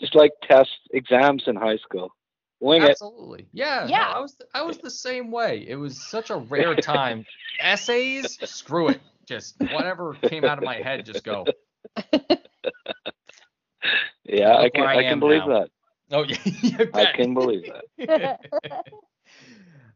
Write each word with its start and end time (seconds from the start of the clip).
just 0.00 0.14
like 0.14 0.32
tests, 0.42 0.72
exams 0.92 1.44
in 1.46 1.56
high 1.56 1.76
school. 1.78 2.10
Wing 2.60 2.82
it. 2.82 2.90
Absolutely. 2.90 3.46
Yeah. 3.52 3.80
no, 3.84 3.90
Yeah. 3.90 4.12
I 4.14 4.20
was 4.20 4.36
I 4.54 4.62
was 4.62 4.78
the 4.78 4.90
same 4.90 5.30
way. 5.30 5.64
It 5.68 5.76
was 5.76 6.00
such 6.00 6.30
a 6.30 6.36
rare 6.36 6.74
time. 6.74 7.24
Essays, 7.60 8.38
screw 8.48 8.88
it. 8.88 9.00
Just 9.26 9.56
whatever 9.72 10.14
came 10.14 10.44
out 10.44 10.56
of 10.58 10.64
my 10.64 10.76
head, 10.76 11.04
just 11.04 11.24
go. 11.24 11.44
Yeah, 14.28 14.56
I 14.56 14.70
can 14.70 14.80
where 14.82 14.90
I 14.90 14.98
I 14.98 15.02
can 15.04 15.20
believe 15.20 15.42
now. 15.46 15.60
that. 15.60 15.70
Oh 16.10 16.24
yeah. 16.62 16.84
I 16.94 17.12
can 17.14 17.32
believe 17.34 17.70
that. 17.98 18.40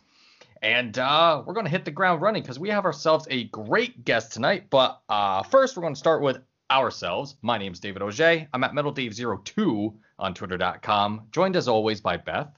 And 0.63 0.99
uh, 0.99 1.43
we're 1.47 1.55
going 1.55 1.65
to 1.65 1.71
hit 1.71 1.87
the 1.87 1.91
ground 1.91 2.21
running 2.21 2.43
because 2.43 2.59
we 2.59 2.69
have 2.69 2.85
ourselves 2.85 3.27
a 3.31 3.45
great 3.45 4.05
guest 4.05 4.33
tonight. 4.33 4.67
But 4.71 5.01
uh, 5.09 5.43
first, 5.45 5.77
we're 5.77 5.83
going 5.83 5.95
to 5.95 5.99
start 5.99 6.21
with 6.23 6.41
ourselves. 6.71 7.37
My 7.43 7.57
name's 7.57 7.81
David 7.81 8.03
Auger. 8.03 8.47
I'm 8.53 8.65
at 8.65 8.73
MetalDave02 8.73 9.95
on 10.19 10.35
Twitter.com, 10.35 11.29
joined 11.33 11.57
as 11.57 11.69
always 11.69 12.03
by 12.03 12.19
Beth. 12.19 12.55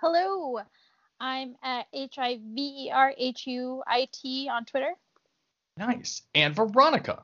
hello. 0.00 0.62
I'm 1.20 1.56
at 1.62 1.86
H 1.92 2.16
I 2.18 2.38
V 2.42 2.86
E 2.86 2.90
R 2.92 3.12
H 3.16 3.46
U 3.46 3.82
I 3.86 4.08
T 4.12 4.48
on 4.48 4.64
Twitter. 4.64 4.94
Nice. 5.76 6.22
And 6.34 6.54
Veronica. 6.54 7.22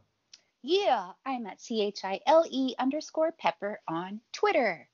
Yeah, 0.62 1.12
I'm 1.26 1.46
at 1.46 1.60
C 1.60 1.82
H 1.82 2.04
I 2.04 2.20
L 2.26 2.44
E 2.50 2.74
underscore 2.78 3.32
pepper 3.32 3.80
on 3.86 4.20
Twitter. 4.32 4.88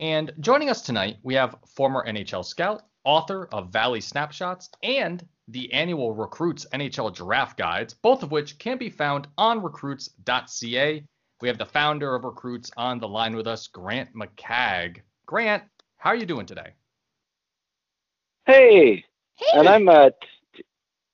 And 0.00 0.32
joining 0.40 0.68
us 0.68 0.82
tonight, 0.82 1.18
we 1.22 1.34
have 1.34 1.56
former 1.66 2.04
NHL 2.06 2.44
scout, 2.44 2.82
author 3.04 3.46
of 3.52 3.72
Valley 3.72 4.00
Snapshots, 4.00 4.68
and 4.82 5.26
the 5.48 5.72
annual 5.72 6.12
Recruits 6.12 6.66
NHL 6.72 7.14
Draft 7.14 7.56
Guides, 7.56 7.94
both 7.94 8.22
of 8.22 8.30
which 8.30 8.58
can 8.58 8.78
be 8.78 8.90
found 8.90 9.28
on 9.38 9.62
recruits.ca. 9.62 11.04
We 11.40 11.48
have 11.48 11.58
the 11.58 11.66
founder 11.66 12.14
of 12.14 12.24
Recruits 12.24 12.70
on 12.76 12.98
the 13.00 13.08
line 13.08 13.34
with 13.34 13.46
us, 13.46 13.66
Grant 13.66 14.14
McCagg. 14.14 15.02
Grant, 15.26 15.64
how 15.96 16.10
are 16.10 16.16
you 16.16 16.26
doing 16.26 16.46
today? 16.46 16.74
Hey, 18.46 19.04
Hey. 19.36 19.46
and 19.54 19.68
I'm 19.68 19.88
at 19.88 20.14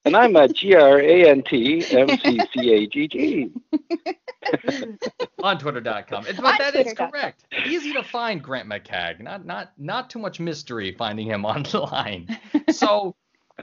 and 0.05 0.17
I'm 0.17 0.37
at 0.37 0.55
G 0.55 0.75
R 0.75 0.99
A 1.01 1.29
N 1.29 1.43
T 1.43 1.85
M 1.91 2.09
C 2.19 2.41
C 2.55 2.71
A 2.73 2.87
G 2.87 3.09
G. 3.09 3.51
On 5.43 5.59
twitter.com. 5.59 6.27
And- 6.27 6.39
On 6.39 6.45
But 6.45 6.59
that 6.59 6.75
is 6.75 6.85
twitter.com. 6.85 7.11
correct. 7.11 7.45
Easy 7.67 7.93
to 7.93 8.03
find 8.03 8.43
Grant 8.43 8.69
McCagg. 8.69 9.21
Not 9.21 9.45
not 9.45 9.73
not 9.79 10.11
too 10.11 10.19
much 10.19 10.41
mystery 10.41 10.95
finding 10.97 11.27
him 11.27 11.45
online. 11.45 12.39
So, 12.71 13.15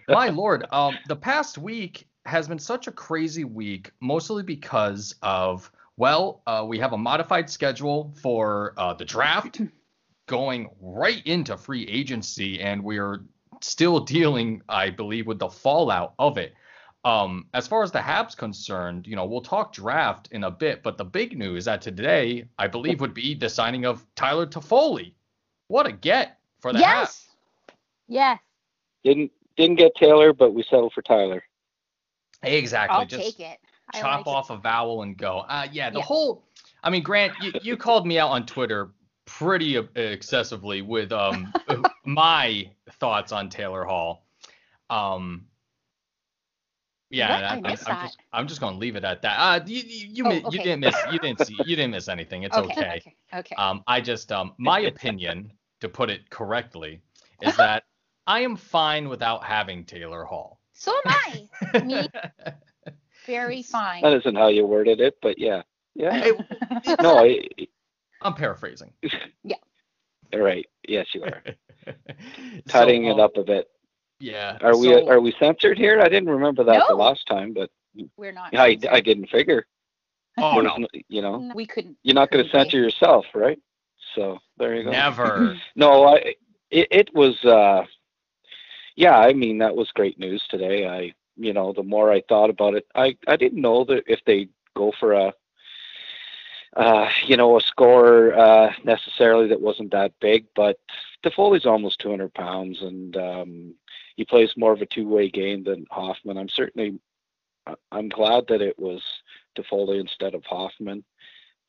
my 0.10 0.30
lord, 0.30 0.66
um, 0.72 0.98
the 1.08 1.16
past 1.16 1.58
week 1.58 2.08
has 2.26 2.48
been 2.48 2.60
such 2.60 2.88
a 2.88 2.92
crazy 2.92 3.44
week, 3.44 3.92
mostly 4.02 4.44
because 4.44 5.16
of 5.22 5.72
well, 5.98 6.42
uh, 6.46 6.64
we 6.68 6.78
have 6.80 6.94
a 6.94 6.98
modified 6.98 7.50
schedule 7.50 8.14
for 8.22 8.74
uh, 8.78 8.94
the 8.94 9.06
draft 9.06 9.62
going 10.28 10.68
right 10.82 11.26
into 11.26 11.56
free 11.56 11.88
agency, 11.88 12.60
and 12.60 12.84
we're 12.84 13.24
still 13.66 14.00
dealing, 14.00 14.62
I 14.70 14.90
believe, 14.90 15.28
with 15.28 15.40
the 15.40 15.50
fallout 15.50 16.14
of 16.20 16.38
it. 16.38 16.54
Um, 17.04 17.48
as 17.54 17.68
far 17.68 17.84
as 17.84 17.92
the 17.92 18.00
Habs 18.00 18.36
concerned, 18.36 19.06
you 19.06 19.16
know, 19.16 19.26
we'll 19.26 19.42
talk 19.42 19.74
draft 19.74 20.28
in 20.32 20.44
a 20.44 20.52
bit, 20.52 20.82
but 20.82 20.98
the 20.98 21.06
big 21.06 21.38
news 21.38 21.66
that 21.66 21.82
today, 21.82 22.46
I 22.58 22.68
believe, 22.68 23.00
would 23.02 23.14
be 23.14 23.36
the 23.36 23.50
signing 23.50 23.86
of 23.86 24.06
Tyler 24.16 24.48
Toffoli. 24.48 25.14
What 25.68 25.86
a 25.86 25.92
get 25.92 26.40
for 26.60 26.74
the 26.74 26.80
Habs. 26.80 26.82
yes. 26.82 27.28
Yes. 28.08 28.40
Didn't 29.04 29.32
didn't 29.56 29.78
get 29.78 29.96
Taylor, 29.96 30.34
but 30.34 30.54
we 30.54 30.64
settled 30.64 30.94
for 30.94 31.02
Tyler. 31.02 31.44
Exactly. 32.44 32.96
I'll 32.98 33.06
Just 33.06 33.24
take 33.24 33.40
it. 33.40 33.58
I 33.94 34.02
chop 34.02 34.26
like 34.26 34.36
off 34.36 34.50
a 34.50 34.58
vowel 34.58 35.04
and 35.04 35.16
go. 35.18 35.40
Uh, 35.48 35.68
yeah, 35.72 35.90
the 35.90 36.00
Yeah. 36.00 36.06
whole. 36.06 36.44
I 36.84 36.90
mean, 36.90 37.04
Grant, 37.04 37.34
you, 37.42 37.52
you 37.62 37.78
called 37.78 38.06
me 38.06 38.20
out 38.20 38.30
on 38.32 38.46
Twitter 38.46 38.92
pretty 39.26 39.78
excessively 39.96 40.82
with 40.82 41.12
um 41.12 41.52
my 42.06 42.70
thoughts 43.00 43.32
on 43.32 43.50
Taylor 43.50 43.84
Hall. 43.84 44.26
Um. 44.90 45.48
Yeah, 47.12 47.30
What? 47.30 47.44
and 47.44 47.46
I 47.46 47.50
I, 47.50 47.56
am 47.58 47.66
I'm 47.66 47.72
that. 47.86 48.02
just 48.04 48.18
I'm 48.34 48.48
just 48.48 48.60
gonna 48.62 48.78
leave 48.78 48.96
it 48.96 49.04
at 49.04 49.22
that. 49.22 49.38
Uh, 49.38 49.64
you 49.66 49.82
you 49.86 50.08
you, 50.12 50.26
Oh, 50.26 50.30
mi- 50.30 50.44
you 50.50 50.58
didn't 50.60 50.80
miss 50.80 50.96
you 51.12 51.20
didn't 51.20 51.46
see 51.46 51.56
you 51.66 51.76
didn't 51.76 51.92
miss 51.92 52.08
anything. 52.10 52.44
It's 52.44 52.58
Okay, 52.58 52.72
okay. 52.72 52.96
okay. 52.98 53.16
Okay. 53.34 53.56
Um, 53.58 53.84
I 53.88 54.02
just 54.02 54.32
um 54.32 54.54
my 54.58 54.80
opinion 54.82 55.52
to 55.82 55.88
put 55.90 56.10
it 56.10 56.30
correctly 56.30 57.02
is 57.42 57.56
that 57.58 57.84
I 58.28 58.40
am 58.42 58.56
fine 58.56 59.08
without 59.08 59.44
having 59.44 59.86
Taylor 59.86 60.24
Hall. 60.24 60.60
so 60.74 60.92
am 61.06 61.14
I. 61.74 61.82
Me. 61.84 62.10
Very 63.28 63.62
fine. 63.62 64.02
That 64.02 64.14
isn't 64.14 64.36
how 64.36 64.48
you 64.48 64.66
worded 64.66 65.00
it, 65.00 65.16
but 65.22 65.38
yeah, 65.38 65.62
yeah. 65.94 66.16
It- 66.26 67.02
No, 67.02 67.20
I, 67.20 67.48
I'm 68.26 68.34
paraphrasing. 68.34 68.92
Yeah. 69.44 69.58
All 70.34 70.40
right. 70.40 70.66
Yes, 70.88 71.06
you 71.14 71.24
are 71.24 71.42
So, 71.86 71.94
cutting 72.68 73.06
it 73.06 73.12
um, 73.14 73.20
up 73.20 73.38
a 73.38 73.44
bit. 73.44 73.68
Yeah. 74.20 74.58
Are 74.62 74.76
we 74.76 74.88
so- 74.88 75.08
are 75.08 75.20
we 75.22 75.34
censored 75.40 75.78
here? 75.78 76.02
I 76.02 76.10
didn't 76.10 76.30
remember 76.30 76.64
that 76.64 76.84
the 76.90 76.96
last 76.96 77.28
time, 77.28 77.54
but 77.54 77.70
We're 78.18 78.32
not. 78.32 78.56
I, 78.56 78.74
censored. 78.74 78.90
I 78.92 79.00
didn't 79.02 79.30
figure. 79.30 79.66
Oh 80.38 80.54
There's 80.62 80.66
no, 80.66 80.86
n- 80.94 81.02
You 81.08 81.22
know, 81.22 81.52
We 81.56 81.66
couldn't. 81.68 81.98
you're 82.04 82.16
not 82.16 82.32
going 82.32 82.44
to 82.44 82.50
couldn't 82.50 82.66
censor 82.66 82.80
yourself, 82.80 83.26
right? 83.36 83.60
So 84.16 84.40
there 84.58 84.76
you 84.76 84.84
go. 84.84 84.92
never. 84.92 85.56
No, 85.76 86.06
I 86.08 86.34
it, 86.72 86.88
it 86.92 87.10
was 87.14 87.36
uh 87.46 87.86
yeah, 88.96 89.18
I 89.20 89.34
mean 89.34 89.60
that 89.60 89.76
was 89.76 89.92
great 89.92 90.18
news 90.20 90.44
today. 90.50 90.88
I 90.88 91.14
you 91.38 91.54
know, 91.54 91.72
the 91.74 91.84
more 91.84 92.12
I 92.12 92.22
thought 92.28 92.50
about 92.50 92.74
it, 92.76 92.88
I 92.96 93.16
I 93.28 93.36
didn't 93.36 93.62
know 93.62 93.84
that 93.86 94.04
if 94.08 94.22
they 94.26 94.48
go 94.76 94.92
for 95.00 95.14
a 95.14 95.34
uh 96.76 97.10
you 97.26 97.38
know, 97.38 97.58
a 97.58 97.62
score 97.62 98.34
uh 98.38 98.72
necessarily 98.84 99.48
that 99.50 99.62
wasn't 99.62 99.92
that 99.92 100.14
big, 100.20 100.46
but 100.56 100.78
Toffoli's 101.24 101.66
almost 101.66 102.00
200 102.00 102.34
pounds 102.34 102.82
and 102.82 103.16
um 103.18 103.74
he 104.16 104.26
plays 104.26 104.54
more 104.58 104.74
of 104.74 104.82
a 104.82 104.86
two-way 104.86 105.30
game 105.30 105.64
than 105.64 105.86
Hoffman. 105.92 106.38
I'm 106.38 106.50
certainly 106.50 107.00
I- 107.68 107.76
I'm 107.92 108.10
glad 108.10 108.46
that 108.48 108.62
it 108.62 108.78
was 108.80 109.02
Toffoli 109.58 110.00
instead 110.00 110.34
of 110.36 110.44
Hoffman 110.46 111.04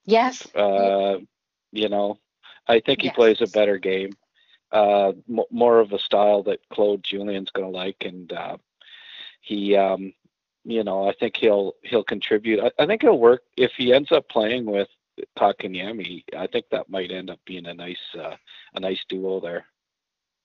Yes. 0.04 0.46
uh, 0.54 1.18
you 1.72 1.88
know, 1.88 2.18
I 2.68 2.80
think 2.80 3.02
he 3.02 3.08
Yes. 3.08 3.10
plays 3.10 3.40
a 3.40 3.46
better 3.46 3.78
game, 3.78 4.16
uh, 4.72 5.10
m- 5.28 5.40
more 5.50 5.80
of 5.80 5.92
a 5.92 5.98
style 5.98 6.42
that 6.44 6.60
Claude 6.72 7.02
Julien's 7.04 7.50
going 7.50 7.70
to 7.70 7.76
like, 7.76 7.96
and 8.04 8.32
uh, 8.32 8.56
he, 9.40 9.76
um, 9.76 10.12
you 10.64 10.84
know, 10.84 11.08
I 11.08 11.12
think 11.14 11.36
he'll 11.36 11.74
he'll 11.82 12.04
contribute. 12.04 12.60
I, 12.60 12.70
I 12.82 12.86
think 12.86 13.02
he'll 13.02 13.18
work 13.18 13.42
if 13.56 13.72
he 13.76 13.92
ends 13.92 14.12
up 14.12 14.28
playing 14.28 14.66
with 14.66 14.88
Kotkaniemi. 15.38 16.24
I 16.36 16.46
think 16.46 16.66
that 16.70 16.88
might 16.90 17.10
end 17.10 17.30
up 17.30 17.38
being 17.46 17.66
a 17.66 17.74
nice 17.74 17.96
uh, 18.18 18.36
a 18.74 18.80
nice 18.80 18.98
duo 19.08 19.40
there. 19.40 19.66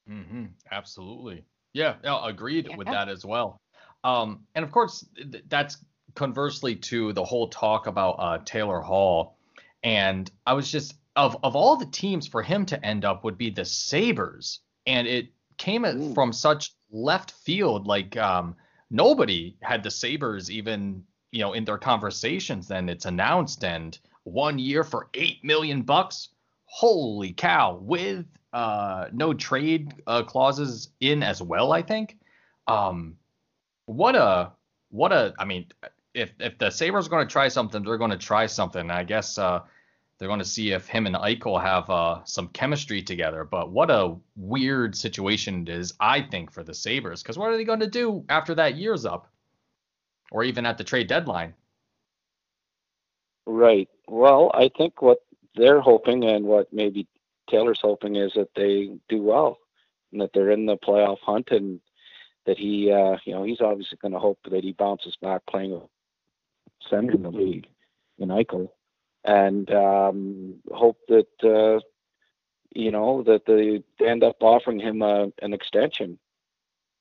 hmm 0.07 0.45
Absolutely. 0.71 1.43
Yeah, 1.73 1.95
no, 2.03 2.21
agreed 2.23 2.69
with 2.77 2.87
that 2.87 3.07
as 3.07 3.25
well. 3.25 3.61
Um, 4.03 4.45
and 4.55 4.65
of 4.65 4.71
course, 4.71 5.05
th- 5.15 5.43
that's 5.47 5.77
conversely 6.15 6.75
to 6.75 7.13
the 7.13 7.23
whole 7.23 7.47
talk 7.47 7.87
about 7.87 8.15
uh, 8.19 8.39
Taylor 8.43 8.81
Hall. 8.81 9.37
And 9.83 10.29
I 10.45 10.53
was 10.53 10.69
just 10.71 10.95
of 11.15 11.37
of 11.43 11.55
all 11.55 11.77
the 11.77 11.85
teams 11.85 12.27
for 12.27 12.41
him 12.41 12.65
to 12.67 12.85
end 12.85 13.05
up 13.05 13.23
would 13.23 13.37
be 13.37 13.49
the 13.49 13.65
Sabres, 13.65 14.59
and 14.85 15.07
it 15.07 15.29
came 15.57 15.85
at- 15.85 15.95
Ooh. 15.95 16.13
from 16.13 16.33
such 16.33 16.71
left 16.91 17.31
field. 17.31 17.87
Like 17.87 18.17
um, 18.17 18.55
nobody 18.89 19.57
had 19.61 19.83
the 19.83 19.91
Sabres 19.91 20.51
even 20.51 21.03
you 21.31 21.39
know 21.41 21.53
in 21.53 21.63
their 21.65 21.77
conversations. 21.77 22.67
Then 22.67 22.89
it's 22.89 23.05
announced 23.05 23.63
and 23.63 23.97
one 24.23 24.59
year 24.59 24.83
for 24.83 25.09
eight 25.13 25.43
million 25.43 25.81
bucks. 25.81 26.29
Holy 26.65 27.33
cow! 27.33 27.77
With 27.81 28.25
uh, 28.53 29.07
no 29.11 29.33
trade 29.33 29.93
uh, 30.07 30.23
clauses 30.23 30.89
in 30.99 31.23
as 31.23 31.41
well. 31.41 31.71
I 31.71 31.81
think. 31.81 32.17
Um, 32.67 33.17
what 33.85 34.15
a 34.15 34.51
what 34.89 35.11
a. 35.11 35.33
I 35.37 35.45
mean, 35.45 35.67
if 36.13 36.31
if 36.39 36.57
the 36.57 36.69
Sabres 36.69 37.07
are 37.07 37.09
going 37.09 37.27
to 37.27 37.31
try 37.31 37.47
something, 37.47 37.83
they're 37.83 37.97
going 37.97 38.11
to 38.11 38.17
try 38.17 38.45
something. 38.45 38.89
I 38.89 39.03
guess 39.03 39.37
uh, 39.37 39.61
they're 40.17 40.27
going 40.27 40.39
to 40.39 40.45
see 40.45 40.71
if 40.71 40.87
him 40.87 41.07
and 41.07 41.15
Eichel 41.15 41.61
have 41.61 41.89
uh, 41.89 42.23
some 42.25 42.47
chemistry 42.49 43.01
together. 43.01 43.43
But 43.43 43.71
what 43.71 43.89
a 43.89 44.15
weird 44.35 44.95
situation 44.95 45.63
it 45.63 45.69
is, 45.69 45.93
I 45.99 46.21
think, 46.21 46.51
for 46.51 46.63
the 46.63 46.73
Sabres. 46.73 47.23
Because 47.23 47.37
what 47.37 47.49
are 47.49 47.57
they 47.57 47.63
going 47.63 47.79
to 47.79 47.87
do 47.87 48.23
after 48.29 48.55
that 48.55 48.75
year's 48.75 49.05
up, 49.05 49.27
or 50.31 50.43
even 50.43 50.65
at 50.65 50.77
the 50.77 50.83
trade 50.83 51.07
deadline? 51.07 51.53
Right. 53.45 53.89
Well, 54.07 54.51
I 54.53 54.69
think 54.77 55.01
what 55.01 55.19
they're 55.55 55.81
hoping 55.81 56.23
and 56.25 56.45
what 56.45 56.71
maybe 56.71 57.07
Taylor's 57.49 57.79
hoping 57.81 58.15
is 58.15 58.31
that 58.35 58.49
they 58.55 58.91
do 59.09 59.21
well 59.21 59.57
and 60.11 60.21
that 60.21 60.31
they're 60.33 60.51
in 60.51 60.65
the 60.65 60.77
playoff 60.77 61.19
hunt 61.19 61.49
and 61.51 61.79
that 62.45 62.57
he, 62.57 62.91
uh, 62.91 63.17
you 63.25 63.33
know, 63.33 63.43
he's 63.43 63.61
obviously 63.61 63.97
going 64.01 64.13
to 64.13 64.19
hope 64.19 64.39
that 64.49 64.63
he 64.63 64.71
bounces 64.73 65.15
back 65.21 65.41
playing 65.49 65.71
with 65.71 65.83
center 66.89 67.13
in 67.13 67.23
the 67.23 67.29
league 67.29 67.67
in 68.17 68.29
Eichel, 68.29 68.69
and 69.23 69.71
um, 69.71 70.55
hope 70.71 70.97
that 71.07 71.27
uh, 71.43 71.79
you 72.73 72.91
know 72.91 73.23
that 73.23 73.45
they 73.45 73.83
end 74.05 74.23
up 74.23 74.37
offering 74.41 74.79
him 74.79 75.01
a, 75.01 75.31
an 75.41 75.53
extension. 75.53 76.17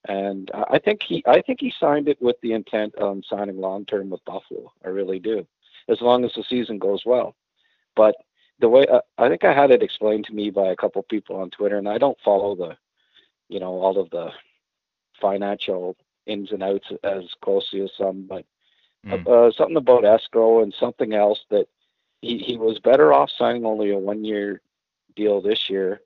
And 0.09 0.51
I 0.55 0.79
think 0.79 1.03
he, 1.03 1.23
I 1.27 1.43
think 1.43 1.61
he 1.61 1.73
signed 1.79 2.09
it 2.09 2.21
with 2.23 2.37
the 2.41 2.55
intent 2.55 2.97
on 2.97 3.23
signing 3.29 3.61
long 3.61 3.85
term 3.85 4.09
with 4.09 4.25
Buffalo. 4.25 4.73
I 4.83 4.89
really 4.89 5.19
do, 5.19 5.47
as 5.91 6.01
long 6.01 6.25
as 6.25 6.33
the 6.35 6.45
season 6.49 6.79
goes 6.79 7.03
well. 7.05 7.35
But 7.97 8.15
the 8.61 8.69
way 8.69 8.87
uh, 8.87 9.01
I 9.19 9.29
think 9.29 9.45
I 9.45 9.53
had 9.55 9.71
it 9.71 9.83
explained 9.83 10.25
to 10.27 10.35
me 10.35 10.51
by 10.51 10.69
a 10.69 10.77
couple 10.77 11.03
people 11.03 11.37
on 11.37 11.51
Twitter, 11.51 11.79
and 11.79 11.89
I 11.89 11.99
don't 11.99 12.21
follow 12.25 12.55
the, 12.55 12.77
you 13.49 13.61
know, 13.61 13.73
all 13.81 13.99
of 13.99 14.11
the 14.11 14.31
financial 15.21 15.97
ins 16.27 16.53
and 16.53 16.63
outs 16.63 16.89
as 17.03 17.25
closely 17.43 17.83
as 17.83 17.91
some, 17.97 18.27
but 18.27 18.45
Mm. 19.07 19.27
uh, 19.27 19.51
something 19.53 19.79
about 19.79 20.05
escrow 20.05 20.63
and 20.63 20.75
something 20.75 21.15
else 21.15 21.41
that 21.49 21.67
he, 22.21 22.37
he 22.37 22.59
was 22.59 22.79
better 22.79 23.15
off 23.15 23.31
signing 23.31 23.65
only 23.65 23.91
a 23.91 23.99
one 23.99 24.25
year 24.25 24.61
deal 25.17 25.41
this 25.41 25.71
year, 25.71 26.03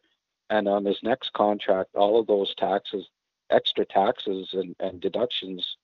and 0.49 0.69
on 0.69 0.85
his 0.85 1.03
next 1.03 1.33
contract, 1.33 1.91
all 1.97 2.21
of 2.21 2.29
those 2.29 2.55
taxes, 2.55 3.09
extra 3.51 3.85
taxes 3.85 4.51
and, 4.53 4.77
and 4.79 5.01
deductions, 5.01 5.77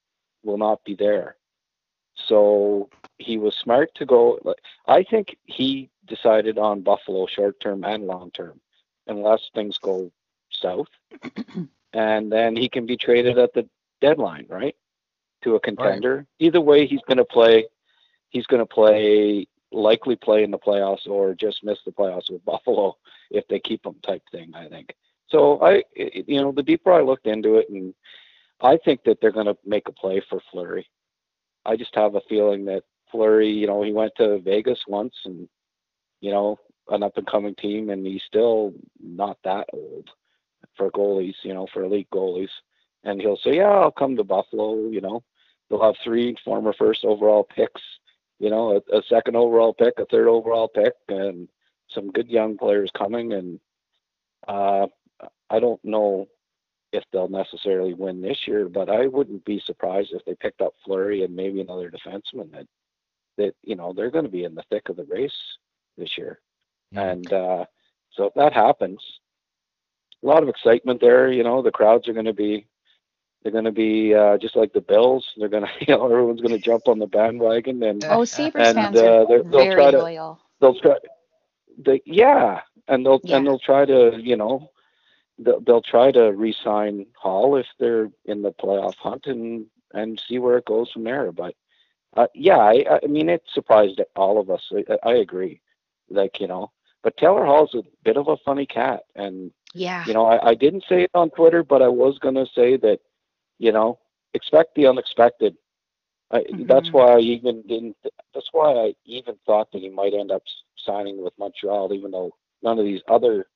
will 0.45 0.57
not 0.57 0.85
be 0.85 0.95
there. 0.95 1.37
So 2.31 2.89
he 3.19 3.39
was 3.39 3.57
smart 3.57 3.93
to 3.97 4.07
go. 4.07 4.39
I 4.87 5.03
think 5.03 5.37
he 5.47 5.91
decided 6.07 6.59
on 6.59 6.81
Buffalo 6.81 7.27
short 7.27 7.59
term 7.59 7.83
and 7.85 8.07
long 8.07 8.31
term, 8.31 8.61
unless 9.09 9.41
things 9.53 9.77
go 9.79 10.13
south, 10.51 10.87
and 11.93 12.31
then 12.31 12.55
he 12.55 12.69
can 12.69 12.87
be 12.87 12.97
traded 12.97 13.37
at 13.37 13.53
the 13.53 13.69
deadline, 14.01 14.47
right, 14.49 14.77
to 15.43 15.57
a 15.57 15.61
contender. 15.61 16.25
Either 16.39 16.61
way, 16.61 16.87
he's 16.87 17.03
going 17.09 17.19
to 17.19 17.25
play. 17.25 17.67
He's 18.29 18.47
going 18.47 18.63
to 18.63 18.75
play 18.75 19.49
likely 19.73 20.15
play 20.15 20.45
in 20.45 20.53
the 20.53 20.59
playoffs 20.59 21.09
or 21.09 21.35
just 21.35 21.65
miss 21.65 21.79
the 21.85 21.93
playoffs 21.93 22.31
with 22.31 22.45
Buffalo 22.45 22.97
if 23.33 23.47
they 23.49 23.59
keep 23.59 23.85
him 23.85 23.97
type 24.07 24.23
thing. 24.31 24.53
I 24.55 24.69
think. 24.69 24.95
So 25.27 25.61
I, 25.63 25.83
you 25.97 26.41
know, 26.41 26.53
the 26.53 26.63
deeper 26.63 26.93
I 26.93 27.03
looked 27.03 27.27
into 27.27 27.57
it, 27.57 27.71
and 27.71 27.93
I 28.61 28.77
think 28.85 29.03
that 29.03 29.21
they're 29.21 29.33
going 29.33 29.47
to 29.47 29.59
make 29.65 29.89
a 29.89 29.93
play 29.93 30.23
for 30.29 30.41
Fleury. 30.53 30.87
I 31.65 31.77
just 31.77 31.95
have 31.95 32.15
a 32.15 32.21
feeling 32.29 32.65
that 32.67 32.83
Fleury, 33.11 33.51
you 33.51 33.67
know, 33.67 33.83
he 33.83 33.93
went 33.93 34.13
to 34.17 34.39
Vegas 34.41 34.81
once 34.87 35.15
and, 35.25 35.49
you 36.21 36.31
know, 36.31 36.59
an 36.89 37.03
up 37.03 37.17
and 37.17 37.27
coming 37.27 37.55
team, 37.55 37.91
and 37.91 38.07
he's 38.07 38.23
still 38.27 38.73
not 39.01 39.39
that 39.45 39.67
old 39.73 40.09
for 40.77 40.91
goalies, 40.91 41.35
you 41.43 41.55
know, 41.55 41.67
for 41.73 41.85
elite 41.85 42.09
goalies. 42.13 42.51
And 43.05 43.21
he'll 43.21 43.39
say, 43.39 43.57
yeah, 43.57 43.71
I'll 43.71 43.91
come 43.91 44.17
to 44.17 44.25
Buffalo, 44.25 44.89
you 44.89 45.01
know, 45.01 45.23
they'll 45.69 45.83
have 45.83 45.95
three 46.03 46.37
former 46.45 46.73
first 46.73 47.05
overall 47.05 47.45
picks, 47.45 47.83
you 48.39 48.51
know, 48.51 48.81
a, 48.93 48.99
a 48.99 49.03
second 49.09 49.37
overall 49.37 49.73
pick, 49.73 49.95
a 49.99 50.07
third 50.07 50.29
overall 50.29 50.69
pick, 50.69 50.95
and 51.09 51.49
some 51.89 52.11
good 52.11 52.29
young 52.29 52.57
players 52.59 52.91
coming. 52.97 53.33
And 53.33 53.61
uh, 54.47 54.87
I 55.49 55.61
don't 55.61 55.83
know 55.85 56.29
if 56.93 57.05
they'll 57.13 57.29
necessarily 57.29 57.95
win 57.95 58.21
this 58.21 58.39
year, 58.47 58.69
but 58.69 58.89
I 58.91 59.07
wouldn't 59.07 59.45
be 59.45 59.61
surprised 59.65 60.11
if 60.13 60.25
they 60.25 60.35
picked 60.35 60.61
up 60.61 60.75
Fleury 60.85 61.23
and 61.25 61.35
maybe 61.35 61.61
another 61.61 61.91
defenseman 61.91 62.51
that 62.53 62.67
that 63.39 63.55
you 63.63 63.77
know 63.77 63.93
they're 63.93 64.11
going 64.11 64.25
to 64.25 64.31
be 64.31 64.45
in 64.45 64.55
the 64.55 64.65
thick 64.71 64.89
of 64.89 64.97
the 64.97 65.05
race 65.05 65.33
this 65.97 66.19
year. 66.19 66.41
And 66.95 67.33
uh, 67.33 67.65
so 68.13 68.25
if 68.25 68.35
that 68.35 68.53
happens, 68.53 69.01
a 70.23 70.27
lot 70.27 70.43
of 70.43 70.49
excitement 70.49 71.01
there. 71.01 71.31
You 71.31 71.45
know, 71.45 71.63
the 71.63 71.71
crowds 71.71 72.09
are 72.09 72.13
going 72.13 72.27
to 72.27 72.33
be 72.33 72.67
they're 73.43 73.53
going 73.53 73.65
to 73.65 73.73
be 73.73 74.13
uh, 74.15 74.37
just 74.39 74.57
like 74.57 74.73
the 74.73 74.81
Bills. 74.81 75.25
They're 75.37 75.49
going 75.49 75.63
to, 75.67 75.71
you 75.87 75.97
know, 75.97 76.05
everyone's 76.05 76.41
going 76.43 76.53
to 76.59 76.59
jump 76.65 76.89
on 76.89 76.99
the 76.99 77.07
bandwagon 77.07 77.83
and 77.85 78.05
Oh, 78.09 78.25
Sabres 78.25 78.69
And, 78.69 78.75
fans 78.77 78.97
uh, 78.99 79.01
are 79.23 79.27
they're- 79.29 79.43
they'll 79.45 79.51
very 79.65 79.75
try 79.77 79.91
to- 79.93 79.99
loyal. 79.99 80.41
they'll 80.61 80.79
try 80.79 80.97
they 81.79 82.03
yeah 82.05 82.61
and 82.89 83.07
they'll 83.07 83.21
Yeah. 83.23 83.37
and 83.37 83.47
they'll 83.47 83.59
try 83.61 83.85
to 83.87 84.19
you 84.21 84.37
know 84.37 84.71
they'll, 85.41 85.61
they'll 85.61 85.83
try 85.83 86.13
to 86.13 86.33
re-sign 86.33 87.07
hall 87.17 87.57
if 87.57 87.67
they're 87.81 88.11
in 88.27 88.43
the 88.43 88.53
playoff 88.53 88.97
hunt 88.97 89.27
and 89.27 89.67
and 89.95 90.21
see 90.29 90.39
where 90.39 90.59
it 90.59 90.67
goes 90.67 90.91
from 90.93 91.05
there. 91.05 91.33
But 91.33 91.55
uh, 92.17 92.27
yeah 92.35 92.59
I, 92.59 92.85
I 93.03 93.07
mean 93.07 93.29
it 93.31 93.43
surprised 93.53 94.01
all 94.17 94.41
of 94.41 94.51
us. 94.51 94.71
I, 94.73 94.99
I 95.09 95.15
agree. 95.17 95.61
Like 96.11 96.41
you 96.41 96.49
know 96.49 96.73
but 97.03 97.17
taylor 97.17 97.47
hall's 97.47 97.75
a 97.75 97.83
bit 98.05 98.17
of 98.17 98.29
a 98.29 98.37
funny 98.39 98.67
cat. 98.67 99.03
And 99.17 99.53
Yeah. 99.75 100.05
you 100.05 100.15
know 100.15 100.27
I, 100.27 100.51
I 100.51 100.55
didn't 100.55 100.85
say 100.89 101.03
it 101.03 101.11
on 101.15 101.31
twitter 101.31 101.63
but 101.65 101.83
i 101.83 101.89
was 101.89 102.19
going 102.19 102.35
to 102.35 102.47
say 102.55 102.77
that 102.79 103.01
you 103.59 103.73
know 103.73 103.99
expect 104.35 104.75
the 104.75 104.87
unexpected. 104.87 105.57
I, 106.31 106.45
that's 106.69 106.93
Mhm. 106.93 106.93
why 106.93 107.15
i 107.15 107.19
even 107.19 107.63
didn't 107.67 107.97
that's 108.35 108.49
why 108.53 108.73
i 108.73 108.95
even 109.05 109.37
thought 109.47 109.71
that 109.73 109.81
he 109.83 109.89
might 109.91 110.15
end 110.15 110.31
up 110.33 110.43
signing 110.77 111.23
with 111.23 111.33
montreal 111.39 111.93
even 111.93 112.11
though 112.11 112.33
none 112.63 112.79
of 112.79 112.85
these 112.85 113.03
other 113.09 113.47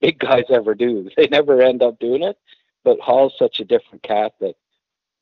big 0.00 0.18
guys 0.18 0.44
ever 0.50 0.74
do 0.74 1.08
they 1.16 1.28
never 1.28 1.60
end 1.62 1.82
up 1.82 1.98
doing 1.98 2.22
it 2.22 2.36
but 2.84 2.98
hall's 3.00 3.34
such 3.38 3.60
a 3.60 3.64
different 3.64 4.02
cat 4.02 4.32
that 4.40 4.54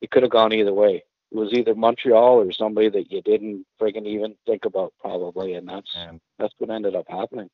it 0.01 0.11
could 0.11 0.23
have 0.23 0.33
gone 0.33 0.53
either 0.53 0.75
way 0.75 1.03
it 1.31 1.37
was 1.37 1.53
either 1.53 1.75
montreal 1.75 2.41
or 2.41 2.53
somebody 2.53 2.89
that 2.89 3.11
you 3.13 3.21
didn't 3.23 3.67
friggin' 3.81 4.07
even 4.07 4.35
think 4.47 4.65
about 4.65 4.93
probably 5.01 5.55
and 5.55 5.69
that's 5.69 5.91
And 5.97 6.21
that's 6.39 6.55
what 6.59 6.71
ended 6.71 6.95
up 6.95 7.07
happening 7.09 7.51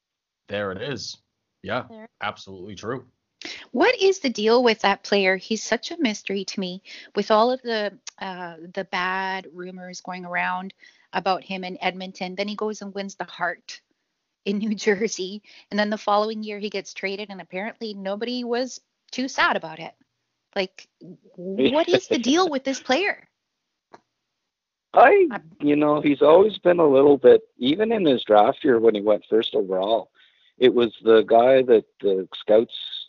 there 0.48 0.72
it 0.72 0.82
is. 0.82 1.16
Yeah, 1.62 1.84
There. 1.88 2.08
absolutely 2.20 2.74
true. 2.74 3.06
What 3.72 3.98
is 4.00 4.20
the 4.20 4.30
deal 4.30 4.62
with 4.62 4.80
that 4.80 5.02
player? 5.02 5.36
He's 5.36 5.62
such 5.62 5.90
a 5.90 6.00
mystery 6.00 6.44
to 6.44 6.60
me. 6.60 6.82
With 7.14 7.30
all 7.30 7.50
of 7.50 7.60
the 7.62 7.98
uh, 8.20 8.56
the 8.74 8.84
bad 8.84 9.48
rumors 9.52 10.00
going 10.00 10.24
around 10.24 10.74
about 11.12 11.42
him 11.42 11.64
in 11.64 11.78
Edmonton, 11.82 12.34
then 12.34 12.48
he 12.48 12.56
goes 12.56 12.82
and 12.82 12.94
wins 12.94 13.14
the 13.14 13.24
Hart 13.24 13.80
in 14.44 14.58
New 14.58 14.74
Jersey, 14.86 15.42
and 15.70 15.78
then 15.78 15.90
the 15.90 15.98
following 15.98 16.42
year 16.42 16.58
he 16.58 16.70
gets 16.70 16.92
traded, 16.94 17.30
and 17.30 17.40
apparently 17.40 17.94
nobody 17.94 18.44
was 18.44 18.80
too 19.10 19.28
sad 19.28 19.56
about 19.56 19.78
it. 19.78 19.94
Like, 20.56 20.88
what 21.36 21.88
is 21.88 22.08
the 22.08 22.18
deal 22.18 22.48
with 22.48 22.64
this 22.64 22.80
player? 22.80 23.28
I, 24.94 25.28
you 25.60 25.76
know, 25.76 26.00
he's 26.00 26.22
always 26.22 26.58
been 26.58 26.78
a 26.78 26.86
little 26.86 27.16
bit, 27.18 27.42
even 27.58 27.92
in 27.92 28.04
his 28.04 28.22
draft 28.24 28.64
year 28.64 28.78
when 28.78 28.94
he 28.94 29.00
went 29.00 29.24
first 29.28 29.54
overall, 29.54 30.10
it 30.58 30.74
was 30.74 30.94
the 31.02 31.22
guy 31.22 31.62
that 31.62 31.84
the 32.00 32.28
scouts 32.34 33.08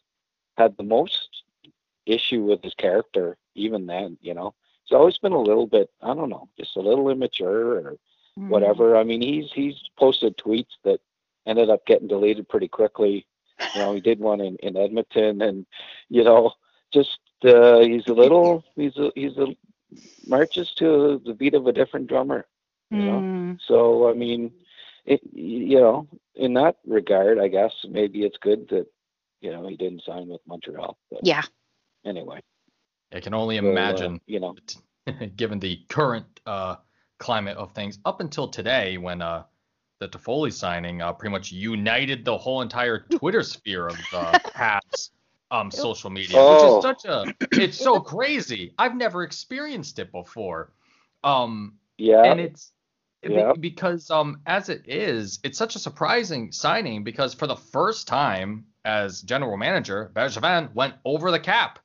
had 0.58 0.76
the 0.78 0.84
most 0.84 1.44
issue 2.06 2.44
with 2.44 2.64
his 2.64 2.74
character, 2.74 3.38
even 3.56 3.86
then, 3.86 4.18
you 4.22 4.34
know. 4.34 4.54
He's 4.84 4.96
always 4.96 5.18
been 5.18 5.34
a 5.34 5.42
little 5.42 5.68
bit, 5.68 5.90
I 6.02 6.14
don't 6.14 6.30
know, 6.30 6.50
just 6.58 6.76
a 6.76 6.82
little 6.82 7.10
immature 7.10 7.78
or 7.80 7.98
Mm. 8.38 8.50
whatever. 8.50 8.96
I 8.98 9.04
mean, 9.04 9.22
he's 9.22 9.52
he's 9.52 9.82
posted 9.98 10.38
tweets 10.38 10.78
that 10.84 11.00
ended 11.46 11.70
up 11.70 11.86
getting 11.86 12.08
deleted 12.08 12.48
pretty 12.50 12.68
quickly. 12.68 13.26
You 13.74 13.82
know, 13.82 13.94
he 13.94 14.02
did 14.02 14.20
one 14.20 14.42
in, 14.42 14.56
in 14.58 14.78
Edmonton, 14.78 15.42
and 15.42 15.66
you 16.10 16.24
know, 16.24 16.52
just 16.94 17.20
uh, 17.44 17.80
he's 17.80 18.08
a 18.08 18.14
little, 18.14 18.64
he's 18.76 18.98
a 18.98 19.12
he's 19.16 19.38
a 19.38 19.48
marches 20.26 20.72
to 20.78 21.22
the 21.26 21.34
beat 21.34 21.54
of 21.54 21.68
a 21.68 21.74
different 21.74 22.08
drummer. 22.08 22.46
You 22.92 23.06
know, 23.06 23.26
Mm. 23.34 23.60
so 23.68 24.10
I 24.10 24.14
mean, 24.14 24.52
it, 25.06 25.22
you 25.34 25.80
know, 25.80 26.08
in 26.36 26.54
that 26.56 26.78
regard, 26.86 27.40
I 27.40 27.48
guess 27.48 27.74
maybe 27.90 28.24
it's 28.24 28.38
good 28.38 28.68
that 28.70 28.88
you 29.42 29.52
know 29.52 29.68
he 29.68 29.76
didn't 29.76 30.04
sign 30.04 30.28
with 30.28 30.42
Montreal. 30.48 30.98
But 31.12 31.22
Yeah. 31.24 31.44
Anyway, 32.06 32.42
I 33.14 33.20
can 33.20 33.34
only 33.34 33.58
so, 33.58 33.66
uh, 33.66 33.70
imagine, 33.72 34.20
you 34.28 34.40
know, 34.40 34.56
given 35.36 35.60
the 35.60 35.80
current 35.90 36.40
uh, 36.46 36.76
climate 37.18 37.58
of 37.58 37.72
things, 37.74 38.00
up 38.06 38.22
until 38.22 38.48
today, 38.48 38.98
when 38.98 39.22
uh, 39.22 39.44
the 40.00 40.08
Toffoli 40.08 40.52
signing 40.52 41.02
uh, 41.02 41.14
pretty 41.14 41.32
much 41.32 41.52
united 41.52 42.26
the 42.26 42.38
whole 42.38 42.62
entire 42.62 43.00
Twitter 43.10 43.44
sphere 43.44 43.88
of 43.88 43.98
uh, 44.14 44.34
Habs 44.58 45.10
um, 45.52 45.72
social 45.72 46.10
media, 46.10 46.38
Oh. 46.38 46.52
which 46.52 46.64
is 46.64 46.82
such 46.82 47.06
a, 47.06 47.26
it's 47.52 47.78
so 47.78 48.00
crazy. 48.02 48.74
I've 48.78 48.96
never 48.96 49.24
experienced 49.24 50.00
it 50.00 50.12
before. 50.12 50.74
Um, 51.24 51.76
yeah, 51.98 52.24
and 52.24 52.40
it's 52.40 52.72
Yeah. 53.24 53.54
because 53.60 54.12
um 54.12 54.42
as 54.46 54.70
it 54.70 54.84
is, 54.88 55.40
it's 55.44 55.58
such 55.58 55.76
a 55.76 55.80
surprising 55.80 56.52
signing 56.52 57.04
because 57.04 57.34
for 57.34 57.48
the 57.48 57.56
first 57.56 58.08
time 58.08 58.66
as 58.84 59.22
general 59.22 59.58
manager, 59.58 60.12
Bergevin 60.14 60.74
went 60.76 60.96
over 61.06 61.32
the 61.32 61.40
cap, 61.40 61.80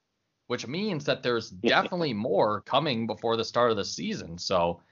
which 0.49 0.67
means 0.67 1.05
that 1.07 1.23
there's 1.23 1.49
definitely 1.51 2.13
more 2.13 2.61
coming 2.63 3.07
before 3.07 3.37
the 3.37 3.45
start 3.45 3.71
of 3.71 3.77
the 3.79 3.85
season. 3.85 4.37
So 4.37 4.83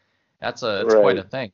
that's 0.40 0.62
a 0.62 0.80
it's 0.82 0.94
quite 0.94 1.18
a 1.18 1.22
thing. 1.22 1.52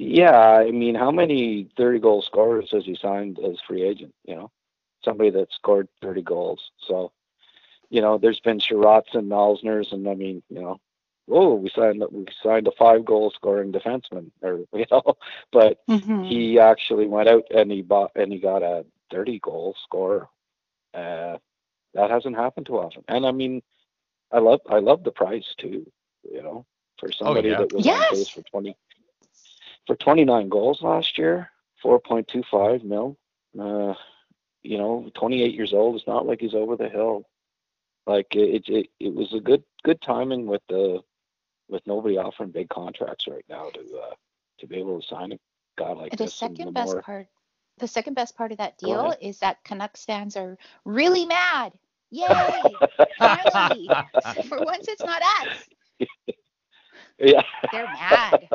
Yeah, 0.00 0.38
I 0.38 0.70
mean, 0.70 0.94
how 0.94 1.10
many 1.10 1.68
30 1.76 1.98
goal 2.00 2.22
scorers 2.22 2.70
has 2.72 2.84
he 2.86 2.96
signed 2.96 3.38
as 3.38 3.60
free 3.66 3.82
agent? 3.82 4.14
You 4.24 4.36
know, 4.36 4.50
somebody 5.04 5.30
that 5.30 5.52
scored 5.52 5.88
30 6.02 6.22
goals. 6.22 6.70
So, 6.88 7.12
you 7.90 8.00
know, 8.00 8.18
there's 8.18 8.40
been 8.40 8.60
Sherratts 8.60 9.14
and 9.14 9.30
Malsners, 9.30 9.92
and 9.92 10.08
I 10.08 10.14
mean, 10.14 10.42
you 10.48 10.60
know, 10.60 10.80
oh, 11.30 11.54
we 11.54 11.70
signed 11.70 12.02
we 12.12 12.26
signed 12.42 12.66
a 12.68 12.72
five 12.78 13.04
goal 13.04 13.30
scoring 13.30 13.72
defenseman, 13.72 14.30
or 14.42 14.60
you 14.74 14.86
know, 14.90 15.16
but 15.52 15.78
Mhm. 15.88 16.20
he 16.20 16.58
actually 16.58 17.06
went 17.06 17.28
out 17.28 17.44
and 17.54 17.70
he 17.70 17.82
bought 17.82 18.12
and 18.16 18.32
he 18.32 18.38
got 18.38 18.62
a 18.62 18.84
30 19.10 19.38
goal 19.40 19.74
scorer. 19.84 20.28
Uh, 20.94 21.38
that 21.94 22.10
hasn't 22.10 22.36
happened 22.36 22.66
too 22.66 22.78
often. 22.78 23.04
And 23.08 23.26
I 23.26 23.32
mean, 23.32 23.62
I 24.32 24.38
love 24.38 24.60
I 24.68 24.78
love 24.80 25.04
the 25.04 25.12
price 25.12 25.54
too. 25.58 25.90
You 26.30 26.42
know, 26.42 26.66
for 26.98 27.12
somebody 27.12 27.50
yeah. 27.50 27.56
that 27.56 27.72
was 27.72 27.86
Yes. 27.86 27.96
on 27.96 28.06
pace 28.06 28.28
for 28.30 28.42
twenty 28.42 28.76
for 29.86 29.96
twenty 29.96 30.24
nine 30.24 30.48
goals 30.48 30.82
last 30.82 31.18
year, 31.18 31.50
four 31.82 32.00
point 32.00 32.28
two 32.28 32.42
five 32.50 32.84
mil. 32.84 33.16
Uh, 33.58 33.94
you 34.62 34.78
know, 34.78 35.10
twenty 35.14 35.42
eight 35.42 35.54
years 35.54 35.72
old. 35.72 35.96
It's 35.96 36.06
not 36.06 36.26
like 36.26 36.40
he's 36.40 36.54
over 36.54 36.76
the 36.76 36.88
hill. 36.88 37.24
Like 38.06 38.34
it, 38.34 38.68
it, 38.68 38.88
it 38.98 39.14
was 39.14 39.32
a 39.34 39.40
good 39.40 39.62
good 39.84 40.00
timing 40.00 40.46
with 40.46 40.62
the 40.68 41.00
with 41.68 41.86
nobody 41.86 42.18
offering 42.18 42.50
big 42.50 42.68
contracts 42.68 43.26
right 43.28 43.44
now 43.48 43.70
to 43.70 43.80
uh, 43.80 44.14
to 44.58 44.66
be 44.66 44.76
able 44.76 45.00
to 45.00 45.06
sign 45.06 45.32
a 45.32 45.38
guy 45.78 45.92
like 45.92 46.10
the 46.10 46.16
this. 46.18 46.42
and 46.42 46.56
second 46.56 46.66
the 46.66 46.72
best 46.72 46.92
more- 46.92 47.02
part 47.02 47.26
the 47.78 47.88
second 47.88 48.14
best 48.14 48.36
part 48.36 48.52
of 48.52 48.58
that 48.58 48.76
deal 48.78 49.14
is 49.20 49.38
that 49.38 49.62
Canucks 49.64 50.04
fans 50.04 50.36
are 50.36 50.58
really 50.84 51.24
mad. 51.24 51.72
Yay! 52.10 52.28
Finally. 53.18 53.88
For 54.48 54.60
once 54.60 54.86
it's 54.86 55.02
not 55.02 55.22
us. 55.22 56.06
yeah. 57.18 57.42
They're 57.72 57.84
mad. 57.84 58.48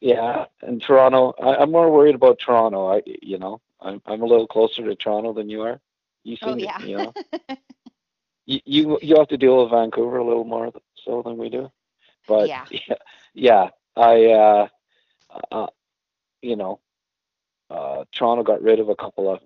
Yeah, 0.00 0.46
and 0.62 0.82
Toronto. 0.82 1.34
I, 1.42 1.56
I'm 1.56 1.70
more 1.72 1.90
worried 1.90 2.14
about 2.14 2.38
Toronto. 2.44 2.88
I, 2.92 3.02
you 3.22 3.38
know, 3.38 3.60
I'm 3.80 4.00
I'm 4.06 4.22
a 4.22 4.26
little 4.26 4.46
closer 4.46 4.84
to 4.84 4.94
Toronto 4.96 5.32
than 5.32 5.48
you 5.48 5.62
are. 5.62 5.80
You 6.24 6.36
seem, 6.36 6.56
Oh 6.56 6.56
to- 6.60 6.70
you 6.76 6.96
know, 6.98 7.14
you, 8.46 8.60
you 8.64 8.98
you 9.02 9.16
have 9.16 9.28
to 9.28 9.36
deal 9.38 9.62
with 9.62 9.70
Vancouver 9.70 10.18
a 10.18 10.24
little 10.26 10.44
more 10.44 10.70
so 11.04 11.22
than 11.24 11.36
we 11.38 11.48
do. 11.48 11.70
But 12.26 12.50
Yeah. 12.50 12.64
yeah, 12.70 12.96
yeah, 13.34 13.68
I, 13.96 14.26
uh, 14.26 14.68
uh, 15.52 15.66
you 16.42 16.56
know, 16.56 16.80
uh, 17.70 18.04
Toronto 18.12 18.42
got 18.42 18.62
rid 18.62 18.80
of 18.80 18.88
a 18.88 18.96
couple 18.96 19.30
of 19.32 19.40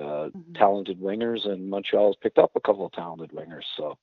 uh, 0.00 0.30
Mhm. 0.34 0.54
talented 0.54 0.98
wingers, 1.00 1.46
and 1.48 1.68
Montreal's 1.68 2.16
picked 2.22 2.38
up 2.38 2.52
a 2.56 2.60
couple 2.60 2.86
of 2.86 2.92
talented 2.92 3.30
wingers. 3.30 3.64
So 3.76 3.96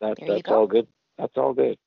that 0.00 0.18
There 0.18 0.26
that's 0.26 0.42
go. 0.42 0.50
all 0.50 0.66
good. 0.66 0.86
That's 1.18 1.36
all 1.36 1.52
good. 1.54 1.78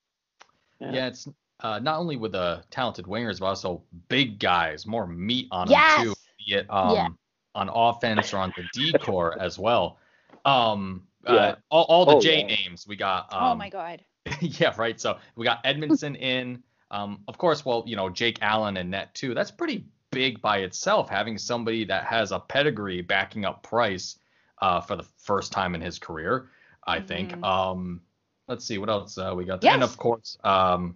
Yeah, 0.90 1.08
it's 1.08 1.28
uh, 1.64 1.80
not 1.80 2.00
only 2.00 2.18
with 2.18 2.34
the 2.34 2.64
talented 2.70 3.06
wingers, 3.06 3.40
but 3.40 3.48
also 3.48 3.82
big 4.10 4.38
guys, 4.40 4.86
more 4.86 5.08
meat 5.08 5.48
on 5.52 5.68
Yes. 5.70 5.96
them 5.96 6.06
too, 6.06 6.16
be 6.46 6.54
it 6.56 6.68
um, 6.70 6.96
Yeah. 6.96 7.08
on 7.56 7.70
offense 7.74 8.34
or 8.34 8.38
on 8.38 8.54
the 8.56 8.64
decor 8.74 9.38
as 9.40 9.58
well. 9.58 9.98
Um, 10.46 11.08
Yeah. 11.26 11.34
uh, 11.34 11.56
all, 11.72 11.86
all 11.86 12.06
the 12.06 12.16
Oh, 12.16 12.20
J 12.22 12.42
yeah. 12.42 12.48
names 12.48 12.86
we 12.86 12.96
got. 12.98 13.32
Um, 13.34 13.44
oh 13.44 13.56
my 13.56 13.70
god. 13.70 14.04
yeah, 14.42 14.74
right. 14.78 15.00
So 15.00 15.18
we 15.36 15.46
got 15.46 15.64
Edmundson 15.64 16.20
in. 16.20 16.62
Um, 16.92 17.24
of 17.28 17.38
course, 17.38 17.66
well, 17.66 17.84
you 17.88 17.96
know, 17.96 18.10
Jake 18.10 18.40
Allen 18.42 18.78
and 18.78 18.92
net 18.92 19.14
too. 19.16 19.34
That's 19.34 19.52
pretty 19.52 19.86
big 20.12 20.42
by 20.42 20.60
itself, 20.60 21.10
having 21.10 21.38
somebody 21.38 21.86
that 21.86 22.04
has 22.06 22.32
a 22.32 22.40
pedigree 22.40 23.02
backing 23.02 23.46
up 23.46 23.64
Price 23.64 24.20
uh, 24.62 24.80
for 24.82 24.96
the 24.96 25.04
first 25.18 25.52
time 25.52 25.76
in 25.76 25.82
his 25.82 25.98
career. 25.98 26.50
I 26.86 27.00
think. 27.00 27.32
Mhm. 27.32 27.44
Um, 27.44 28.02
let's 28.48 28.66
see 28.66 28.78
what 28.78 28.90
else 28.90 29.18
uh, 29.18 29.34
we 29.36 29.46
got. 29.46 29.64
And 29.64 29.82
Yes. 29.82 29.90
of 29.92 29.98
course, 29.98 30.38
um, 30.44 30.96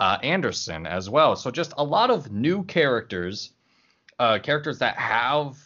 uh, 0.00 0.18
Anderson 0.22 0.86
as 0.86 1.08
well. 1.08 1.36
So 1.36 1.50
just 1.50 1.72
a 1.76 1.84
lot 1.84 2.10
of 2.10 2.30
new 2.30 2.64
characters, 2.64 3.50
uh, 4.18 4.38
characters 4.38 4.78
that 4.78 4.96
have 4.96 5.56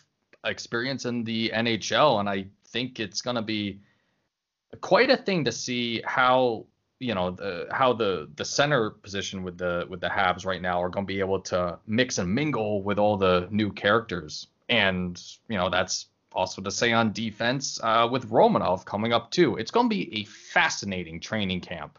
experience 0.45 1.05
in 1.05 1.25
the 1.25 1.51
NHL, 1.55 2.21
and 2.21 2.29
I 2.29 2.47
think 2.67 3.01
it's 3.01 3.23
gonna 3.23 3.43
be 3.43 3.81
quite 4.81 5.11
a 5.11 5.17
thing 5.17 5.45
to 5.45 5.53
see 5.53 6.03
how 6.05 6.67
you 7.01 7.15
know 7.15 7.31
the 7.31 7.67
how 7.73 7.93
the 7.93 8.29
the 8.37 8.45
center 8.45 8.91
position 8.91 9.43
with 9.43 9.59
the 9.59 9.87
with 9.89 10.01
the 10.01 10.09
Habs 10.09 10.45
right 10.45 10.63
now 10.63 10.83
are 10.83 10.91
going 10.91 11.07
to 11.07 11.13
be 11.13 11.21
able 11.21 11.41
to 11.41 11.79
mix 11.87 12.19
and 12.19 12.33
mingle 12.33 12.83
with 12.83 12.99
all 12.99 13.17
the 13.17 13.49
new 13.51 13.73
characters, 13.73 14.49
and 14.69 15.21
you 15.49 15.57
know 15.57 15.71
that's 15.71 16.07
also 16.33 16.63
to 16.63 16.71
say 16.71 16.93
on 16.93 17.13
defense 17.13 17.81
uh, 17.83 18.07
with 18.11 18.31
Romanov 18.31 18.85
coming 18.85 19.13
up 19.13 19.31
too. 19.31 19.57
It's 19.57 19.71
going 19.71 19.87
to 19.87 19.91
be 19.91 20.21
a 20.21 20.25
fascinating 20.25 21.19
training 21.19 21.63
camp, 21.63 21.99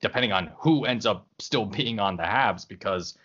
depending 0.00 0.32
on 0.32 0.50
who 0.58 0.84
ends 0.84 1.06
up 1.06 1.26
still 1.38 1.66
being 1.66 1.98
on 1.98 2.16
the 2.16 2.22
Habs, 2.22 2.66
because 2.66 3.16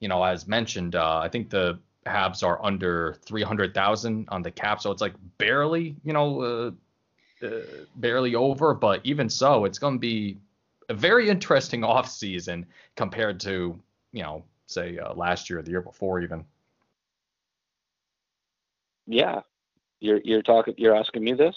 you 0.00 0.08
know 0.08 0.22
as 0.22 0.46
mentioned, 0.46 0.94
uh, 0.94 1.18
I 1.18 1.28
think 1.28 1.50
the 1.50 1.78
Habs 2.06 2.42
are 2.42 2.62
under 2.64 3.16
300,000 3.24 4.28
on 4.28 4.42
the 4.42 4.50
cap, 4.50 4.80
so 4.80 4.90
it's 4.90 5.00
like 5.00 5.14
barely, 5.38 5.96
you 6.04 6.12
know, 6.12 6.42
uh, 6.42 7.46
uh, 7.46 7.60
barely 7.96 8.34
over. 8.34 8.74
But 8.74 9.00
even 9.04 9.28
so, 9.28 9.64
it's 9.64 9.78
going 9.78 9.94
to 9.94 10.00
be 10.00 10.38
a 10.88 10.94
very 10.94 11.28
interesting 11.28 11.80
offseason 11.82 12.64
compared 12.96 13.40
to, 13.40 13.78
you 14.12 14.22
know, 14.22 14.44
say 14.66 14.98
uh, 14.98 15.14
last 15.14 15.48
year 15.48 15.60
or 15.60 15.62
the 15.62 15.70
year 15.70 15.82
before, 15.82 16.20
even. 16.20 16.44
Yeah, 19.06 19.40
you're 20.00 20.20
you're 20.24 20.42
talking. 20.42 20.74
You're 20.76 20.96
asking 20.96 21.24
me 21.24 21.34
this. 21.34 21.54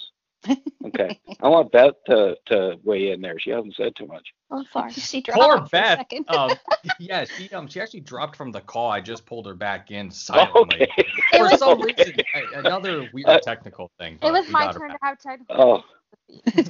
Okay, 0.86 1.20
I 1.42 1.48
want 1.50 1.72
Beth 1.72 1.94
to 2.06 2.38
to 2.48 2.78
weigh 2.84 3.12
in 3.12 3.20
there. 3.22 3.38
She 3.40 3.50
hasn't 3.50 3.76
said 3.76 3.96
too 3.96 4.08
much. 4.08 4.26
Oh, 4.52 4.64
sorry. 4.72 4.92
She 4.94 5.22
dropped 5.22 5.42
Poor 5.42 5.54
off 5.58 5.60
for 5.70 5.78
a 5.78 5.82
Beth. 5.82 5.98
second. 6.00 6.26
Um, 6.30 6.52
yeah, 7.00 7.26
she 7.26 7.50
um 7.50 7.68
she 7.68 7.82
actually 7.82 8.00
dropped 8.02 8.36
from 8.38 8.52
the 8.52 8.62
call. 8.62 8.90
I 8.90 9.02
just 9.02 9.26
pulled 9.26 9.46
her 9.48 9.54
back 9.56 9.92
in 9.92 10.10
silently. 10.12 10.84
Okay. 10.84 11.06
For 11.32 11.40
was- 11.44 11.60
some 11.60 11.82
Okay. 11.82 11.94
reason, 11.98 12.16
a- 12.56 12.60
another 12.60 13.10
weird 13.14 13.28
Uh, 13.28 13.40
technical 13.40 13.92
thing. 14.00 14.18
It 14.22 14.32
was 14.32 14.48
my 14.50 14.72
turn 14.72 14.92
to 14.92 14.98
have 15.02 15.20
technical. 15.20 15.56
Oh, 15.60 15.84
So 16.56 16.64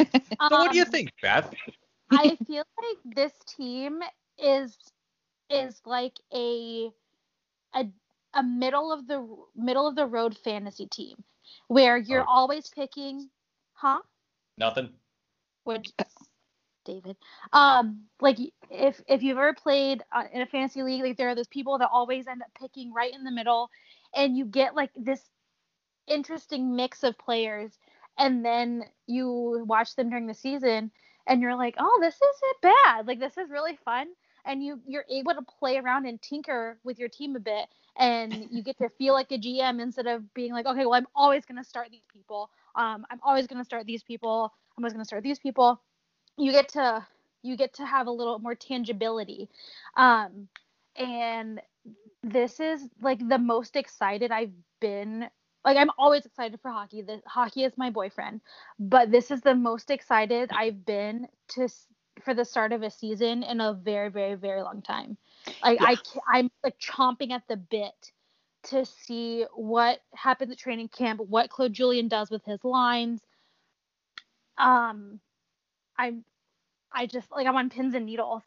what 0.50 0.72
do 0.72 0.78
you 0.78 0.84
Um, 0.86 0.92
think, 0.92 1.12
Beth? 1.22 1.54
I 2.12 2.36
feel 2.48 2.64
like 2.82 3.16
this 3.16 3.34
team 3.48 4.02
is 4.40 4.78
is 5.50 5.82
like 5.86 6.14
a 6.34 6.90
a 7.76 7.86
a 8.34 8.44
middle 8.44 8.92
of 8.92 9.08
the 9.08 9.28
middle 9.56 9.88
of 9.88 9.96
the 9.96 10.06
road 10.06 10.38
fantasy 10.38 10.88
team 10.88 11.24
where 11.68 11.98
you're 11.98 12.24
Oh. 12.24 12.26
always 12.40 12.70
picking, 12.70 13.30
huh? 13.78 14.00
Nothing. 14.58 14.90
Would 15.66 15.88
David? 16.86 17.18
Um, 17.54 18.06
like 18.22 18.38
if 18.72 19.00
if 19.08 19.22
you've 19.22 19.38
ever 19.38 19.54
played 19.54 20.02
uh, 20.12 20.24
in 20.34 20.42
a 20.42 20.48
fantasy 20.48 20.82
league, 20.82 21.04
like 21.04 21.18
there 21.18 21.30
are 21.30 21.36
those 21.36 21.48
people 21.48 21.78
that 21.78 21.90
always 21.92 22.28
end 22.28 22.42
up 22.42 22.50
picking 22.60 22.94
right 22.94 23.14
in 23.14 23.24
the 23.24 23.32
middle, 23.32 23.70
and 24.16 24.38
you 24.38 24.46
get 24.46 24.76
like 24.76 24.90
this 24.96 25.22
interesting 26.08 26.76
mix 26.76 27.04
of 27.04 27.18
players, 27.18 27.72
and 28.18 28.44
then 28.44 28.84
you 29.06 29.64
watch 29.68 29.96
them 29.96 30.10
during 30.10 30.28
the 30.28 30.34
season, 30.34 30.92
and 31.28 31.42
you're 31.42 31.56
like, 31.56 31.76
oh, 31.78 32.00
this 32.02 32.16
isn't 32.16 32.74
bad. 32.84 33.08
Like 33.08 33.20
this 33.20 33.38
is 33.38 33.52
really 33.52 33.78
fun, 33.86 34.08
and 34.46 34.64
you 34.64 34.80
you're 34.88 35.06
able 35.12 35.34
to 35.34 35.46
play 35.60 35.78
around 35.78 36.06
and 36.06 36.22
tinker 36.22 36.80
with 36.84 36.98
your 36.98 37.10
team 37.10 37.36
a 37.36 37.40
bit, 37.40 37.68
and 37.98 38.48
you 38.51 38.63
get 38.63 38.77
to 38.80 38.89
feel 38.89 39.13
like 39.13 39.32
a 39.32 39.38
GM 39.38 39.80
instead 39.82 40.08
of 40.08 40.34
being 40.34 40.54
like, 40.54 40.66
okay, 40.66 40.86
well, 40.86 40.94
I'm 40.94 41.08
always 41.16 41.46
gonna 41.46 41.63
start 41.63 41.89
these 41.92 42.06
people. 42.12 42.50
Um, 42.75 43.06
I'm 43.12 43.20
always 43.24 43.48
gonna 43.48 43.66
start 43.66 43.86
these 43.86 44.04
people. 44.04 44.54
I'm 44.77 44.84
always 44.84 44.94
gonna 44.94 45.06
start 45.06 45.24
these 45.24 45.39
people. 45.39 45.82
You 46.38 46.51
get 46.51 46.70
to 46.70 47.06
you 47.44 47.56
get 47.58 47.74
to 47.75 47.86
have 47.86 48.08
a 48.08 48.12
little 48.12 48.39
more 48.39 48.56
tangibility, 48.56 49.50
um, 49.96 50.48
and 50.96 51.62
this 52.24 52.60
is 52.60 52.88
like 53.01 53.27
the 53.27 53.38
most 53.39 53.75
excited 53.75 54.32
I've 54.32 54.54
been. 54.80 55.30
Like 55.66 55.77
I'm 55.77 55.92
always 55.98 56.25
excited 56.25 56.60
for 56.62 56.72
hockey. 56.72 57.01
The 57.01 57.22
hockey 57.25 57.63
is 57.63 57.77
my 57.77 57.89
boyfriend, 57.89 58.42
but 58.80 59.12
this 59.12 59.32
is 59.32 59.42
the 59.42 59.56
most 59.56 59.89
excited 59.92 60.51
I've 60.54 60.86
been 60.86 61.27
to 61.50 61.68
for 62.24 62.34
the 62.34 62.46
start 62.46 62.74
of 62.74 62.84
a 62.84 62.89
season 62.89 63.44
in 63.44 63.62
a 63.62 63.74
very, 63.74 64.10
very, 64.10 64.36
very 64.36 64.62
long 64.62 64.82
time. 64.82 65.18
Like 65.63 65.80
I, 65.82 65.98
I'm 66.27 66.51
like 66.63 66.77
chomping 66.80 67.32
at 67.32 67.44
the 67.48 67.58
bit 67.58 68.12
to 68.66 68.86
see 68.86 69.46
what 69.56 70.00
happens 70.13 70.51
at 70.51 70.58
training 70.58 70.89
camp, 70.89 71.20
what 71.22 71.50
Claude 71.50 71.74
Julien 71.74 72.08
does 72.08 72.30
with 72.30 72.44
his 72.46 72.63
lines. 72.63 73.22
Um, 74.58 75.20
I'm, 75.98 76.24
I 76.92 77.06
just 77.06 77.32
like 77.32 77.48
I'm 77.48 77.56
on 77.56 77.70
pins 77.70 77.96
and 77.96 78.06
needles, 78.06 78.44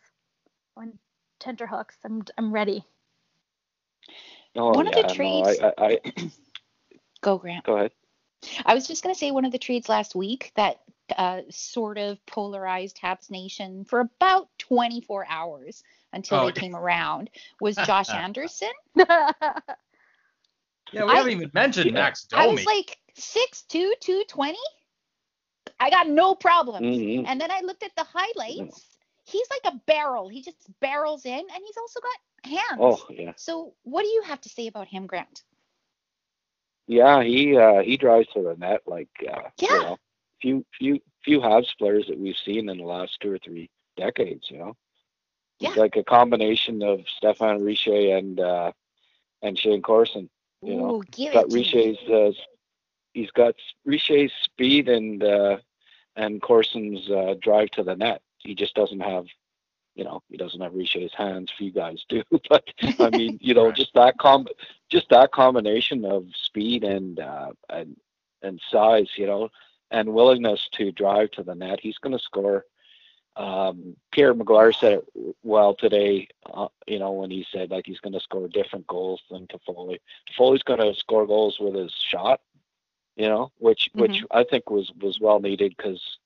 on 0.77 0.99
tenterhooks. 1.39 1.97
I'm, 2.05 2.23
I'm 2.37 2.53
ready. 2.53 2.85
oh 4.57 4.71
One 4.71 4.87
of 4.89 4.95
yeah, 4.97 5.03
the 5.03 5.09
no, 5.09 5.15
trades- 5.15 5.59
I, 5.63 5.73
I, 5.79 5.99
I 6.05 6.13
Go, 7.23 7.39
Grant. 7.39 7.65
go 7.65 7.77
ahead. 7.77 7.93
I 8.65 8.75
was 8.75 8.89
just 8.89 9.03
going 9.03 9.15
to 9.15 9.19
say 9.19 9.31
one 9.31 9.45
of 9.45 9.53
the 9.53 9.59
trades 9.59 9.89
last 9.91 10.15
week 10.15 10.53
that 10.57 10.81
uh, 11.17 11.43
sort 11.51 11.99
of 11.99 12.25
polarized 12.25 12.99
Habs 13.03 13.31
Nation 13.31 13.85
for 13.85 14.01
about 14.01 14.49
24 14.59 15.27
hours 15.29 15.83
until 16.13 16.41
Oh, 16.41 16.47
they 16.47 16.53
came 16.53 16.75
around 16.77 17.31
was 17.61 17.77
Josh 17.77 18.09
Anderson. 18.15 18.71
Yeah, 20.93 21.05
we 21.05 21.13
I- 21.13 21.17
haven't 21.17 21.33
even 21.33 21.51
mentioned 21.55 21.87
Yeah. 21.91 21.95
Max 21.95 22.27
I 22.33 22.47
was 22.49 22.65
like 22.67 22.99
6'2", 23.17 23.95
220. 24.01 24.59
I 25.79 25.91
got 25.91 26.09
no 26.09 26.35
problems. 26.35 26.87
Mhm. 26.87 27.25
And 27.27 27.41
then 27.41 27.51
I 27.51 27.61
looked 27.61 27.83
at 27.83 27.95
the 27.97 28.05
highlights. 28.05 28.99
He's 29.25 29.47
like 29.51 29.73
a 29.73 29.77
barrel. 29.87 30.29
He 30.29 30.43
just 30.43 30.57
barrels 30.81 31.25
in, 31.25 31.39
and 31.39 31.65
he's 31.65 31.77
also 31.77 32.01
got 32.01 32.51
hands. 32.51 32.81
Oh 32.81 33.07
yeah, 33.11 33.33
So 33.37 33.75
what 33.83 34.03
do 34.03 34.09
you 34.09 34.23
have 34.23 34.41
to 34.41 34.49
say 34.49 34.67
about 34.67 34.89
him, 34.89 35.07
Grant? 35.07 35.45
yeah. 36.87 37.23
He 37.23 37.57
uh, 37.57 37.81
he 37.83 37.97
drives 37.97 38.27
to 38.35 38.43
the 38.43 38.57
net 38.57 38.81
like 38.87 39.09
uh, 39.31 39.51
Yeah. 39.59 39.69
you 39.75 39.83
know, 39.83 39.97
few 40.43 40.67
few 40.77 41.01
few 41.25 41.39
Habs 41.41 41.77
players 41.79 42.07
that 42.09 42.19
we've 42.19 42.37
seen 42.45 42.69
in 42.69 42.79
the 42.79 42.85
last 42.85 43.21
two 43.21 43.31
or 43.33 43.39
three 43.39 43.71
decades. 43.97 44.51
You 44.51 44.59
know, 44.59 44.67
he's 44.67 44.90
Yeah. 45.61 45.75
like 45.77 45.97
a 45.97 46.05
combination 46.05 46.83
of 46.83 47.01
Stéphane 47.23 47.65
Richer 47.65 48.17
and 48.17 48.41
uh, 48.41 48.73
and 49.43 49.59
Shayne 49.59 49.83
Corson. 49.83 50.29
You 50.63 50.77
know, 50.77 50.97
Ooh, 50.97 51.03
give 51.11 51.33
got 51.33 51.47
it 51.47 51.51
to 51.51 51.61
me. 51.61 51.61
Richer's 51.61 51.99
uh, 52.11 52.33
he's 53.15 53.31
got 53.31 53.55
Richer's 53.85 54.33
speed 54.45 54.89
and 54.89 55.23
uh, 55.23 55.59
and 56.17 56.41
Corson's 56.43 57.09
uh, 57.11 57.35
drive 57.41 57.71
to 57.73 57.83
the 57.83 57.97
net. 57.97 58.23
He 58.39 58.55
just 58.55 58.75
doesn't 58.75 59.01
have, 59.01 59.27
you 59.95 60.05
know, 60.05 60.23
he 60.29 60.37
doesn't 60.37 60.61
have 60.61 60.75
Richer's 60.75 61.13
hands. 61.15 61.53
Few 61.57 61.71
guys 61.73 62.05
do, 62.09 62.23
but 62.49 62.65
I 62.99 63.11
mean, 63.11 63.39
you 63.41 63.55
know, 63.55 63.67
Right. 63.69 63.75
just 63.77 63.95
that 63.95 64.19
com, 64.19 64.47
just 64.91 65.09
that 65.11 65.33
combination 65.33 66.05
of 66.05 66.27
speed 66.35 66.85
and 66.85 67.21
uh, 67.21 67.53
and 67.69 67.97
and 68.43 68.61
size, 68.71 69.09
you 69.17 69.27
know, 69.27 69.49
and 69.91 70.13
willingness 70.15 70.69
to 70.73 70.93
drive 70.93 71.31
to 71.33 71.43
the 71.43 71.55
net. 71.55 71.81
He's 71.83 71.99
going 71.99 72.17
to 72.17 72.23
score. 72.23 72.65
Um, 73.37 73.97
Pierre 74.13 74.35
McGuire 74.35 74.75
said 74.75 74.93
it 74.95 75.37
well 75.43 75.75
today, 75.75 76.29
uh, 76.53 76.69
you 76.87 76.99
know, 76.99 77.13
when 77.13 77.31
he 77.31 77.47
said 77.51 77.71
like 77.71 77.87
he's 77.87 78.01
going 78.01 78.13
to 78.13 78.21
score 78.21 78.49
different 78.49 78.87
goals 78.87 79.23
than 79.31 79.47
Toffoli. 79.47 79.99
Toffoli's 80.29 80.63
going 80.63 80.81
to 80.81 80.95
score 80.99 81.27
goals 81.27 81.59
with 81.61 81.75
his 81.75 81.93
shot, 81.93 82.41
you 83.17 83.29
know, 83.29 83.51
which 83.59 83.89
which 83.95 84.25
I 84.31 84.45
think 84.45 84.69
was 84.71 84.93
was 85.01 85.21
well 85.21 85.41
needed 85.41 85.75
because 85.77 86.19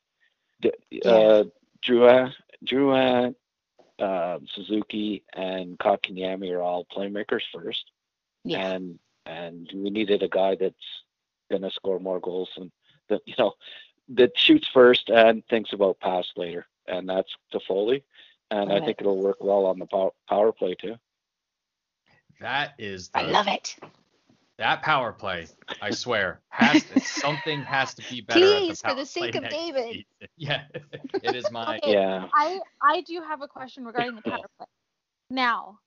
uh, 1.04 1.44
Drouin, 1.86 2.32
Drouin, 2.64 3.34
uh, 3.98 4.38
Suzuki, 4.54 5.22
and 5.34 5.78
Kotkaniemi 5.78 6.50
are 6.52 6.62
all 6.62 6.86
playmakers 6.86 7.42
first, 7.52 7.90
Yeah. 8.44 8.72
and 8.72 8.98
and 9.26 9.70
we 9.74 9.90
needed 9.90 10.22
a 10.22 10.28
guy 10.28 10.54
that's 10.56 11.02
going 11.50 11.62
to 11.62 11.70
score 11.70 12.00
more 12.00 12.20
goals 12.20 12.50
and 12.56 12.70
that 13.08 13.20
you 13.26 13.34
know 13.38 13.52
that 14.08 14.36
shoots 14.36 14.68
first 14.68 15.10
and 15.10 15.46
thinks 15.46 15.72
about 15.72 16.00
pass 16.00 16.26
later, 16.36 16.66
and 16.86 17.08
that's 17.08 17.30
Toffoli. 17.52 18.02
And 18.50 18.70
I 18.70 18.74
Love 18.74 18.84
think 18.86 18.98
it. 18.98 19.02
it'll 19.02 19.22
work 19.22 19.38
well 19.40 19.66
on 19.66 19.78
the 19.78 19.86
power, 19.86 20.10
power 20.28 20.52
play 20.52 20.74
too. 20.80 20.94
That 22.40 22.74
is 22.78 23.08
the, 23.08 23.20
I 23.20 23.22
love 23.30 23.46
it. 23.48 23.76
that 24.58 24.82
power 24.82 25.12
play. 25.12 25.46
I 25.80 25.90
swear, 25.90 26.40
has 26.50 26.82
to, 26.84 27.00
something 27.00 27.62
has 27.62 27.94
to 27.94 28.02
be 28.10 28.20
better. 28.20 28.40
Please, 28.40 28.82
at 28.84 28.90
for 28.90 28.94
the, 28.94 29.02
the 29.02 29.06
sake 29.06 29.34
of 29.34 29.48
David. 29.48 29.84
season. 29.92 30.04
Yeah, 30.36 30.62
it 31.22 31.34
is 31.34 31.50
my. 31.50 31.78
Okay. 31.78 31.92
Yeah. 31.92 32.26
I 32.34 32.58
I 32.82 33.00
do 33.02 33.20
have 33.22 33.40
a 33.42 33.48
question 33.48 33.84
regarding 33.84 34.16
the 34.16 34.22
power 34.22 34.44
play. 34.58 34.66
Now, 35.30 35.78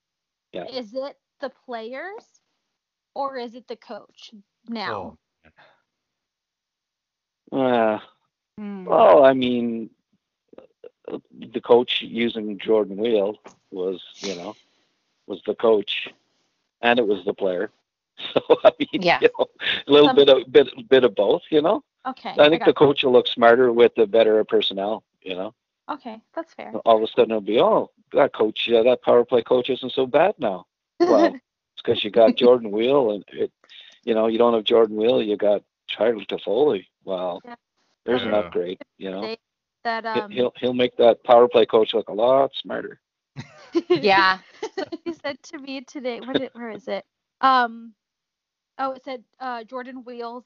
Yeah. 0.54 0.66
is 0.66 0.94
it 0.94 1.18
the 1.42 1.51
players 1.66 2.42
or 3.13 3.38
is 3.38 3.56
it 3.56 3.68
the 3.68 3.75
coach? 3.75 4.32
Now, 4.70 5.18
Oh, 7.54 7.58
Uh, 7.60 8.00
Mm. 8.60 8.86
Well, 8.86 9.24
I 9.24 9.34
mean, 9.34 9.89
the 11.54 11.62
coach 11.62 12.02
using 12.02 12.58
Jordan 12.58 12.98
Weal 12.98 13.38
was, 13.72 14.02
you 14.18 14.36
know, 14.36 14.56
was 15.28 15.42
the 15.46 15.56
coach, 15.56 16.10
and 16.82 17.00
it 17.00 17.08
was 17.08 17.24
the 17.26 17.34
player. 17.34 17.72
So 18.34 18.42
I 18.64 18.72
mean, 18.80 19.02
Yeah. 19.04 19.20
you 19.22 19.30
know, 19.38 19.46
a 19.88 19.92
little 19.92 20.08
Some- 20.10 20.16
bit 20.16 20.30
of 20.30 20.52
bit 20.52 20.90
bit 20.90 21.04
of 21.04 21.14
both. 21.14 21.44
You 21.52 21.62
know, 21.62 21.84
okay. 22.08 22.32
I 22.38 22.50
think 22.50 22.62
got 22.62 22.66
the 22.66 22.74
coach 22.74 23.04
will 23.04 23.12
look 23.12 23.28
smarter 23.28 23.72
with 23.72 23.94
the 23.96 24.08
better 24.08 24.44
personnel. 24.44 25.04
You 25.22 25.36
know, 25.36 25.54
Okay, 25.88 26.20
that's 26.34 26.54
fair. 26.56 26.72
all 26.86 26.98
of 26.98 27.04
a 27.04 27.08
sudden 27.08 27.30
it'll 27.32 27.42
be, 27.42 27.60
oh, 27.60 27.92
that 28.14 28.34
coach, 28.34 28.68
yeah, 28.68 28.82
that 28.84 29.04
power 29.04 29.24
play 29.24 29.44
coach 29.44 29.70
isn't 29.70 29.92
so 29.94 30.08
bad 30.08 30.34
now. 30.40 30.66
Well, 31.00 31.26
it's 31.74 31.82
because 31.84 32.04
you 32.04 32.10
got 32.10 32.36
Jordan 32.38 32.72
Weal, 32.72 33.12
and 33.12 33.24
it, 33.34 33.52
you 34.04 34.16
know, 34.16 34.26
you 34.28 34.40
don't 34.40 34.54
have 34.56 34.64
Jordan 34.64 34.96
Weal, 34.98 35.22
you 35.22 35.38
got 35.38 35.62
Charlie 35.88 36.26
Toffoli. 36.26 36.86
Well, 37.06 37.40
Yeah. 37.46 37.56
there's 38.06 38.24
an 38.24 38.34
upgrade. 38.34 38.82
You 38.98 39.12
know. 39.12 39.36
They- 39.84 39.89
that 39.89 40.05
He- 40.13 40.24
um 40.25 40.31
he'll 40.36 40.53
he'll 40.57 40.74
make 40.74 40.96
that 40.98 41.24
power 41.24 41.48
play 41.48 41.65
coach 41.65 41.93
look 41.93 42.10
a 42.10 42.13
lot 42.13 42.51
smarter. 42.55 43.00
Yeah. 43.93 44.39
he 45.05 45.13
said 45.13 45.41
to 45.43 45.60
me 45.60 45.81
today 45.81 46.22
what 46.22 46.39
it, 46.39 46.51
where 46.53 46.72
is 46.72 46.88
it 46.88 47.05
um 47.41 47.93
oh 48.79 48.91
it 48.93 49.03
said 49.03 49.24
uh 49.39 49.63
Jordan 49.63 50.03
Weal's 50.03 50.46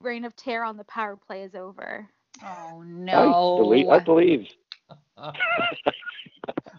reign 0.00 0.24
of 0.24 0.36
terror 0.36 0.64
on 0.64 0.76
the 0.76 0.84
power 0.84 1.16
play 1.16 1.42
is 1.42 1.54
over 1.54 2.08
Oh 2.42 2.82
I 3.12 3.26
no. 3.26 3.54
believe. 3.56 3.88
I 3.88 3.98
believe. 4.00 4.48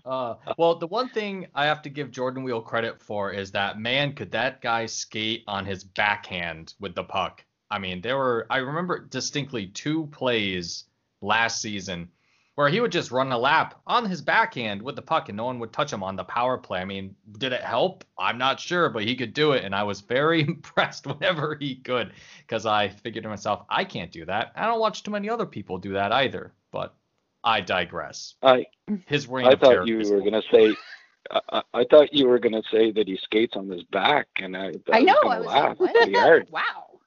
Uh, 0.06 0.36
well, 0.58 0.76
the 0.76 0.88
one 0.88 1.10
thing 1.10 1.48
I 1.56 1.66
have 1.66 1.82
to 1.84 1.90
give 1.90 2.12
Jordan 2.12 2.44
Weal 2.44 2.62
credit 2.62 3.02
for 3.02 3.32
is 3.32 3.52
that 3.52 3.80
man, 3.80 4.14
could 4.14 4.32
that 4.32 4.62
guy 4.62 4.86
skate 4.86 5.44
on 5.48 5.66
his 5.66 5.84
backhand 5.84 6.74
with 6.80 6.96
the 6.96 7.04
puck? 7.04 7.44
I 7.72 7.80
mean, 7.80 8.02
there 8.02 8.18
were 8.18 8.46
I 8.50 8.58
remember 8.58 9.00
distinctly 9.08 9.68
two 9.68 10.08
plays 10.08 10.86
last 11.26 11.62
season 11.62 12.10
where 12.56 12.70
he 12.70 12.80
would 12.80 12.92
just 12.92 13.12
run 13.12 13.32
a 13.34 13.38
lap 13.38 13.82
on 13.86 14.06
his 14.06 14.22
backhand 14.22 14.82
with 14.82 14.96
the 14.96 15.02
puck 15.02 15.28
and 15.28 15.36
no 15.36 15.44
one 15.44 15.60
would 15.60 15.74
touch 15.74 15.92
him 15.92 16.02
on 16.02 16.16
the 16.16 16.24
power 16.24 16.58
play. 16.58 16.80
I 16.80 16.86
mean, 16.86 17.14
did 17.38 17.52
it 17.52 17.62
help? 17.62 18.06
I'm 18.18 18.38
not 18.38 18.62
sure, 18.62 18.88
but 18.90 19.04
he 19.04 19.14
could 19.18 19.34
do 19.34 19.52
it, 19.52 19.66
and 19.66 19.76
I 19.76 19.84
was 19.84 20.00
very 20.00 20.42
impressed 20.48 21.06
whenever 21.06 21.58
he 21.60 21.76
could 21.76 22.14
because 22.40 22.66
I 22.66 22.88
figured 22.88 23.24
to 23.24 23.30
myself, 23.30 23.66
I 23.70 23.84
can't 23.84 24.12
do 24.12 24.24
that. 24.26 24.54
I 24.56 24.68
don't 24.68 24.80
watch 24.80 25.04
too 25.04 25.12
many 25.12 25.30
other 25.30 25.46
people 25.46 25.78
do 25.78 25.94
that 25.94 26.14
either, 26.14 26.54
but 26.72 26.96
I 27.44 27.60
digress. 27.60 28.36
I 28.42 28.66
His 29.06 29.28
reign 29.28 29.48
I 29.48 29.52
of 29.54 29.60
terror 29.60 29.80
thought 29.80 29.88
you 29.88 29.98
were 30.10 30.22
gonna 30.22 30.42
say. 30.52 30.76
I, 31.30 31.42
I- 31.52 31.62
I 31.74 31.84
thought 31.92 32.14
you 32.14 32.28
were 32.28 32.40
gonna 32.40 32.64
say 32.72 32.92
that 32.92 33.06
he 33.08 33.18
skates 33.24 33.58
on 33.58 33.68
his 33.70 33.84
back, 33.92 34.28
and 34.38 34.56
I, 34.56 34.72
I 34.94 35.02
know. 35.02 35.14
was 35.24 35.34
I 35.34 35.40
was 35.40 35.46
laugh 35.48 35.80
like, 35.80 35.96
what? 36.14 36.50
Wow. 36.52 37.00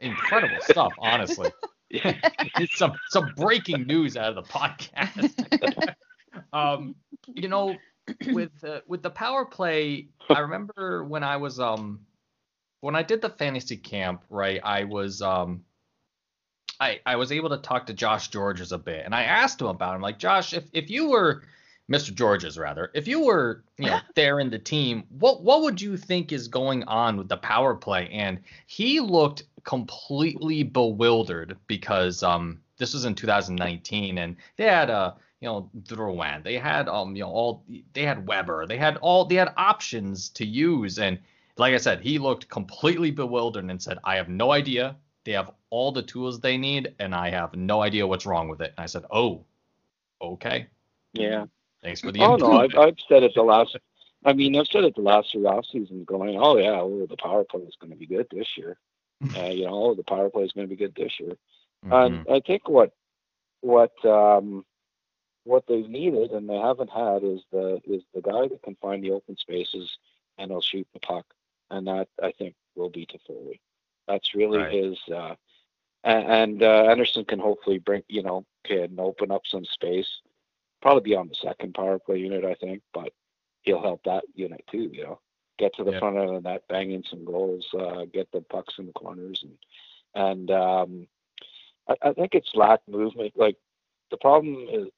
incredible 0.00 0.60
stuff, 0.62 0.94
honestly. 0.98 1.50
It's 2.60 2.76
some 2.76 2.92
some 3.08 3.32
breaking 3.36 3.86
news 3.86 4.16
out 4.16 4.36
of 4.36 4.44
the 4.44 4.50
podcast. 4.50 5.94
um, 6.52 6.94
you 7.26 7.48
know, 7.48 7.76
with 8.32 8.52
uh, 8.64 8.80
with 8.86 9.02
the 9.02 9.10
power 9.10 9.44
play, 9.44 10.08
I 10.28 10.40
remember 10.40 11.04
when 11.04 11.22
I 11.22 11.36
was 11.36 11.60
um 11.60 12.00
when 12.80 12.94
I 12.94 13.02
did 13.02 13.20
the 13.22 13.30
fantasy 13.30 13.76
camp, 13.76 14.24
right? 14.28 14.60
I 14.62 14.84
was 14.84 15.22
um 15.22 15.64
I 16.80 17.00
I 17.06 17.16
was 17.16 17.32
able 17.32 17.50
to 17.50 17.58
talk 17.58 17.86
to 17.86 17.94
Josh 17.94 18.30
Gorges 18.30 18.72
a 18.72 18.78
bit, 18.78 19.04
and 19.04 19.14
I 19.14 19.24
asked 19.24 19.60
him 19.60 19.68
about 19.68 19.96
him. 19.96 20.02
Like, 20.02 20.18
Josh, 20.18 20.52
if 20.52 20.64
if 20.72 20.90
you 20.90 21.08
were 21.08 21.42
Mr. 21.90 22.14
Gorges, 22.14 22.58
rather, 22.58 22.90
if 22.94 23.08
you 23.08 23.24
were 23.24 23.64
you 23.78 23.86
know 23.86 24.00
there 24.14 24.40
in 24.40 24.50
the 24.50 24.58
team, 24.58 25.04
what 25.08 25.42
what 25.42 25.62
would 25.62 25.80
you 25.80 25.96
think 25.96 26.32
is 26.32 26.48
going 26.48 26.84
on 26.84 27.16
with 27.16 27.28
the 27.28 27.36
power 27.36 27.74
play? 27.74 28.08
And 28.12 28.40
he 28.66 29.00
looked 29.00 29.44
completely 29.68 30.62
bewildered 30.62 31.54
because 31.66 32.22
um 32.22 32.58
this 32.78 32.94
was 32.94 33.04
in 33.04 33.14
2019 33.14 34.16
and 34.16 34.34
they 34.56 34.64
had 34.64 34.88
uh 34.88 35.12
you 35.40 35.46
know 35.46 35.70
Drouin, 35.82 36.42
they 36.42 36.56
had 36.56 36.88
um 36.88 37.14
you 37.14 37.22
know 37.22 37.28
all 37.28 37.64
they 37.92 38.04
had 38.04 38.26
Weber, 38.26 38.66
they 38.66 38.78
had 38.78 38.96
all 39.02 39.26
they 39.26 39.34
had 39.34 39.52
options 39.58 40.30
to 40.30 40.46
use 40.46 40.98
and 40.98 41.18
like 41.58 41.74
I 41.74 41.76
said, 41.76 42.00
he 42.00 42.18
looked 42.18 42.48
completely 42.48 43.10
bewildered 43.10 43.64
and 43.64 43.82
said, 43.82 43.98
"I 44.04 44.16
have 44.16 44.30
no 44.30 44.52
idea. 44.52 44.96
They 45.24 45.32
have 45.32 45.50
all 45.68 45.92
the 45.92 46.02
tools 46.02 46.40
they 46.40 46.56
need, 46.56 46.94
and 46.98 47.14
I 47.14 47.28
have 47.28 47.54
no 47.54 47.82
idea 47.82 48.06
what's 48.06 48.24
wrong 48.24 48.48
with 48.48 48.62
it." 48.62 48.72
And 48.76 48.84
I 48.84 48.86
said, 48.86 49.04
"Oh, 49.10 49.44
okay. 50.22 50.68
Yeah. 51.12 51.46
Thanks 51.82 52.00
for 52.00 52.12
the 52.12 52.20
Oh 52.22 52.36
no, 52.36 52.52
I've. 52.52 52.74
I've 52.78 52.96
said 53.08 53.22
it 53.22 53.32
the 53.34 53.42
last. 53.42 53.76
I 54.24 54.32
mean, 54.32 54.56
I've 54.56 54.68
said 54.68 54.84
it 54.84 54.94
the 54.94 55.02
last 55.02 55.32
three 55.32 55.44
off 55.44 55.66
seasons, 55.66 56.06
going, 56.06 56.38
oh 56.40 56.56
yeah, 56.56 56.80
oh 56.80 57.06
the 57.06 57.16
power 57.16 57.44
play 57.44 57.62
is 57.62 57.76
going 57.80 57.90
to 57.92 57.98
be 57.98 58.06
good 58.06 58.28
this 58.30 58.56
year. 58.56 58.78
Uh, 59.36 59.46
you 59.48 59.64
know, 59.66 59.84
oh, 59.84 59.94
the 59.94 60.04
power 60.04 60.30
play 60.30 60.44
is 60.44 60.52
going 60.52 60.66
to 60.68 60.74
be 60.74 60.76
good 60.76 60.94
this 60.94 61.18
year. 61.20 61.36
Mhm. 61.84 62.06
And 62.06 62.28
I 62.30 62.40
think 62.40 62.68
what 62.68 62.92
what 63.60 63.92
um, 64.04 64.64
what 65.44 65.66
they've 65.66 65.88
needed 65.88 66.32
and 66.32 66.48
they 66.48 66.56
haven't 66.58 66.90
had 66.90 67.24
is 67.24 67.40
the 67.50 67.80
is 67.84 68.02
the 68.14 68.22
guy 68.22 68.48
that 68.48 68.62
can 68.62 68.76
find 68.76 69.02
the 69.02 69.12
open 69.12 69.36
spaces 69.36 69.98
and 70.38 70.50
he'll 70.50 70.60
shoot 70.60 70.86
the 70.92 71.00
puck, 71.00 71.26
and 71.70 71.86
that 71.86 72.08
I 72.22 72.32
think 72.32 72.54
will 72.76 72.90
be 72.90 73.06
Toffoli. 73.06 73.60
That's 74.06 74.34
really 74.34 74.58
Right. 74.58 74.72
his. 74.72 74.98
Uh, 75.12 75.34
and 76.04 76.24
and 76.30 76.62
uh, 76.62 76.84
Anderson 76.90 77.24
can 77.24 77.40
hopefully 77.40 77.78
bring 77.78 78.02
you 78.08 78.22
know 78.22 78.44
can 78.64 78.98
open 79.00 79.30
up 79.30 79.42
some 79.46 79.64
space. 79.64 80.08
Probably 80.80 81.02
be 81.02 81.16
on 81.16 81.28
the 81.28 81.34
second 81.34 81.74
power 81.74 81.98
play 81.98 82.18
unit, 82.18 82.44
I 82.44 82.54
think, 82.54 82.82
but 82.92 83.12
he'll 83.62 83.82
help 83.82 84.04
that 84.04 84.24
unit 84.34 84.64
too. 84.70 84.90
You 84.92 85.02
know, 85.04 85.20
get 85.58 85.74
to 85.74 85.84
the 85.84 85.92
Yeah. 85.92 85.98
front 85.98 86.16
of 86.18 86.28
the 86.30 86.40
net, 86.40 86.62
bang 86.68 86.92
in 86.92 87.04
some 87.04 87.24
goals, 87.24 87.66
uh, 87.78 88.04
get 88.12 88.30
the 88.32 88.40
pucks 88.42 88.78
in 88.78 88.86
the 88.86 88.92
corners, 88.92 89.44
and 89.44 89.58
and 90.14 90.50
um, 90.50 91.06
I, 91.88 91.96
I 92.10 92.12
think 92.12 92.34
it's 92.34 92.54
lack 92.54 92.80
movement. 92.88 93.32
Like 93.36 93.56
the 94.10 94.18
problem 94.18 94.66
is 94.70 94.88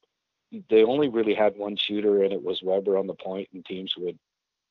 they 0.70 0.84
only 0.84 1.08
really 1.08 1.34
had 1.34 1.56
one 1.56 1.76
shooter, 1.76 2.22
and 2.24 2.32
it 2.32 2.42
was 2.42 2.62
Weber 2.62 2.96
on 2.98 3.06
the 3.06 3.14
point, 3.14 3.48
and 3.52 3.64
teams 3.64 3.94
would 3.96 4.18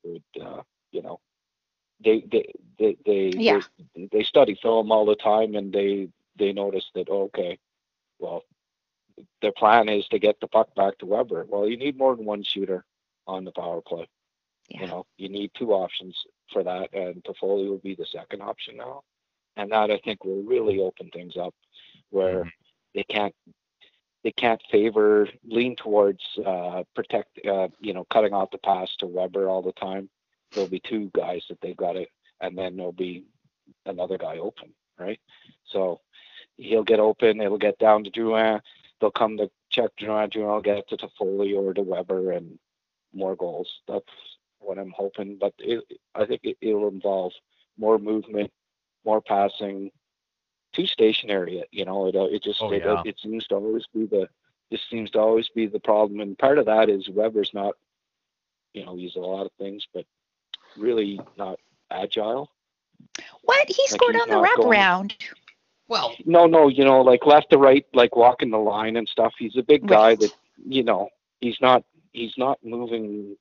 would 0.04 0.24
uh, 0.42 0.62
you 0.92 1.02
know 1.02 1.20
they 2.04 2.24
they 2.32 2.52
they 2.80 2.98
they, 3.06 3.40
Yeah. 3.40 3.60
they 3.96 4.08
they 4.12 4.24
study 4.24 4.56
film 4.62 4.92
all 4.92 5.06
the 5.06 5.16
time, 5.16 5.56
and 5.56 5.72
they 5.74 6.10
they 6.38 6.54
notice 6.54 6.90
that 6.96 7.08
oh, 7.10 7.24
okay, 7.24 7.58
well 8.20 8.44
their 9.42 9.52
plan 9.52 9.90
is 9.90 10.08
to 10.10 10.20
get 10.20 10.40
the 10.40 10.48
puck 10.48 10.74
back 10.76 10.98
to 11.00 11.06
Weber. 11.06 11.46
Well, 11.48 11.68
you 11.68 11.78
need 11.78 11.98
more 11.98 12.16
than 12.16 12.26
one 12.26 12.44
shooter 12.44 12.86
on 13.28 13.44
the 13.46 13.52
power 13.52 13.82
play. 13.82 14.08
You 14.70 14.88
know, 14.88 15.06
you 15.18 15.30
need 15.30 15.52
two 15.56 15.72
options 15.74 16.16
for 16.52 16.64
that, 16.64 16.94
and 16.94 17.24
Toffoli 17.24 17.70
will 17.70 17.80
be 17.80 17.96
the 17.96 18.06
second 18.06 18.42
option 18.42 18.78
now, 18.78 19.04
and 19.58 19.72
that 19.72 19.92
I 19.92 19.98
think 20.00 20.24
will 20.24 20.44
really 20.44 20.80
open 20.80 21.10
things 21.12 21.38
up, 21.38 21.56
where 22.10 22.46
Mhm. 22.46 22.52
they 22.96 23.04
can't 23.04 23.36
they 24.24 24.32
can't 24.32 24.62
favor 24.72 25.30
lean 25.46 25.76
towards 25.78 26.24
uh, 26.46 26.84
protect 26.96 27.46
uh, 27.46 27.70
you 27.80 27.94
know 27.94 28.06
cutting 28.06 28.34
off 28.34 28.52
the 28.52 28.58
pass 28.60 28.96
to 28.98 29.08
Weber 29.08 29.50
all 29.50 29.62
the 29.62 29.72
time. 29.74 30.10
There'll 30.54 30.70
be 30.70 30.82
two 30.82 31.10
guys 31.14 31.44
that 31.50 31.60
they've 31.62 31.78
got 31.78 31.96
it, 31.96 32.10
and 32.42 32.58
then 32.58 32.76
there'll 32.76 32.92
be 32.92 33.26
another 33.86 34.18
guy 34.18 34.38
open, 34.38 34.74
right? 34.98 35.20
So 35.66 36.02
he'll 36.58 36.84
get 36.84 37.00
open. 37.00 37.42
It'll 37.42 37.58
get 37.58 37.78
down 37.80 38.04
to 38.04 38.12
Drouin. 38.12 38.62
they'll 39.00 39.12
come 39.12 39.38
to 39.38 39.50
check 39.70 39.92
I'll 40.02 40.62
get 40.62 40.88
to 40.90 40.98
Toffoli 40.98 41.56
or 41.58 41.74
to 41.74 41.82
Weber 41.82 42.32
and 42.32 42.60
more 43.14 43.36
goals. 43.36 43.82
That's 43.88 44.06
what 44.60 44.78
I'm 44.78 44.94
hoping. 44.96 45.38
But 45.40 45.54
it, 45.60 45.84
I 46.16 46.26
think 46.26 46.42
it, 46.44 46.58
it'll 46.62 46.88
involve 46.88 47.34
more 47.78 47.98
movement, 47.98 48.52
more 49.06 49.22
passing, 49.22 49.92
too 50.74 50.86
stationary. 50.86 51.64
You 51.72 51.86
know, 51.86 52.08
it 52.08 52.16
it 52.16 52.44
just 52.44 52.62
Oh, 52.62 52.72
it, 52.72 52.84
yeah. 52.86 53.02
it 53.06 53.20
seems 53.20 53.48
to 53.48 53.56
always 53.56 53.86
be 53.94 54.06
the 54.06 54.28
this 54.72 54.82
seems 54.90 55.10
to 55.12 55.20
always 55.20 55.50
be 55.50 55.66
the 55.66 55.80
problem. 55.80 56.20
And 56.20 56.38
part 56.38 56.60
of 56.60 56.66
that 56.68 56.90
is 56.90 57.10
Weber's 57.10 57.52
not, 57.56 57.74
you 58.74 58.86
know, 58.86 58.96
he's 58.96 59.16
a 59.16 59.20
lot 59.20 59.46
of 59.48 59.52
things, 59.58 59.88
but 59.94 60.06
really 60.78 61.20
not 61.38 61.60
agile. 61.90 62.52
What? 63.44 63.68
He 63.68 63.88
scored 63.88 64.16
on 64.16 64.30
the 64.30 64.40
not 64.42 64.56
going- 64.58 64.70
wraparound. 64.78 65.14
Well, 65.88 66.14
No, 66.24 66.46
no, 66.46 66.68
you 66.68 66.84
know, 66.84 67.02
like 67.02 67.26
left 67.26 67.50
to 67.50 67.58
right, 67.58 67.84
like 67.96 68.16
walking 68.16 68.52
the 68.52 68.60
line 68.60 68.96
and 68.96 69.10
stuff. 69.10 69.34
He's 69.40 69.58
a 69.58 69.64
big 69.64 69.88
guy 69.88 70.10
Right. 70.10 70.20
that, 70.20 70.36
you 70.68 70.84
know, 70.84 71.10
he's 71.42 71.60
not 71.62 71.84
he's 72.12 72.38
not 72.38 72.60
moving, 72.64 73.36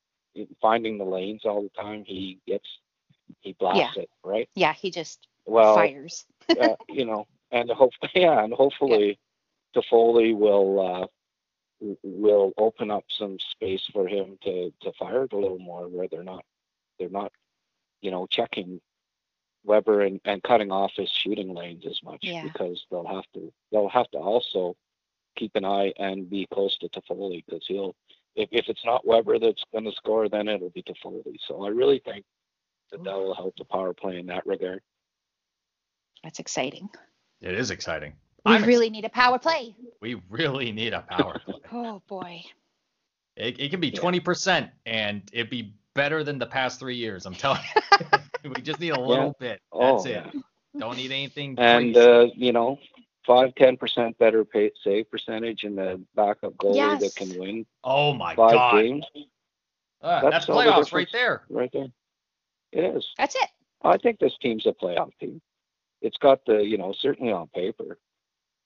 finding 0.60 0.98
the 0.98 1.04
lanes 1.04 1.44
all 1.44 1.62
the 1.62 1.68
time. 1.70 2.04
He 2.04 2.38
gets 2.46 2.66
he 3.40 3.52
blasts 3.54 3.96
it, 3.96 4.10
right? 4.24 4.48
Yeah, 4.54 4.72
he 4.72 4.90
just 4.90 5.26
Well, 5.46 5.74
fires. 5.74 6.26
uh, 6.60 6.74
you 6.88 7.04
know, 7.04 7.26
and 7.50 7.70
hope 7.70 7.92
yeah, 8.14 8.42
and 8.44 8.52
hopefully, 8.52 9.18
Toffoli 9.74 10.34
will 10.36 10.80
uh, 11.02 11.06
will 12.02 12.52
open 12.58 12.90
up 12.90 13.04
some 13.08 13.38
space 13.38 13.84
for 13.92 14.06
him 14.08 14.38
to 14.44 14.72
to 14.82 14.92
fire 14.98 15.24
it 15.24 15.32
a 15.32 15.36
little 15.38 15.58
more, 15.58 15.88
where 15.88 16.08
they're 16.08 16.22
not 16.24 16.44
they're 16.98 17.08
not, 17.10 17.32
you 18.00 18.10
know, 18.10 18.26
checking 18.26 18.80
Weber 19.64 20.02
and, 20.02 20.20
and 20.24 20.42
cutting 20.42 20.70
off 20.72 20.92
his 20.96 21.10
shooting 21.10 21.54
lanes 21.54 21.84
as 21.86 22.02
much 22.02 22.20
Yeah. 22.22 22.42
because 22.42 22.84
they'll 22.90 23.06
have 23.06 23.24
to 23.34 23.52
they'll 23.70 23.88
have 23.88 24.10
to 24.12 24.18
also 24.18 24.76
keep 25.36 25.54
an 25.54 25.64
eye 25.64 25.92
and 25.98 26.28
be 26.28 26.46
close 26.52 26.76
to 26.78 26.88
Toffoli 26.88 27.44
because 27.46 27.64
he'll 27.66 27.94
if, 28.38 28.48
if 28.52 28.64
it's 28.68 28.84
not 28.84 29.06
Weber 29.06 29.38
that's 29.38 29.62
going 29.72 29.84
to 29.84 29.92
score, 29.92 30.28
then 30.28 30.48
it'll 30.48 30.70
be 30.70 30.82
Toffoli. 30.82 31.36
So 31.46 31.64
I 31.64 31.68
really 31.68 32.00
think 32.04 32.24
that 32.92 33.02
that 33.04 33.14
will 33.14 33.34
help 33.34 33.54
the 33.58 33.64
power 33.64 33.92
play 33.92 34.18
in 34.18 34.26
that 34.26 34.46
regard. 34.46 34.80
That's 36.24 36.38
exciting. 36.38 36.88
it 37.40 37.54
is 37.54 37.70
exciting. 37.70 38.14
We 38.46 38.52
I'm 38.52 38.58
ex- 38.62 38.66
really 38.68 38.90
need 38.90 39.04
a 39.04 39.08
power 39.10 39.38
play. 39.38 39.74
we 40.00 40.20
really 40.30 40.72
need 40.72 40.92
a 40.92 41.02
power 41.02 41.38
play. 41.44 41.54
Oh 41.72 42.02
boy. 42.08 42.42
It, 43.36 43.60
it 43.60 43.70
can 43.70 43.80
be 43.80 43.88
Yeah. 43.88 44.00
20% 44.00 44.70
and 44.86 45.22
it'd 45.32 45.50
be 45.50 45.74
better 45.94 46.24
than 46.24 46.38
the 46.38 46.46
past 46.46 46.78
three 46.80 46.96
years. 46.96 47.26
I'm 47.26 47.34
telling 47.34 47.60
you. 48.02 48.50
we 48.56 48.62
just 48.62 48.80
need 48.80 48.90
a 48.90 49.00
little 49.00 49.34
bit. 49.38 49.60
That's 49.72 50.04
Oh, 50.06 50.06
it. 50.06 50.10
yeah. 50.10 50.30
Don't 50.78 50.96
need 50.96 51.10
anything. 51.12 51.54
and 51.58 51.96
uh, 51.96 52.26
you 52.34 52.52
know, 52.52 52.78
five 53.28 53.54
ten 53.54 53.76
percent 53.76 54.18
better 54.18 54.44
pay, 54.44 54.72
save 54.82 55.08
percentage 55.10 55.62
in 55.62 55.76
the 55.76 56.00
backup 56.16 56.54
goalie 56.56 56.74
Yes. 56.74 57.00
that 57.02 57.14
can 57.14 57.38
win 57.38 57.64
oh 57.84 58.12
my 58.14 58.34
five 58.34 58.54
God. 58.54 58.82
games 58.82 59.04
Ah, 60.02 60.20
That's 60.22 60.46
that's 60.46 60.48
all 60.48 60.56
the 60.56 60.70
playoffs 60.70 60.92
right 60.92 61.08
there. 61.12 61.42
right 61.50 61.70
there. 61.72 61.86
It 62.72 62.96
is. 62.96 63.06
That's 63.18 63.34
it. 63.36 63.50
I 63.82 63.96
think 63.98 64.18
this 64.18 64.36
team's 64.40 64.66
a 64.66 64.72
playoff 64.72 65.10
team. 65.20 65.40
It's 66.02 66.16
got 66.18 66.44
the 66.46 66.58
you 66.64 66.78
know 66.78 66.92
certainly 66.98 67.32
on 67.32 67.48
paper. 67.48 67.98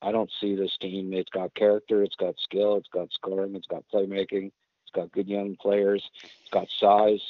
I 0.02 0.10
don't 0.12 0.30
see 0.40 0.54
this 0.54 0.76
team. 0.80 1.12
It's 1.12 1.30
got 1.30 1.54
character. 1.54 2.02
It's 2.02 2.16
got 2.16 2.34
skill. 2.38 2.76
It's 2.76 2.88
got 2.88 3.12
scoring. 3.12 3.54
It's 3.56 3.66
got 3.66 3.84
playmaking. 3.92 4.46
It's 4.82 4.90
got 4.94 5.12
good 5.12 5.28
young 5.28 5.56
players. 5.56 6.02
It's 6.22 6.50
got 6.50 6.68
size. 6.78 7.22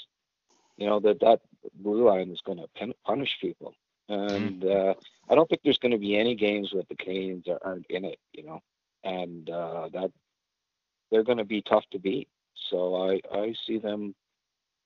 You 0.78 0.86
know 0.86 1.00
that 1.00 1.20
that 1.20 1.40
blue 1.74 2.08
line 2.08 2.30
is 2.30 2.40
going 2.44 2.58
to 2.58 2.94
punish 3.04 3.36
people. 3.40 3.74
And 4.08 4.64
uh, 4.64 4.94
I 5.30 5.34
don't 5.34 5.48
think 5.48 5.62
there's 5.62 5.78
going 5.78 5.92
to 5.92 5.98
be 5.98 6.16
any 6.16 6.34
games 6.34 6.72
with 6.72 6.86
the 6.88 6.96
Canadiens 6.96 7.44
that 7.44 7.58
aren't 7.62 7.86
in 7.88 8.04
it. 8.04 8.18
You 8.32 8.44
know, 8.44 8.60
and 9.04 9.48
uh, 9.48 9.88
that 9.92 10.10
they're 11.10 11.24
going 11.24 11.38
to 11.38 11.44
be 11.44 11.62
tough 11.62 11.84
to 11.92 11.98
beat. 11.98 12.28
So 12.70 12.96
I 12.96 13.20
I 13.32 13.54
see 13.66 13.78
them. 13.78 14.14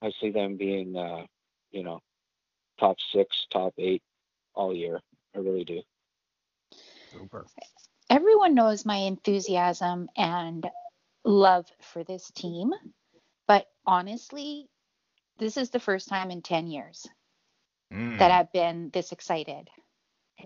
I 0.02 0.12
see 0.20 0.31
them 0.31 0.57
being 0.57 0.96
uh, 0.96 1.26
you 1.70 1.83
know 1.83 2.00
top 2.79 2.96
six, 3.12 3.46
top 3.52 3.74
eight 3.79 4.02
all 4.55 4.74
year. 4.74 5.00
I 5.35 5.38
really 5.38 5.64
do. 5.64 5.83
Super. 7.12 7.46
Everyone 8.09 8.55
knows 8.55 8.87
my 8.87 8.96
enthusiasm 8.96 10.09
and 10.16 10.68
love 11.24 11.66
for 11.81 12.05
this 12.05 12.31
team, 12.31 12.72
but 13.48 13.66
honestly, 13.85 14.68
this 15.38 15.57
is 15.57 15.70
the 15.70 15.81
first 15.81 16.09
time 16.09 16.31
in 16.31 16.40
10 16.40 16.68
years 16.68 17.07
Mm. 17.92 18.18
that 18.18 18.31
I've 18.31 18.53
been 18.53 18.90
this 18.90 19.12
excited. 19.12 19.68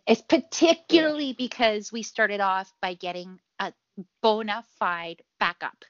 It's 0.06 0.22
particularly 0.22 1.32
because 1.32 1.92
we 1.92 2.02
started 2.02 2.40
off 2.40 2.72
by 2.80 2.94
getting 2.94 3.40
a 3.58 3.72
bona 4.22 4.64
fide 4.78 5.22
backup. 5.38 5.84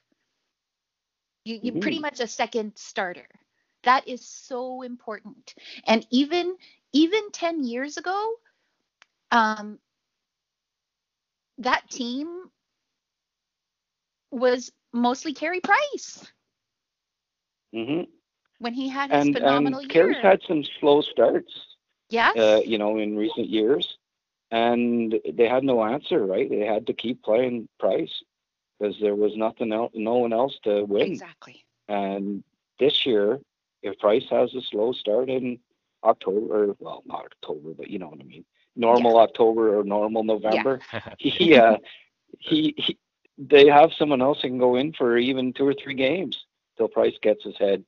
You, 1.45 1.59
you 1.61 1.73
pretty 1.73 1.99
much 1.99 2.19
a 2.19 2.27
second 2.27 2.77
starter. 2.77 3.27
That 3.83 4.07
is 4.07 4.27
so 4.27 4.81
important. 4.81 5.53
And 5.85 6.05
even 6.11 6.57
even 6.93 7.31
10 7.31 7.63
years 7.63 7.97
ago, 7.97 8.35
um, 9.31 9.79
that 11.59 11.89
team 11.89 12.51
was 14.31 14.71
mostly 14.91 15.33
Carey 15.33 15.61
Price 15.61 16.31
hmm 17.73 18.20
when 18.61 18.73
he 18.73 18.87
had 18.87 19.11
his 19.11 19.25
And 19.25 19.35
phenomenal 19.35 19.79
and 19.79 19.93
year. 19.93 20.03
Carey's 20.03 20.21
had 20.21 20.41
some 20.47 20.63
slow 20.79 21.01
starts, 21.01 21.51
yes. 22.09 22.37
uh, 22.37 22.61
you 22.63 22.77
know, 22.77 22.97
in 22.97 23.17
recent 23.17 23.49
years, 23.49 23.97
and 24.51 25.19
they 25.33 25.47
had 25.47 25.63
no 25.63 25.83
answer. 25.83 26.25
Right? 26.25 26.49
They 26.49 26.65
had 26.65 26.87
to 26.87 26.93
keep 26.93 27.23
playing 27.23 27.67
Price 27.79 28.13
because 28.79 28.95
there 29.01 29.15
was 29.15 29.35
nothing 29.35 29.73
else, 29.73 29.91
no 29.95 30.15
one 30.15 30.33
else 30.33 30.57
to 30.63 30.83
win. 30.85 31.11
exactly. 31.11 31.65
And 31.87 32.43
this 32.79 33.05
year, 33.05 33.39
if 33.83 33.97
Price 33.99 34.25
has 34.29 34.53
a 34.55 34.61
slow 34.61 34.91
start 34.93 35.29
in 35.29 35.59
October, 36.03 36.69
or, 36.71 36.75
well, 36.79 37.03
not 37.05 37.25
October, 37.25 37.73
but 37.73 37.89
you 37.89 37.99
know 37.99 38.09
what 38.09 38.21
I 38.21 38.23
mean, 38.23 38.45
normal 38.75 39.17
October 39.17 39.77
or 39.77 39.83
normal 39.83 40.23
November, 40.23 40.79
he, 41.17 41.55
uh, 41.55 41.77
he, 42.39 42.73
he, 42.77 42.97
they 43.37 43.67
have 43.67 43.91
someone 43.97 44.21
else 44.21 44.39
who 44.41 44.49
can 44.49 44.57
go 44.57 44.75
in 44.75 44.93
for 44.93 45.17
even 45.17 45.53
two 45.53 45.67
or 45.67 45.73
three 45.73 45.95
games 45.95 46.45
till 46.77 46.87
Price 46.87 47.15
gets 47.21 47.43
his 47.43 47.57
head. 47.57 47.83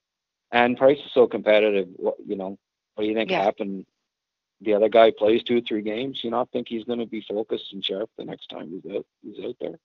And 0.54 0.78
Price 0.78 1.00
is 1.00 1.12
so 1.14 1.28
competitive. 1.28 1.90
What 1.98 2.16
you 2.26 2.38
know, 2.38 2.58
what 2.96 3.04
do 3.04 3.10
you 3.10 3.16
think 3.16 3.32
Yeah. 3.32 3.44
happened? 3.44 3.86
The 4.62 4.74
other 4.74 4.90
guy 4.90 5.12
plays 5.18 5.44
two 5.44 5.58
or 5.58 5.62
three 5.62 5.82
games. 5.84 6.22
You 6.24 6.32
not 6.32 6.52
think 6.52 6.68
he's 6.70 6.86
going 6.86 7.00
to 7.00 7.08
be 7.08 7.22
focused 7.22 7.74
and 7.74 7.84
sharp 7.86 8.10
the 8.18 8.26
next 8.26 8.48
time 8.48 8.70
he's 8.72 8.96
out. 8.96 9.06
He's 9.24 9.44
out 9.46 9.56
there. 9.62 9.80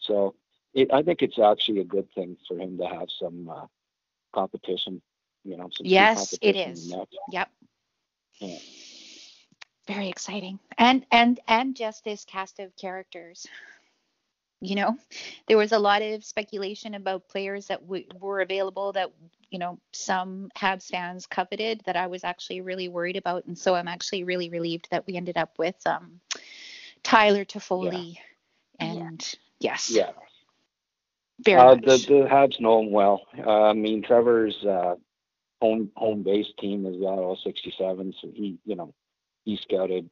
So 0.00 0.34
it, 0.74 0.92
I 0.92 1.02
think 1.02 1.22
it's 1.22 1.38
actually 1.38 1.80
a 1.80 1.84
good 1.84 2.08
thing 2.14 2.36
for 2.48 2.58
him 2.58 2.78
to 2.78 2.86
have 2.86 3.08
some 3.20 3.48
uh, 3.50 3.66
competition. 4.34 5.02
You 5.44 5.56
know, 5.58 5.70
some 5.72 5.88
Yes, 5.88 6.38
it 6.42 6.56
is. 6.56 6.96
Yep. 7.28 7.50
Yeah. 8.40 8.58
Very 9.86 10.08
exciting. 10.08 10.60
And 10.78 11.06
and 11.10 11.40
and 11.48 11.76
just 11.76 12.04
this 12.04 12.24
cast 12.24 12.60
of 12.60 12.76
characters. 12.76 13.46
You 14.60 14.76
know, 14.76 14.96
there 15.48 15.56
was 15.56 15.72
a 15.72 15.78
lot 15.78 16.02
of 16.02 16.24
speculation 16.24 16.94
about 16.94 17.28
players 17.28 17.66
that 17.68 17.80
w- 17.82 18.04
were 18.20 18.40
available 18.40 18.92
that 18.92 19.10
you 19.50 19.58
know 19.58 19.78
some 19.92 20.50
Habs 20.56 20.90
fans 20.90 21.26
coveted 21.26 21.80
that 21.86 21.96
I 21.96 22.06
was 22.06 22.24
actually 22.24 22.60
really 22.60 22.88
worried 22.88 23.16
about, 23.16 23.44
and 23.46 23.58
so 23.58 23.74
I'm 23.74 23.88
actually 23.88 24.24
really 24.24 24.48
relieved 24.50 24.88
that 24.90 25.06
we 25.06 25.16
ended 25.16 25.36
up 25.36 25.58
with 25.58 25.76
um, 25.86 26.20
Tyler 27.02 27.44
Toffoli. 27.44 28.18
And 28.78 29.22
yes, 29.60 30.00
Yeah. 30.00 30.12
very 31.38 31.64
Uh, 31.64 31.74
much. 31.74 31.84
the 31.84 31.98
the 32.06 32.28
Habs 32.30 32.60
know 32.60 32.80
him 32.80 32.90
well. 32.90 33.22
Uh, 33.38 33.64
I 33.70 33.72
mean, 33.72 34.02
Trevor's 34.02 34.56
uh, 34.64 34.94
home 35.60 35.90
home 35.96 36.22
base 36.22 36.46
team 36.58 36.86
is 36.86 36.98
the 36.98 37.06
Ottawa 37.06 37.34
67, 37.44 38.14
so 38.20 38.28
he 38.34 38.58
you 38.64 38.76
know 38.76 38.92
he 39.44 39.56
scouted 39.56 40.08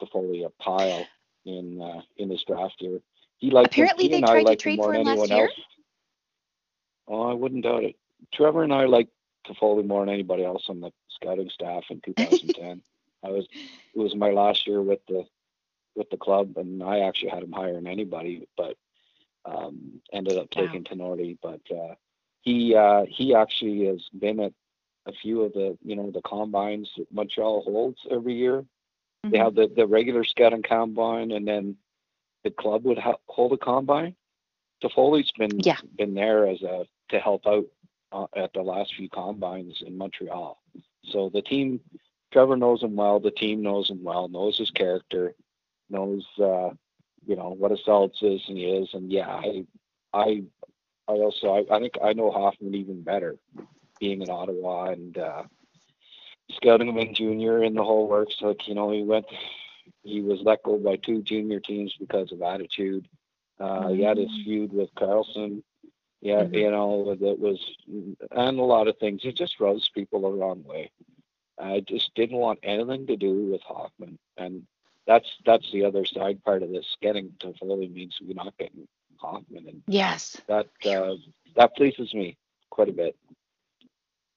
Toffoli 0.00 0.44
a 0.44 0.50
pile 0.62 1.10
in 1.44 1.80
uh, 1.80 2.00
in 2.16 2.30
his 2.30 2.42
draft 2.46 2.76
year. 2.80 3.00
He 3.40 3.50
liked 3.50 3.72
Apparently 3.72 4.04
he 4.04 4.10
they 4.10 4.20
tried 4.20 4.44
to 4.44 4.56
trade 4.56 4.76
more 4.76 4.88
for 4.88 4.94
him 4.94 5.06
last 5.06 5.12
anyone 5.12 5.30
year? 5.30 5.44
else. 5.44 5.52
Oh, 7.08 7.22
I 7.30 7.34
wouldn't 7.34 7.64
doubt 7.64 7.84
it. 7.84 7.96
Trevor 8.32 8.62
and 8.62 8.72
I 8.72 8.84
liked 8.84 9.10
Toffoli 9.46 9.84
more 9.86 10.04
than 10.04 10.14
anybody 10.14 10.44
else 10.44 10.64
on 10.68 10.80
the 10.80 10.92
scouting 11.08 11.50
staff 11.50 11.84
in 11.90 12.00
2010. 12.02 12.82
I 13.24 13.30
was 13.30 13.46
it 13.94 13.98
was 13.98 14.14
my 14.14 14.30
last 14.30 14.66
year 14.66 14.82
with 14.82 15.00
the 15.08 15.24
with 15.96 16.08
the 16.10 16.16
club, 16.16 16.56
and 16.56 16.82
I 16.82 17.00
actually 17.00 17.30
had 17.30 17.42
him 17.42 17.52
higher 17.52 17.74
than 17.74 17.86
anybody, 17.86 18.46
but 18.56 18.76
um, 19.44 20.00
ended 20.12 20.36
up 20.38 20.48
Wow. 20.54 20.62
taking 20.66 20.84
Tinordi. 20.84 21.38
But 21.42 21.60
uh, 21.74 21.94
he 22.42 22.74
uh, 22.74 23.04
he 23.08 23.34
actually 23.34 23.86
has 23.86 24.06
been 24.18 24.38
at 24.40 24.52
a 25.06 25.12
few 25.12 25.42
of 25.42 25.52
the 25.54 25.76
you 25.82 25.96
know 25.96 26.10
the 26.10 26.22
combines 26.22 26.90
that 26.96 27.10
Montreal 27.12 27.62
holds 27.62 27.98
every 28.10 28.34
year. 28.34 28.64
They 29.24 29.38
Mhm. 29.38 29.44
have 29.44 29.54
the, 29.54 29.66
the 29.68 29.86
regular 29.86 30.24
scouting 30.24 30.62
combine, 30.62 31.32
and 31.32 31.46
then 31.46 31.76
the 32.44 32.50
club 32.50 32.84
would 32.84 32.98
ha- 32.98 33.18
hold 33.28 33.52
a 33.52 33.58
combine. 33.58 34.14
Toffoli's 34.82 35.30
been 35.32 35.60
Yeah. 35.60 35.76
been 35.96 36.14
there 36.14 36.46
as 36.46 36.62
a 36.62 36.86
to 37.10 37.18
help 37.20 37.46
out 37.46 37.66
uh, 38.12 38.26
at 38.36 38.52
the 38.52 38.62
last 38.62 38.94
few 38.94 39.08
combines 39.08 39.82
in 39.86 39.96
Montreal. 39.98 40.58
So 41.04 41.30
the 41.32 41.42
team, 41.42 41.80
Trevor 42.32 42.56
knows 42.56 42.82
him 42.82 42.96
well. 42.96 43.20
The 43.20 43.30
team 43.30 43.62
knows 43.62 43.90
him 43.90 44.02
well. 44.02 44.28
Knows 44.28 44.56
his 44.58 44.70
character. 44.70 45.34
Knows 45.90 46.24
uh, 46.38 46.70
you 47.26 47.36
know 47.36 47.50
what 47.58 47.72
a 47.72 47.76
solid 47.84 48.12
citizen 48.16 48.56
he 48.56 48.64
is, 48.64 48.88
and 48.94 49.10
yeah, 49.12 49.28
I 49.28 49.66
I 50.14 50.42
I 51.08 51.12
also 51.12 51.48
I, 51.54 51.76
I 51.76 51.80
think 51.80 51.94
I 52.02 52.12
know 52.12 52.30
Hoffman 52.30 52.74
even 52.74 53.02
better, 53.02 53.36
being 53.98 54.22
in 54.22 54.30
Ottawa 54.30 54.90
and 54.92 55.18
uh, 55.18 55.42
scouting 56.52 56.88
him 56.88 56.98
in 56.98 57.14
junior 57.14 57.62
and 57.62 57.76
the 57.76 57.84
whole 57.84 58.08
works. 58.08 58.36
Like 58.40 58.66
you 58.68 58.74
know, 58.74 58.90
he 58.90 59.02
went, 59.02 59.26
he 60.02 60.20
was 60.22 60.40
let 60.42 60.62
go 60.62 60.78
by 60.78 60.96
two 60.96 61.22
junior 61.22 61.60
teams 61.60 61.94
because 61.98 62.32
of 62.32 62.42
attitude. 62.42 63.08
Uh, 63.58 63.88
He 63.88 64.02
had 64.02 64.16
his 64.18 64.30
feud 64.44 64.72
with 64.72 64.94
Karlsson. 64.94 65.62
Yeah, 66.20 66.44
Mhm. 66.44 66.54
you 66.54 66.70
know 66.70 67.14
that 67.14 67.38
was, 67.38 67.58
and 68.30 68.58
a 68.58 68.62
lot 68.62 68.88
of 68.88 68.98
things. 68.98 69.22
He 69.22 69.32
just 69.32 69.60
rubs 69.60 69.88
people 69.88 70.20
the 70.22 70.30
wrong 70.30 70.62
way. 70.64 70.90
I 71.58 71.80
just 71.80 72.14
didn't 72.14 72.38
want 72.38 72.58
anything 72.62 73.06
to 73.06 73.16
do 73.16 73.50
with 73.50 73.62
Hoffman, 73.62 74.18
and 74.36 74.66
that's 75.06 75.28
that's 75.44 75.70
the 75.72 75.84
other 75.84 76.04
side 76.04 76.42
part 76.44 76.62
of 76.62 76.70
this. 76.70 76.96
Getting 77.00 77.30
Toffoli 77.38 77.92
means 77.92 78.18
we're 78.20 78.34
not 78.34 78.56
getting 78.58 78.86
Hoffman, 79.16 79.66
and 79.68 79.82
Yes. 79.86 80.40
that 80.46 80.68
uh, 80.86 81.16
that 81.56 81.74
pleases 81.76 82.14
me 82.14 82.36
quite 82.70 82.88
a 82.88 82.92
bit. 82.92 83.16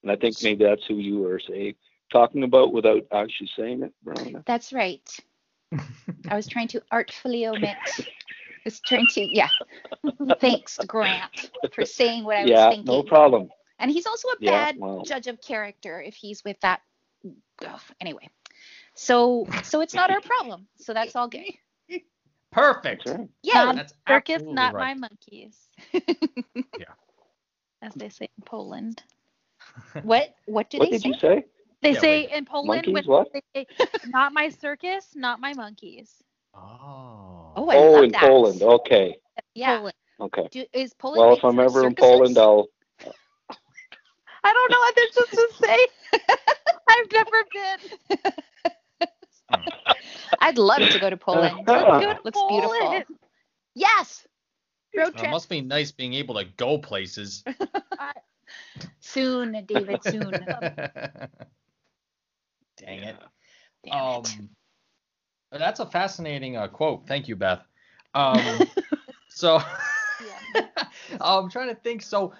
And 0.02 0.10
I 0.12 0.16
think 0.16 0.42
maybe 0.42 0.64
that's 0.64 0.84
who 0.86 0.96
you 0.96 1.18
were 1.20 1.38
say 1.40 1.74
talking 2.10 2.42
about 2.44 2.72
without 2.72 3.06
actually 3.12 3.50
saying 3.56 3.82
it, 3.82 3.92
Verona. 4.04 4.42
That's 4.46 4.72
right. 4.72 5.18
I 6.28 6.36
was 6.36 6.46
trying 6.46 6.68
to 6.68 6.82
artfully 6.90 7.46
omit. 7.46 7.76
I 7.98 8.04
was 8.64 8.80
trying 8.80 9.06
to, 9.08 9.20
yeah. 9.34 9.48
Thanks, 10.40 10.78
Grant, 10.86 11.50
for 11.74 11.84
saying 11.84 12.24
what 12.24 12.36
I 12.36 12.42
was 12.42 12.50
thinking. 12.50 12.56
Yeah, 12.56 12.70
thinking. 12.70 12.86
no 12.86 13.02
problem. 13.02 13.48
And 13.78 13.90
he's 13.90 14.06
also 14.06 14.28
a 14.28 14.36
Yeah, 14.40 14.50
bad 14.50 14.76
well. 14.78 15.02
judge 15.02 15.26
of 15.26 15.40
character 15.40 16.00
if 16.00 16.14
he's 16.14 16.42
with 16.44 16.58
that. 16.60 16.80
Ugh, 17.64 17.80
anyway, 18.00 18.28
so 18.94 19.46
so 19.62 19.80
it's 19.80 19.94
not 19.94 20.10
our 20.10 20.20
problem. 20.20 20.66
So 20.78 20.92
that's 20.94 21.16
all 21.16 21.28
good. 21.28 21.42
Perfect. 22.52 23.04
That's. 23.06 23.28
Yeah. 23.42 23.64
Not 23.64 23.76
That's 23.76 23.94
circus, 24.08 24.34
absolutely 24.36 24.54
not 24.54 24.74
right. 24.74 24.96
my 24.96 25.08
monkeys. 25.08 25.58
Yeah. 26.78 26.94
As 27.82 27.94
they 27.94 28.08
say 28.08 28.28
in 28.36 28.44
Poland. 28.44 29.02
What 30.02 30.34
what 30.46 30.70
do 30.70 30.78
What 30.78 30.86
they 30.90 30.98
did 30.98 31.02
say? 31.02 31.08
you 31.08 31.14
say? 31.14 31.44
They 31.84 31.92
Yeah, 31.92 32.00
say 32.00 32.20
wait. 32.22 32.30
in 32.30 32.44
Poland 32.46 32.86
Monkeys, 32.90 33.06
with 33.06 33.28
they 33.34 33.42
say, 33.54 33.66
not 34.06 34.32
my 34.32 34.48
circus, 34.48 35.10
not 35.14 35.38
my 35.38 35.52
monkeys. 35.52 36.22
Oh. 36.54 37.52
Oh, 37.56 37.68
I 37.68 37.76
oh, 37.76 37.92
love 37.92 38.04
in 38.04 38.10
that. 38.12 38.20
Poland. 38.22 38.62
Okay. 38.62 39.16
Yeah. 39.54 39.76
Poland. 39.76 39.94
Okay. 40.18 40.48
Do, 40.50 40.64
is 40.72 40.94
Poland? 40.94 41.20
Well, 41.20 41.36
if 41.36 41.44
I'm 41.44 41.56
for 41.56 41.62
ever 41.62 41.86
in? 41.86 41.94
Poland, 41.94 42.38
I'll. 42.38 42.68
I 44.44 44.52
don't 44.52 44.70
know 44.70 44.78
what 44.78 44.94
this 44.94 45.16
is 45.16 45.28
to 45.28 45.48
say. 45.66 45.86
I've 46.88 47.12
never 47.12 47.44
been. 47.52 47.78
I'd 50.40 50.56
love 50.56 50.88
to 50.88 50.98
go 50.98 51.10
to 51.10 51.18
Poland. 51.18 51.64
Let's 51.66 51.82
go 51.82 52.14
to 52.14 52.20
Looks 52.24 52.40
beautiful. 52.48 53.02
Yes. 53.74 54.26
Road 54.96 55.12
It 55.20 55.30
must 55.30 55.50
be 55.50 55.60
nice 55.60 55.92
being 55.92 56.14
able 56.14 56.36
to 56.36 56.46
go 56.56 56.78
places. 56.78 57.44
soon, 59.00 59.66
David. 59.66 60.02
Soon. 60.02 60.32
Dang 62.78 63.00
it. 63.02 63.16
Damn 63.84 63.94
Um, 63.94 64.22
it. 65.52 65.58
that's 65.58 65.80
a 65.80 65.86
fascinating 65.86 66.56
uh, 66.56 66.68
quote. 66.68 67.06
Thank 67.06 67.28
you, 67.28 67.36
Beth. 67.36 67.62
Um, 68.14 68.60
so 69.28 69.60
I'm 71.20 71.50
trying 71.50 71.68
to 71.68 71.74
think. 71.74 72.02
So, 72.02 72.32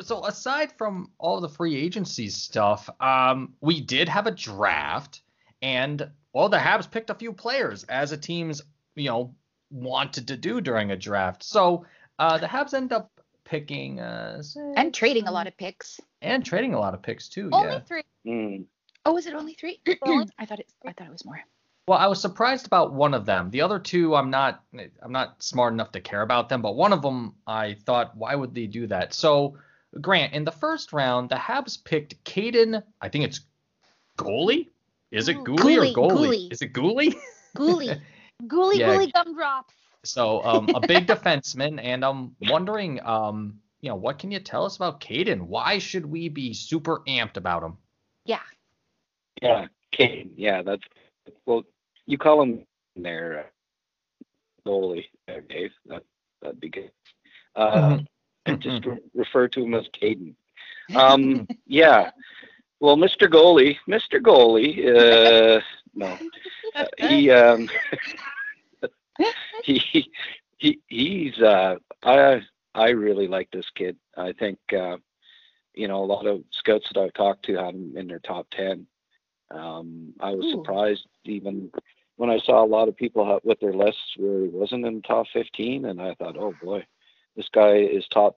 so 0.00 0.24
aside 0.24 0.72
from 0.76 1.10
all 1.18 1.40
the 1.40 1.48
free 1.48 1.76
agency 1.76 2.28
stuff, 2.28 2.88
um, 3.00 3.54
we 3.60 3.80
did 3.80 4.08
have 4.08 4.26
a 4.26 4.30
draft, 4.32 5.22
and 5.62 6.08
well, 6.32 6.48
the 6.48 6.58
Habs 6.58 6.90
picked 6.90 7.10
a 7.10 7.14
few 7.14 7.32
players 7.32 7.84
as 7.84 8.12
a 8.12 8.16
team's, 8.16 8.62
you 8.94 9.08
know, 9.08 9.34
wanted 9.70 10.28
to 10.28 10.36
do 10.36 10.60
during 10.60 10.90
a 10.90 10.96
draft. 10.96 11.42
So, 11.42 11.86
uh, 12.18 12.38
the 12.38 12.46
Habs 12.46 12.74
end 12.74 12.92
up 12.92 13.10
picking 13.44 13.98
uh, 14.00 14.42
And 14.76 14.92
trading 14.94 15.26
a 15.26 15.32
lot 15.32 15.46
of 15.46 15.56
picks. 15.56 16.00
and 16.22 16.44
trading 16.44 16.74
a 16.74 16.78
lot 16.78 16.94
of 16.94 17.02
picks 17.02 17.28
too. 17.28 17.48
Only 17.52 17.72
yeah. 17.74 17.80
three. 17.80 18.02
Mm. 18.26 18.64
Oh, 19.04 19.12
was 19.14 19.26
it 19.26 19.34
only 19.34 19.54
three? 19.54 19.80
I 19.86 20.46
thought 20.46 20.60
it. 20.60 20.72
I 20.86 20.92
thought 20.92 21.06
it 21.06 21.12
was 21.12 21.24
more. 21.24 21.40
Well, 21.88 21.98
I 21.98 22.06
was 22.06 22.20
surprised 22.20 22.66
about 22.66 22.92
one 22.92 23.14
of 23.14 23.26
them. 23.26 23.50
The 23.50 23.62
other 23.62 23.78
two, 23.78 24.14
I'm 24.14 24.30
not, 24.30 24.62
I'm 25.02 25.12
not 25.12 25.42
smart 25.42 25.72
enough 25.72 25.90
to 25.92 26.00
care 26.00 26.22
about 26.22 26.48
them. 26.48 26.62
But 26.62 26.76
one 26.76 26.92
of 26.92 27.02
them, 27.02 27.34
I 27.46 27.74
thought, 27.84 28.16
why 28.16 28.34
would 28.34 28.54
they 28.54 28.66
do 28.66 28.86
that? 28.88 29.12
So, 29.12 29.56
Grant, 30.00 30.34
in 30.34 30.44
the 30.44 30.52
first 30.52 30.92
round, 30.92 31.30
the 31.30 31.36
Habs 31.36 31.82
picked 31.82 32.22
Kaiden. 32.24 32.82
I 33.00 33.08
think 33.08 33.24
it's 33.24 33.40
goalie. 34.18 34.68
Is 35.10 35.28
it 35.28 35.38
Ooh. 35.38 35.44
Guhle 35.44 35.78
or 35.78 35.84
goalie? 35.86 35.94
Guhle. 35.94 36.52
Is 36.52 36.62
it 36.62 36.72
Guhle? 36.72 37.14
Guhle. 37.56 38.00
Gooly 38.46 38.78
Yeah. 38.78 38.96
gooly 38.96 39.12
gumdrops. 39.12 39.74
so, 40.04 40.42
um, 40.44 40.68
a 40.74 40.80
big 40.80 41.06
defenseman, 41.08 41.82
and 41.82 42.04
I'm 42.04 42.36
wondering, 42.40 43.04
um, 43.04 43.60
you 43.80 43.88
know, 43.90 43.96
what 43.96 44.18
can 44.18 44.30
you 44.30 44.38
tell 44.40 44.64
us 44.64 44.76
about 44.76 45.00
Kaiden? 45.00 45.42
Why 45.42 45.78
should 45.78 46.06
we 46.06 46.28
be 46.28 46.54
super 46.54 47.02
amped 47.08 47.36
about 47.36 47.62
him? 47.62 47.78
yeah. 48.24 48.40
Yeah, 49.40 49.66
Kane. 49.92 50.32
Yeah, 50.36 50.62
that's 50.62 50.82
well. 51.46 51.62
You 52.06 52.18
call 52.18 52.42
him 52.42 52.64
there, 52.96 53.46
uh, 53.46 54.68
goalie, 54.68 55.06
uh, 55.28 55.40
Dave. 55.48 55.70
That 55.86 56.02
that'd 56.42 56.60
be 56.60 56.68
good. 56.68 56.90
Uh, 57.56 57.98
and 58.46 58.60
just 58.60 58.84
re- 58.86 58.98
refer 59.14 59.48
to 59.48 59.62
him 59.64 59.74
as 59.74 59.86
Kaiden. 60.00 60.34
Um, 60.96 61.46
yeah. 61.66 62.10
Well, 62.80 62.96
Mr. 62.96 63.28
Goalie, 63.28 63.76
Mr. 63.88 64.20
Goalie. 64.20 64.88
Uh, 64.88 65.60
no, 65.94 66.18
Uh, 66.74 66.84
he 66.98 67.30
um, 67.30 67.68
he 69.62 70.10
he 70.58 70.80
he's 70.88 71.38
uh, 71.38 71.76
I 72.02 72.40
I 72.74 72.90
really 72.90 73.28
like 73.28 73.48
this 73.52 73.66
kid. 73.76 73.96
I 74.16 74.32
think 74.32 74.58
uh, 74.76 74.96
you 75.74 75.86
know 75.86 76.02
a 76.02 76.06
lot 76.06 76.26
of 76.26 76.42
scouts 76.50 76.88
that 76.92 77.00
I've 77.00 77.14
talked 77.14 77.44
to 77.46 77.54
had 77.56 77.74
him 77.74 77.96
in 77.96 78.08
their 78.08 78.18
top 78.20 78.48
ten. 78.50 78.86
Um, 79.50 80.14
I 80.20 80.30
was 80.30 80.46
Ooh. 80.46 80.52
surprised 80.52 81.06
even 81.24 81.70
when 82.16 82.30
I 82.30 82.38
saw 82.38 82.62
a 82.62 82.66
lot 82.66 82.88
of 82.88 82.96
people 82.96 83.40
with 83.44 83.60
their 83.60 83.72
lists 83.72 84.14
where 84.16 84.42
he 84.42 84.48
wasn't 84.48 84.84
in 84.84 84.96
the 84.96 85.00
top 85.00 85.26
15, 85.32 85.86
and 85.86 86.00
I 86.00 86.14
thought, 86.14 86.36
oh 86.38 86.54
boy, 86.62 86.84
this 87.36 87.48
guy 87.48 87.76
is 87.76 88.06
top. 88.08 88.36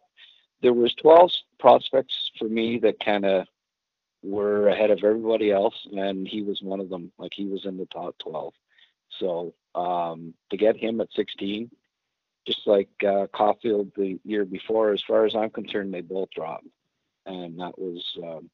There 0.62 0.74
was 0.74 0.94
12 0.96 1.32
prospects 1.60 2.32
for 2.40 2.46
me 2.46 2.80
that 2.80 3.04
kind 3.04 3.26
of 3.26 3.46
were 4.24 4.70
ahead 4.70 4.90
of 4.90 5.04
everybody 5.04 5.52
else, 5.52 5.76
and 5.96 6.28
he 6.28 6.42
was 6.42 6.62
one 6.62 6.80
of 6.80 6.90
them. 6.90 7.12
Like 7.18 7.34
he 7.36 7.46
was 7.46 7.66
in 7.66 7.78
the 7.78 7.86
top 7.88 8.16
12. 8.20 8.54
So 9.20 9.54
um, 9.76 10.34
to 10.50 10.58
get 10.58 10.78
him 10.78 11.02
at 11.02 11.12
16, 11.14 11.70
just 12.48 12.66
like 12.66 12.90
uh, 13.06 13.28
Caulfield 13.34 13.92
the 13.96 14.20
year 14.24 14.46
before, 14.46 14.92
as 14.92 15.04
far 15.04 15.26
as 15.26 15.36
I'm 15.36 15.50
concerned, 15.50 15.94
they 15.94 16.02
both 16.02 16.30
dropped, 16.32 16.68
and 17.26 17.60
that 17.60 17.78
was 17.78 18.04
um, 18.24 18.50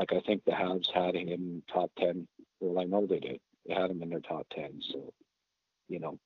like 0.00 0.14
I 0.14 0.20
think 0.26 0.42
the 0.44 0.52
Habs 0.52 0.90
had 0.92 1.14
him 1.14 1.28
in 1.28 1.62
top 1.72 1.90
10. 1.98 2.26
Well, 2.60 2.80
I 2.82 2.84
know 2.86 3.06
they 3.06 3.20
did. 3.20 3.38
They 3.66 3.74
had 3.74 3.90
him 3.90 4.02
in 4.02 4.08
their 4.08 4.20
top 4.20 4.46
10. 4.54 4.80
So 4.90 5.12
you 5.88 6.00
know, 6.00 6.18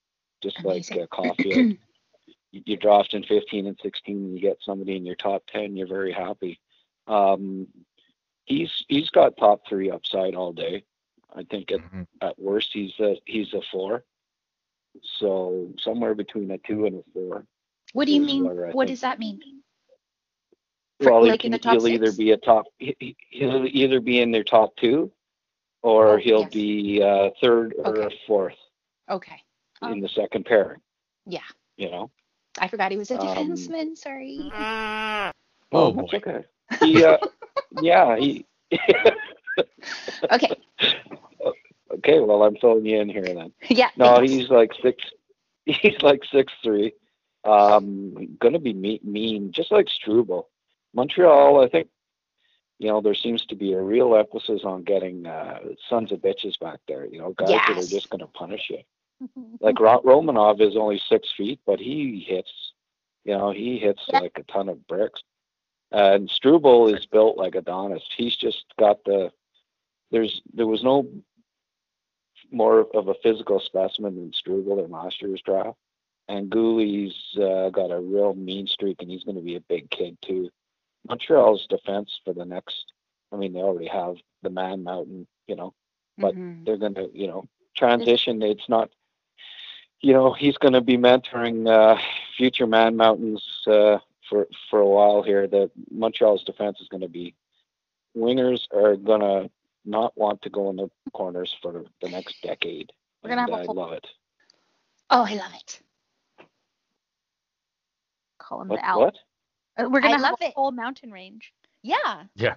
just 0.43 0.61
Amazing. 0.61 0.99
like 0.99 1.05
uh, 1.05 1.07
Caulfield, 1.15 1.73
you, 2.53 2.63
you 2.67 2.77
draft 2.77 3.15
in 3.15 3.25
15 3.25 3.67
and 3.67 3.79
16, 3.83 4.17
and 4.17 4.35
you 4.35 4.41
get 4.41 4.59
somebody 4.63 4.97
in 4.97 5.05
your 5.05 5.17
top 5.17 5.43
10, 5.49 5.77
you're 5.77 5.89
very 5.89 6.13
happy. 6.13 6.61
Um, 7.09 7.67
he's 8.45 8.71
he's 8.89 9.11
got 9.11 9.37
top 9.37 9.63
three 9.69 9.91
upside 9.91 10.35
all 10.35 10.53
day. 10.53 10.85
I 11.35 11.43
think 11.51 11.73
at, 11.73 11.81
Mhm. 11.81 12.07
at 12.21 12.39
worst 12.39 12.71
he's 12.73 12.99
a 13.01 13.17
he's 13.27 13.53
a 13.55 13.61
four. 13.73 14.05
So 15.19 15.73
somewhere 15.81 16.15
between 16.15 16.53
a 16.53 16.59
two 16.59 16.87
and 16.87 16.97
a 16.97 17.03
four. 17.13 17.45
What 17.93 18.07
do 18.07 18.13
you 18.15 18.21
mean? 18.21 18.45
What 18.45 18.87
does 18.89 19.01
that 19.01 19.19
mean? 19.19 19.41
For- 21.05 21.13
Well, 21.21 21.25
he, 21.25 21.47
in 21.47 21.53
the 21.53 21.59
top 21.59 21.75
he'll 21.75 21.89
either 21.89 22.13
be 22.13 22.33
a 22.33 22.37
top 22.37 22.67
he- 22.79 22.97
he- 22.99 23.17
he'll 23.31 23.67
either 23.67 24.01
be 24.01 24.21
in 24.21 24.31
their 24.31 24.45
top 24.45 24.75
two, 24.77 25.11
or 25.83 26.15
Oh, 26.15 26.17
he'll 26.17 26.41
yes. 26.43 26.53
be 26.53 27.03
uh, 27.03 27.31
third 27.41 27.75
or 27.79 27.97
Okay. 27.99 28.17
fourth 28.27 28.57
Okay. 29.11 29.41
in 29.83 30.01
the 30.01 30.09
second 30.09 30.47
pairing. 30.47 30.81
Yeah. 31.27 31.41
You 31.77 31.91
know. 31.91 32.11
I 32.59 32.69
forgot 32.69 32.91
he 32.93 32.97
was 32.99 33.11
a 33.11 33.19
Um, 33.19 33.27
defenseman. 33.51 33.97
Sorry. 33.99 34.39
Oh, 35.73 35.93
that's 35.93 36.11
boy. 36.11 36.17
okay. 36.19 36.45
He, 36.81 37.05
uh, 37.05 37.19
yeah, 37.83 38.17
he. 38.17 38.47
Okay. 40.33 40.51
okay, 41.95 42.21
well, 42.21 42.43
I'm 42.45 42.57
filling 42.57 42.87
you 42.87 43.01
in 43.01 43.09
here 43.09 43.23
then. 43.23 43.53
Yeah. 43.69 43.91
No, 43.97 44.17
thanks. 44.17 44.33
he's 44.33 44.49
like 44.49 44.73
six. 44.83 45.03
He's 45.67 46.01
like 46.03 46.23
six 46.31 46.53
three. 46.63 46.93
Um, 47.45 48.37
gonna 48.41 48.59
be 48.59 48.73
me- 48.73 49.01
mean, 49.03 49.51
just 49.53 49.71
like 49.73 49.89
Struble. 49.89 50.49
Montreal, 50.95 51.63
I 51.63 51.69
think. 51.69 51.89
You 52.79 52.89
know, 52.89 53.01
there 53.01 53.15
seems 53.15 53.47
to 53.47 53.55
be 53.55 53.73
a 53.73 53.81
real 53.81 54.17
emphasis 54.17 54.63
on 54.65 54.83
getting 54.83 55.27
uh, 55.27 55.61
sons 55.89 56.11
of 56.11 56.21
bitches 56.21 56.59
back 56.59 56.81
there. 56.89 57.07
You 57.07 57.19
know, 57.19 57.33
guys 57.33 57.51
that 57.51 57.79
are 57.79 57.87
just 57.87 58.11
gonna 58.11 58.27
punish 58.27 58.69
you. 58.71 58.79
Like 59.61 59.77
Romanov 59.77 60.61
is 60.61 60.77
only 60.77 61.01
six 61.09 61.33
feet, 61.37 61.61
but 61.67 61.79
he 61.79 62.21
hits. 62.27 62.73
You 63.25 63.39
know, 63.39 63.51
he 63.53 63.79
hits 63.79 64.03
Yeah. 64.13 64.19
like 64.21 64.37
a 64.39 64.43
ton 64.45 64.69
of 64.69 64.87
bricks. 64.87 65.23
And 65.93 66.29
Struble 66.29 66.89
is 66.93 67.07
built 67.07 67.37
like 67.39 67.55
Adonis. 67.55 68.03
He's 68.17 68.35
just 68.37 68.65
got 68.79 69.05
the. 69.05 69.33
There's 70.11 70.43
there 70.53 70.67
was 70.67 70.83
no 70.83 71.09
more 72.51 72.87
of 72.95 73.09
a 73.09 73.15
physical 73.23 73.61
specimen 73.61 74.17
than 74.17 74.33
Struble 74.33 74.85
in 74.85 74.91
last 74.91 75.23
year's 75.23 75.41
draft. 75.43 75.79
And 76.29 76.51
Guhle's 76.51 77.37
uh, 77.39 77.71
got 77.71 77.91
a 77.93 78.01
real 78.01 78.35
mean 78.35 78.67
streak, 78.67 79.01
and 79.01 79.11
he's 79.11 79.25
going 79.25 79.37
to 79.37 79.43
be 79.43 79.57
a 79.57 79.61
big 79.61 79.91
kid 79.91 80.19
too. 80.23 80.51
Montreal's 81.09 81.67
defense 81.69 82.21
for 82.25 82.33
the 82.35 82.45
next, 82.45 82.93
I 83.33 83.37
mean, 83.37 83.53
they 83.53 83.61
already 83.61 83.89
have 83.89 84.17
the 84.43 84.51
man 84.51 84.83
mountain, 84.85 85.27
you 85.47 85.57
know, 85.57 85.75
but 86.21 86.37
Mhm. 86.37 86.65
they're 86.65 86.77
going 86.79 86.95
to, 86.95 87.11
you 87.13 87.27
know, 87.27 87.47
transition. 87.77 88.43
It's 88.43 88.69
not, 88.69 88.91
you 90.01 90.13
know, 90.13 90.33
he's 90.33 90.57
going 90.59 90.75
to 90.75 90.81
be 90.81 90.97
mentoring 90.97 91.69
uh, 91.69 91.99
future 92.37 92.67
man 92.67 92.97
mountains 92.97 93.43
uh, 93.67 93.99
for 94.29 94.47
for 94.71 94.81
a 94.81 94.87
while 94.89 95.23
here. 95.23 95.47
The 95.47 95.71
Montreal's 95.91 96.45
defense 96.45 96.81
is 96.81 96.89
going 96.89 97.03
to 97.03 97.09
be 97.09 97.35
wingers 98.17 98.61
are 98.75 98.97
going 98.97 99.21
to 99.21 99.51
not 99.85 100.17
want 100.17 100.43
to 100.43 100.51
go 100.51 100.71
in 100.71 100.77
the 100.77 100.89
corners 101.13 101.55
for 101.63 101.85
the 102.01 102.09
next 102.09 102.37
decade. 102.43 102.93
We're 103.23 103.31
gonna 103.31 103.43
and 103.43 103.51
have 103.51 103.61
a 103.61 103.63
I 103.63 103.67
love 103.67 103.93
it. 103.93 104.07
Oh, 105.11 105.25
I 105.25 105.35
love 105.35 105.55
it. 105.55 105.83
Call 108.39 108.63
him 108.63 108.69
What? 108.69 108.81
the 108.81 108.85
Alp. 108.85 109.01
what? 109.01 109.15
Uh, 109.79 109.89
We're 109.91 110.01
gonna 110.01 110.17
I 110.17 110.21
have 110.21 110.21
love 110.21 110.41
a 110.41 110.47
it. 110.47 110.55
whole 110.55 110.73
mountain 110.73 111.11
range. 111.13 111.53
Yeah. 111.83 112.25
Yeah. 112.35 112.57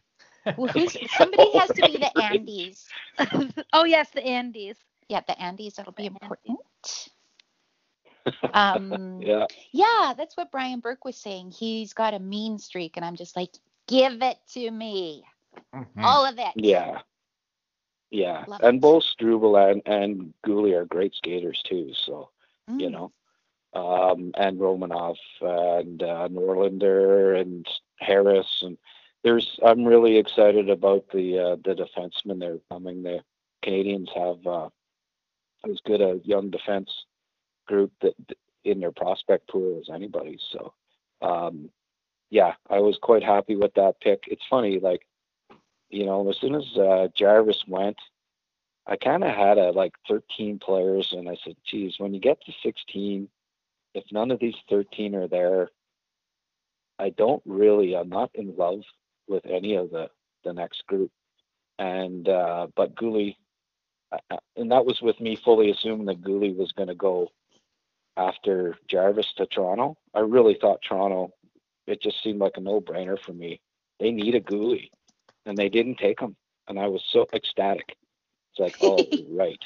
Well, 0.55 0.69
somebody 1.07 1.51
has 1.57 1.71
to 1.73 1.83
be 1.83 1.97
the 1.97 2.11
Andes. 2.21 2.93
oh 3.73 3.85
yes, 3.85 4.11
the 4.11 4.25
Andes. 4.25 4.77
Yeah, 5.09 5.21
the 5.27 5.39
Andes. 5.41 5.75
That'll 5.75 5.93
be 5.93 6.05
important. 6.05 6.59
Um, 8.53 9.21
Yeah. 9.21 9.45
yeah, 9.71 10.13
that's 10.17 10.37
what 10.37 10.51
Brian 10.51 10.79
Burke 10.79 11.05
was 11.05 11.15
saying. 11.17 11.51
He's 11.51 11.93
got 11.93 12.13
a 12.13 12.19
mean 12.19 12.57
streak, 12.57 12.97
and 12.97 13.05
I'm 13.05 13.15
just 13.15 13.35
like, 13.35 13.51
give 13.87 14.21
it 14.21 14.37
to 14.53 14.69
me, 14.71 15.23
Mhm. 15.73 16.03
all 16.03 16.25
of 16.25 16.37
it. 16.39 16.55
Yeah. 16.55 17.01
Yeah. 18.09 18.45
Love 18.47 18.61
and 18.61 18.79
it. 18.79 18.81
both 18.81 19.03
Struble 19.03 19.55
and, 19.57 19.81
and 19.85 20.33
Guhle 20.45 20.73
are 20.75 20.85
great 20.85 21.13
skaters 21.15 21.61
too. 21.63 21.93
So, 21.93 22.29
you 22.77 22.89
Mm. 22.89 22.91
know, 22.91 23.11
um, 23.77 24.31
and 24.35 24.59
Romanov 24.59 25.17
and 25.41 26.01
uh, 26.01 26.27
Norlander 26.29 27.39
and 27.39 27.67
Harris. 27.97 28.61
And 28.61 28.77
there's, 29.23 29.59
I'm 29.63 29.85
really 29.85 30.17
excited 30.17 30.69
about 30.69 31.05
the, 31.13 31.39
uh, 31.39 31.55
the 31.63 31.75
defensemen 31.75 32.39
that 32.39 32.49
are 32.49 32.59
coming. 32.71 33.03
The 33.03 33.19
Canadiens 33.63 34.09
have 34.15 34.45
uh, 34.47 34.69
as 35.69 35.79
good 35.85 36.01
a 36.01 36.19
young 36.23 36.49
defense 36.49 36.89
group 37.67 37.91
that 38.01 38.15
in 38.63 38.79
their 38.79 38.91
prospect 38.91 39.47
pool 39.49 39.79
as 39.79 39.93
anybody. 39.93 40.39
So, 40.51 40.73
um, 41.21 41.69
yeah, 42.29 42.53
I 42.69 42.79
was 42.79 42.97
quite 43.01 43.23
happy 43.23 43.55
with 43.55 43.73
that 43.75 44.01
pick. 44.01 44.23
It's 44.27 44.45
funny, 44.49 44.79
like, 44.79 45.05
you 45.89 46.05
know, 46.05 46.29
as 46.29 46.37
soon 46.37 46.55
as 46.55 46.77
uh, 46.77 47.07
Jarvis 47.15 47.63
went, 47.67 47.97
I 48.87 48.97
kind 48.97 49.23
of 49.23 49.33
had 49.33 49.57
a 49.57 49.71
like 49.71 49.93
13 50.07 50.59
players, 50.59 51.13
and 51.13 51.29
I 51.29 51.37
said, 51.43 51.55
geez, 51.65 51.95
when 51.97 52.13
you 52.13 52.19
get 52.19 52.41
to 52.45 52.53
16, 52.63 53.29
if 53.97 54.05
none 54.11 54.31
of 54.31 54.39
these 54.39 54.55
13 54.69 55.15
are 55.15 55.27
there, 55.27 55.69
I 56.99 57.09
don't 57.09 57.41
really, 57.45 57.95
I'm 57.95 58.09
not 58.09 58.31
in 58.33 58.55
love 58.55 58.81
with 59.27 59.45
any 59.45 59.75
of 59.75 59.91
the 59.91 60.09
the 60.43 60.53
next 60.53 60.85
group. 60.87 61.11
And 61.79 62.27
uh, 62.27 62.67
but 62.75 62.95
Guhle, 62.95 63.35
uh, 64.11 64.17
uh, 64.31 64.37
and 64.55 64.71
that 64.71 64.85
was 64.85 65.01
with 65.01 65.19
me 65.19 65.35
fully 65.35 65.71
assuming 65.71 66.05
that 66.07 66.21
Guhle 66.21 66.55
was 66.55 66.71
going 66.71 66.87
to 66.87 66.95
go 66.95 67.29
after 68.15 68.75
Jarvis 68.87 69.33
to 69.37 69.45
Toronto. 69.45 69.97
I 70.13 70.19
really 70.21 70.57
thought 70.59 70.81
Toronto. 70.87 71.31
It 71.85 72.01
just 72.01 72.21
seemed 72.21 72.39
like 72.39 72.57
a 72.57 72.61
no-brainer 72.61 73.17
for 73.19 73.33
me. 73.33 73.61
They 73.99 74.11
need 74.11 74.35
a 74.35 74.41
Guhle, 74.41 74.89
and 75.45 75.57
they 75.57 75.69
didn't 75.69 75.97
take 75.97 76.19
him, 76.19 76.35
and 76.67 76.79
I 76.79 76.87
was 76.87 77.03
so 77.11 77.27
ecstatic. 77.33 77.95
It's 78.51 78.59
like, 78.59 78.75
oh, 78.81 78.97
right, 79.29 79.61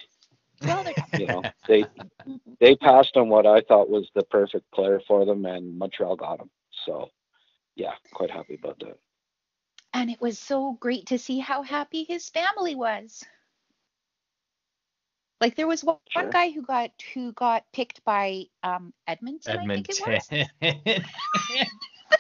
Well, 0.64 0.86
you 1.18 1.26
know, 1.28 1.44
they 1.68 1.86
they 2.60 2.76
passed 2.76 3.18
on 3.18 3.30
what 3.30 3.46
I 3.46 3.62
thought 3.62 3.90
was 3.90 4.08
the 4.16 4.24
perfect 4.24 4.70
player 4.72 5.02
for 5.08 5.26
them, 5.26 5.46
and 5.46 5.78
Montreal 5.78 6.16
got 6.16 6.40
him. 6.40 6.50
So, 6.86 7.10
yeah, 7.76 7.94
quite 8.14 8.32
happy 8.32 8.56
about 8.62 8.80
that. 8.80 8.98
and 9.94 10.10
it 10.10 10.22
was 10.22 10.38
so 10.40 10.78
great 10.80 11.08
to 11.08 11.18
see 11.20 11.40
how 11.40 11.64
happy 11.64 12.04
his 12.04 12.30
family 12.30 12.76
was. 12.76 13.24
Like 15.40 15.56
there 15.56 15.68
was 15.68 15.84
one, 15.84 15.98
one 16.14 16.30
guy 16.30 16.52
who 16.52 16.62
got 16.62 16.92
who 17.16 17.32
got 17.34 17.64
picked 17.74 18.04
by 18.06 18.44
um 18.64 18.94
Edmonton, 19.08 19.58
I 19.60 19.66
think 19.74 19.90
it 19.90 20.02
was. 20.06 20.28
Edmonton. 20.62 21.06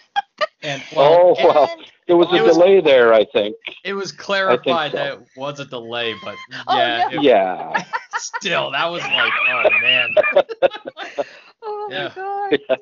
and 0.63 0.84
well, 0.95 1.36
oh 1.39 1.47
well, 1.47 1.69
And- 1.71 1.86
there 2.08 2.17
was 2.17 2.27
a 2.30 2.43
was- 2.43 2.58
delay 2.58 2.82
there, 2.82 3.13
I 3.13 3.25
think. 3.25 3.56
it 3.84 3.93
was 3.93 4.12
clarified 4.12 4.91
so. 4.91 4.97
that 4.97 5.13
it 5.13 5.27
was 5.38 5.60
a 5.60 5.65
delay, 5.65 6.13
but 6.23 6.36
Oh, 6.67 6.77
yeah, 6.77 7.08
no. 7.12 7.17
it- 7.19 7.23
Yeah, 7.23 7.84
still 8.21 8.71
that 8.71 8.86
was 8.89 9.01
like, 9.03 9.34
oh 9.49 9.69
man, 9.81 10.10
Oh 11.63 11.88
Yeah. 11.91 12.12
my 12.15 12.57
god. 12.69 12.79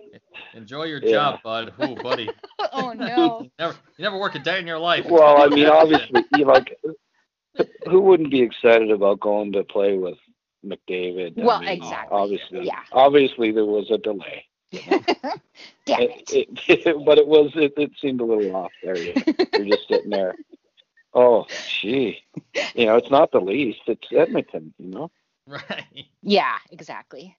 enjoy 0.54 0.84
your 0.86 1.02
Yeah. 1.04 1.12
job, 1.12 1.40
bud. 1.44 1.74
Ooh, 1.84 1.96
buddy, 1.96 2.30
Oh 2.74 2.94
no. 2.94 3.42
you 3.44 3.52
never, 3.60 3.74
you 3.98 4.04
never 4.04 4.18
work 4.18 4.36
a 4.36 4.40
day 4.40 4.60
in 4.60 4.68
your 4.68 4.80
life. 4.80 5.06
well, 5.10 5.42
I 5.42 5.48
mean, 5.48 5.68
obviously, 5.70 6.24
you 6.32 6.46
like, 6.46 6.78
who 7.90 8.00
wouldn't 8.02 8.32
be 8.32 8.42
excited 8.42 8.92
about 8.92 9.20
going 9.20 9.52
to 9.54 9.64
play 9.64 9.98
with 9.98 10.18
McDavid? 10.66 11.40
I 11.42 11.46
Well, 11.46 11.60
mean, 11.60 11.70
exactly. 11.70 12.18
Obviously, 12.18 12.66
Yeah. 12.66 12.80
obviously, 12.92 13.52
there 13.52 13.66
was 13.66 13.90
a 13.92 13.98
delay. 13.98 14.46
Damn 14.72 16.02
it. 16.02 16.30
It, 16.32 16.50
it, 16.86 17.06
but 17.06 17.18
it 17.18 17.28
was 17.28 17.52
it, 17.56 17.74
it 17.78 17.92
seemed 18.00 18.22
a 18.22 18.26
little 18.26 18.56
off 18.56 18.72
there. 18.84 18.98
You- 18.98 19.14
You're 19.54 19.66
just 19.76 19.88
sitting 19.88 20.10
there. 20.12 20.36
Oh, 21.14 21.48
gee, 21.82 22.20
you 22.76 22.86
know, 22.86 22.96
it's 22.98 23.10
not 23.10 23.32
the 23.32 23.40
least. 23.42 23.80
It's 23.88 24.08
Edmonton, 24.16 24.74
you 24.78 24.90
know. 24.92 25.12
Right. 25.50 26.06
Yeah, 26.22 26.58
exactly. 26.72 27.36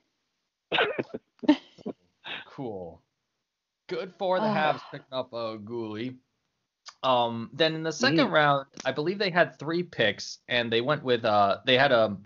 Cool. 2.49 3.01
Good 3.89 4.13
for 4.19 4.39
the 4.41 4.47
Ah. 4.47 4.55
Habs 4.75 4.81
picking 4.91 5.07
up 5.13 5.33
a 5.33 5.59
Guhle. 5.59 6.17
Um, 7.03 7.51
then 7.53 7.75
in 7.75 7.83
the 7.83 7.93
second 7.93 8.29
Mm. 8.29 8.33
round, 8.33 8.67
I 8.85 8.93
believe 8.93 9.19
they 9.19 9.31
had 9.31 9.59
three 9.59 9.83
picks, 9.83 10.39
and 10.49 10.73
they 10.73 10.81
went 10.81 11.03
with 11.03 11.25
uh, 11.25 11.59
they 11.67 11.77
had 11.79 11.93
a 11.93 12.17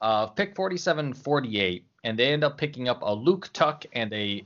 uh, 0.00 0.26
pick 0.26 0.54
47, 0.54 1.14
48, 1.14 1.84
and 2.04 2.18
they 2.18 2.32
end 2.32 2.44
up 2.44 2.56
picking 2.58 2.88
up 2.88 3.02
a 3.02 3.12
Luke 3.12 3.50
Tuck 3.52 3.84
and 3.92 4.12
a 4.12 4.44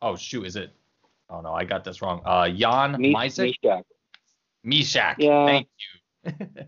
oh 0.00 0.16
shoot, 0.16 0.44
is 0.46 0.56
it? 0.56 0.72
Oh 1.30 1.40
no, 1.40 1.52
I 1.52 1.64
got 1.64 1.84
this 1.84 2.02
wrong. 2.02 2.20
Uh, 2.24 2.48
Jan 2.48 3.00
Me- 3.00 3.14
Mizek, 3.14 3.54
Mysak. 3.62 3.82
Mysak. 4.66 5.14
Yeah. 5.18 5.46
Thank 5.46 5.68
you. 6.24 6.32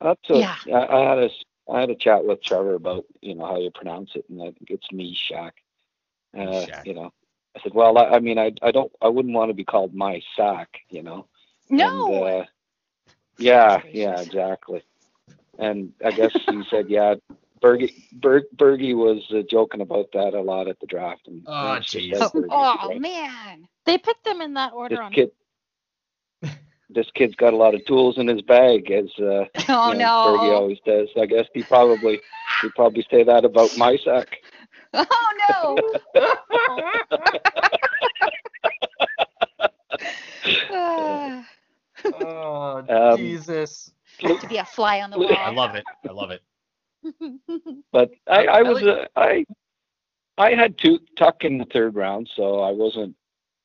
That's 0.00 0.30
a, 0.30 0.34
Yeah. 0.38 0.56
I, 0.74 0.96
I 0.96 1.08
had 1.08 1.18
a 1.18 1.24
s- 1.26 1.44
I 1.70 1.80
had 1.80 1.90
a 1.90 1.94
chat 1.96 2.24
with 2.24 2.42
Trevor 2.42 2.74
about 2.74 3.04
you 3.20 3.34
know 3.34 3.46
how 3.46 3.58
you 3.58 3.70
pronounce 3.70 4.10
it, 4.14 4.24
and 4.28 4.40
I 4.42 4.46
think 4.46 4.70
it's 4.70 4.88
Mysak. 4.92 5.52
Uh, 6.36 6.66
Mysak. 6.66 6.84
you 6.84 6.94
know, 6.94 7.12
I 7.56 7.60
said, 7.62 7.74
well, 7.74 7.98
I, 7.98 8.04
I 8.16 8.20
mean, 8.20 8.38
I 8.38 8.52
I 8.62 8.70
don't 8.70 8.92
I 9.02 9.08
wouldn't 9.08 9.34
want 9.34 9.50
to 9.50 9.54
be 9.54 9.64
called 9.64 9.94
my 9.94 10.20
sack, 10.36 10.68
you 10.90 11.02
know. 11.02 11.26
No. 11.70 12.14
And, 12.14 12.42
uh, 12.42 12.44
yeah, 13.38 13.82
yeah, 13.92 14.20
exactly. 14.20 14.82
And 15.58 15.92
I 16.04 16.12
guess 16.12 16.32
he 16.46 16.64
said, 16.70 16.88
yeah, 16.88 17.14
Bergie, 17.62 17.92
Ber, 18.12 18.42
Bergie 18.56 18.96
was 18.96 19.24
uh, 19.30 19.42
joking 19.48 19.80
about 19.80 20.10
that 20.12 20.34
a 20.34 20.40
lot 20.40 20.68
at 20.68 20.78
the 20.80 20.86
draft. 20.86 21.26
And 21.28 21.46
Oh, 21.46 21.72
it's 21.74 21.94
jeez. 21.94 22.12
like 22.14 22.32
Bergie, 22.32 22.50
oh 22.50 22.88
right? 22.88 23.00
man. 23.00 23.68
They 23.86 23.98
picked 23.98 24.24
them 24.24 24.40
in 24.40 24.54
that 24.54 24.72
order 24.72 24.96
This 24.96 25.00
on 25.00 25.12
kid, 25.12 25.30
this 26.90 27.06
kid's 27.14 27.34
got 27.36 27.52
a 27.52 27.56
lot 27.56 27.74
of 27.74 27.84
tools 27.84 28.18
in 28.18 28.26
his 28.26 28.42
bag, 28.42 28.90
as 28.90 29.06
uh, 29.18 29.44
Oh 29.68 29.92
you 29.92 29.98
know, 29.98 30.10
Bergie 30.24 30.50
no. 30.50 30.56
always 30.56 30.78
does. 30.84 31.08
I 31.20 31.26
guess 31.26 31.46
he 31.54 31.62
probably 31.62 32.22
he 32.60 32.68
probably 32.70 33.04
say 33.10 33.22
that 33.24 33.44
about 33.44 33.76
my 33.76 33.96
sack. 34.04 34.28
Oh 34.94 35.28
no. 35.38 35.92
Ah, 40.70 41.44
Oh 42.12 42.82
Um, 42.88 43.16
Jesus. 43.18 43.92
to 44.20 44.46
be 44.46 44.56
a 44.56 44.64
fly 44.64 45.00
on 45.00 45.10
the 45.10 45.18
wall. 45.18 45.28
I 45.42 45.50
love 45.50 45.74
it. 45.74 45.86
I 46.08 46.12
love 46.12 46.30
it. 46.30 46.42
But 47.92 48.10
I, 48.26 48.46
I 48.46 48.58
I 48.58 48.62
was 48.62 48.82
uh, 48.82 49.04
I 49.16 49.44
I 50.38 50.54
had 50.54 50.78
to 50.78 50.98
tuck 51.16 51.44
in 51.44 51.58
the 51.58 51.64
third 51.66 51.94
round, 51.94 52.28
so 52.34 52.60
I 52.60 52.70
wasn't 52.72 53.14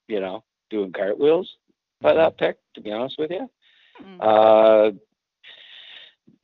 you 0.08 0.20
know 0.20 0.44
doing 0.70 0.92
cartwheels 0.92 1.50
by 2.04 2.14
that 2.14 2.38
pick. 2.38 2.58
To 2.76 2.82
be 2.82 2.92
honest 2.92 3.18
with 3.18 3.32
you. 3.32 3.50
Mm. 4.02 4.18
Uh, 4.20 4.92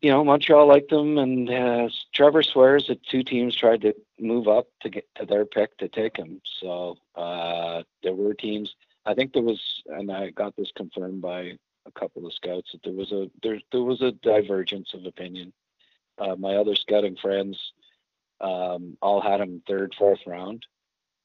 you 0.02 0.10
know, 0.10 0.24
Montreal 0.24 0.68
liked 0.68 0.90
them, 0.90 1.18
and 1.18 1.50
uh, 1.50 1.90
Trevor 2.14 2.42
swears 2.42 2.88
that 2.88 3.06
two 3.06 3.22
teams 3.22 3.56
tried 3.56 3.82
to 3.82 3.94
move 4.18 4.48
up 4.48 4.68
to 4.82 4.90
get 4.90 5.06
to 5.16 5.26
their 5.26 5.46
pick 5.46 5.78
to 5.78 5.90
take 5.90 6.16
him. 6.16 6.42
So 6.60 6.98
uh, 7.16 7.84
there 8.02 8.14
were 8.14 8.34
teams. 8.34 8.76
I 9.06 9.14
think 9.14 9.34
there 9.34 9.44
was, 9.44 9.62
and 9.88 10.12
I 10.12 10.30
got 10.30 10.56
this 10.56 10.72
confirmed 10.76 11.22
by 11.22 11.58
a 11.86 11.92
couple 12.00 12.26
of 12.26 12.34
scouts 12.34 12.72
that 12.72 12.84
there 12.84 12.94
was 12.94 13.12
a 13.12 13.30
there 13.44 13.60
there 13.72 13.84
was 13.84 14.02
a 14.02 14.12
divergence 14.12 14.94
of 14.94 15.06
opinion. 15.06 15.52
Uh, 16.18 16.36
my 16.36 16.56
other 16.56 16.76
scouting 16.76 17.16
friends 17.16 17.74
um, 18.42 18.98
all 19.02 19.22
had 19.22 19.42
him 19.42 19.62
third, 19.68 19.94
fourth 19.98 20.20
round, 20.26 20.66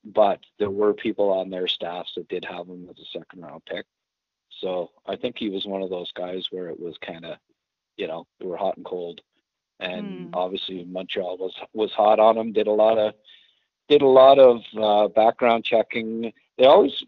but 0.04 0.40
there 0.58 0.70
were 0.70 0.94
people 0.94 1.30
on 1.30 1.50
their 1.50 1.68
staffs 1.68 2.14
that 2.16 2.28
did 2.28 2.44
have 2.44 2.66
him 2.68 2.88
as 2.90 2.98
a 2.98 3.18
second 3.18 3.42
round 3.42 3.64
pick. 3.66 3.86
So 4.60 4.90
I 5.06 5.16
think 5.16 5.36
he 5.38 5.48
was 5.50 5.66
one 5.66 5.82
of 5.82 5.90
those 5.90 6.10
guys 6.12 6.46
where 6.50 6.68
it 6.68 6.78
was 6.78 6.96
kind 7.06 7.24
of, 7.24 7.38
you 7.96 8.06
know, 8.06 8.26
they 8.40 8.46
were 8.46 8.56
hot 8.56 8.76
and 8.76 8.84
cold. 8.86 9.20
and 9.80 10.28
Hmm. 10.28 10.34
obviously 10.34 10.84
Montreal 10.84 11.36
was 11.38 11.54
was 11.74 11.92
hot 11.92 12.18
on 12.20 12.36
him. 12.38 12.52
Did 12.52 12.66
a 12.68 12.72
lot 12.72 12.98
of 12.98 13.14
did 13.88 14.02
a 14.02 14.06
lot 14.06 14.38
of 14.38 14.60
uh, 14.80 15.08
background 15.08 15.64
checking. 15.64 16.32
They 16.58 16.66
always 16.66 17.02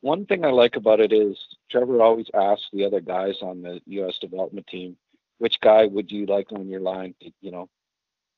one 0.00 0.26
thing 0.26 0.44
I 0.44 0.50
like 0.50 0.76
about 0.76 1.00
it 1.00 1.12
is 1.12 1.36
Trevor 1.70 2.02
always 2.02 2.26
asks 2.34 2.66
the 2.72 2.84
other 2.84 3.00
guys 3.00 3.36
on 3.42 3.62
the 3.62 3.80
U.S. 3.86 4.18
development 4.20 4.66
team, 4.66 4.96
which 5.38 5.60
guy 5.60 5.86
would 5.86 6.10
you 6.10 6.26
like 6.26 6.52
on 6.52 6.68
your 6.68 6.80
line? 6.80 7.14
You 7.40 7.50
know, 7.52 7.68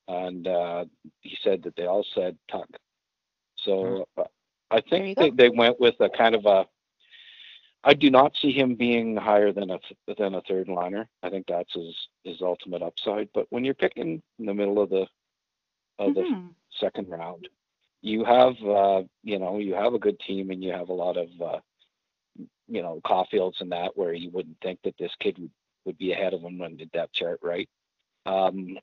and 0.09 0.47
uh, 0.47 0.85
he 1.21 1.37
said 1.43 1.63
that 1.65 1.77
they 1.77 1.87
all 1.87 2.05
said 2.15 2.37
Tuck. 2.51 2.69
So 3.57 4.07
uh, 4.19 4.25
I 4.71 4.81
think 4.81 5.17
go. 5.17 5.23
they, 5.23 5.31
they 5.31 5.49
went 5.49 5.81
with 5.81 5.95
a 6.01 6.09
kind 6.11 6.35
of 6.35 6.47
a. 6.47 6.67
I 7.85 7.95
do 7.95 8.11
not 8.11 8.33
see 8.41 8.53
him 8.53 8.75
being 8.75 9.17
higher 9.17 9.53
than 9.53 9.71
a 9.71 9.79
th- 9.79 10.19
than 10.19 10.35
a 10.35 10.43
third 10.43 10.69
liner. 10.69 11.09
I 11.23 11.31
think 11.31 11.47
that's 11.47 11.73
his 11.75 11.95
his 12.25 12.43
ultimate 12.43 12.83
upside. 12.83 13.29
But 13.35 13.47
when 13.51 13.65
you're 13.65 13.75
picking 13.75 14.23
in 14.39 14.47
the 14.47 14.55
middle 14.55 14.81
of 14.81 14.91
the 14.91 15.07
of 15.99 16.15
the 16.15 16.23
Mhm. 16.23 16.55
second 16.81 17.09
round. 17.09 17.49
You 18.03 18.25
have, 18.25 18.55
uh, 18.65 19.03
you 19.23 19.39
know, 19.39 19.59
you 19.59 19.75
have 19.75 19.95
a 19.95 19.99
good 19.99 20.19
team, 20.21 20.51
and 20.51 20.63
you 20.63 20.73
have 20.73 20.89
a 20.91 20.93
lot 20.95 21.17
of, 21.17 21.29
uh, 21.41 21.61
you 22.69 22.83
know, 22.83 23.01
Caufields 23.05 23.61
and 23.61 23.71
that, 23.73 23.97
where 23.97 24.13
you 24.13 24.31
wouldn't 24.31 24.59
think 24.63 24.81
that 24.85 24.97
this 24.99 25.15
kid 25.21 25.39
would, 25.39 25.51
would 25.85 25.99
be 25.99 26.13
ahead 26.13 26.35
of 26.35 26.43
him 26.43 26.61
on 26.63 26.77
the 26.77 26.87
depth 26.87 27.13
chart, 27.13 27.39
right? 27.43 27.69
Um, 28.27 28.79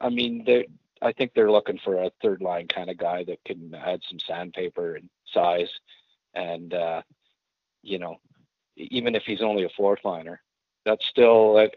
I 0.00 0.08
mean, 0.08 0.44
they 0.44 0.66
I 1.02 1.12
think 1.12 1.32
they're 1.34 1.50
looking 1.50 1.78
for 1.84 1.96
a 2.02 2.10
third 2.22 2.40
line 2.40 2.66
kind 2.68 2.88
of 2.90 2.96
guy 2.96 3.24
that 3.24 3.44
can 3.44 3.74
add 3.74 4.00
some 4.08 4.18
sandpaper 4.20 4.94
and 4.96 5.08
size, 5.32 5.68
and 6.34 6.72
uh, 6.74 7.02
you 7.84 7.98
know, 7.98 8.16
even 8.76 9.14
if 9.14 9.24
he's 9.24 9.42
only 9.42 9.64
a 9.64 9.68
fourth 9.70 10.00
liner, 10.04 10.40
that's 10.84 11.06
still, 11.06 11.56
uh, 11.58 11.68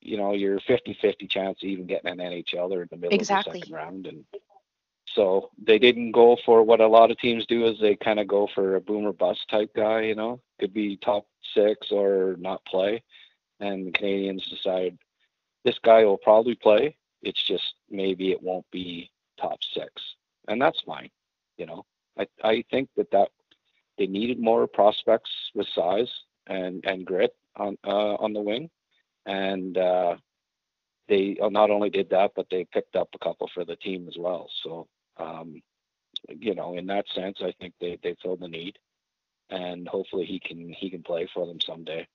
you 0.00 0.16
know, 0.16 0.32
you're 0.32 0.60
50-50 0.60 1.28
chance 1.30 1.62
of 1.62 1.68
even 1.68 1.86
getting 1.86 2.10
an 2.10 2.18
NHLer 2.18 2.82
in 2.82 2.88
the 2.90 2.96
middle 2.96 3.14
Exactly. 3.14 3.50
of 3.50 3.54
the 3.54 3.66
second 3.66 3.74
round, 3.74 4.06
and 4.06 4.24
so 5.06 5.50
they 5.62 5.78
didn't 5.78 6.12
go 6.12 6.36
for 6.44 6.62
what 6.62 6.80
a 6.80 6.86
lot 6.86 7.10
of 7.10 7.18
teams 7.18 7.46
do 7.46 7.66
is 7.66 7.78
they 7.80 7.96
kind 7.96 8.20
of 8.20 8.26
go 8.28 8.48
for 8.54 8.76
a 8.76 8.80
boomer 8.80 9.12
bust 9.12 9.48
type 9.48 9.70
guy, 9.74 10.02
you 10.02 10.14
know, 10.14 10.40
could 10.58 10.72
be 10.72 10.96
top 10.96 11.26
six 11.54 11.90
or 11.90 12.36
not 12.38 12.64
play. 12.64 13.02
And 13.60 13.86
the 13.86 13.92
Canadiens 13.92 14.48
decided 14.48 14.98
this 15.64 15.78
guy 15.78 16.04
will 16.04 16.18
probably 16.18 16.54
play. 16.54 16.96
It's 17.22 17.42
just 17.42 17.74
maybe 17.90 18.32
it 18.32 18.42
won't 18.42 18.68
be 18.70 19.10
top 19.40 19.58
six, 19.62 20.16
and 20.48 20.60
that's 20.60 20.80
fine. 20.80 21.10
You 21.58 21.66
know, 21.66 21.84
I 22.18 22.26
I 22.42 22.64
think 22.70 22.88
that 22.96 23.10
that 23.12 23.30
they 23.98 24.06
needed 24.06 24.40
more 24.40 24.66
prospects 24.66 25.30
with 25.54 25.66
size 25.74 26.10
and 26.46 26.84
and 26.84 27.04
grit 27.04 27.34
on 27.56 27.76
uh, 27.84 28.14
on 28.14 28.32
the 28.32 28.40
wing, 28.40 28.70
and 29.26 29.76
uh, 29.78 30.16
they 31.08 31.36
uh, 31.42 31.48
not 31.48 31.70
only 31.70 31.90
did 31.90 32.10
that, 32.10 32.32
but 32.34 32.46
they 32.50 32.64
picked 32.64 32.96
up 32.96 33.08
a 33.14 33.18
couple 33.18 33.50
for 33.52 33.64
the 33.64 33.76
team 33.76 34.06
as 34.08 34.16
well. 34.18 34.48
So 34.62 34.88
um, 35.18 35.62
you 36.28 36.54
know, 36.54 36.76
in 36.76 36.86
that 36.86 37.06
sense, 37.14 37.38
I 37.42 37.52
think 37.60 37.74
they 37.80 37.98
they 38.02 38.16
filled 38.22 38.40
the 38.40 38.48
need, 38.48 38.78
and 39.50 39.86
hopefully 39.88 40.24
he 40.24 40.40
can 40.40 40.72
he 40.72 40.90
can 40.90 41.02
play 41.02 41.28
for 41.32 41.46
them 41.46 41.60
someday. 41.60 42.06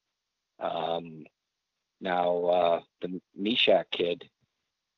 Um, 0.60 1.26
now 2.02 2.46
uh, 2.46 2.82
the 3.02 3.22
Mysak 3.40 3.86
kid, 3.92 4.30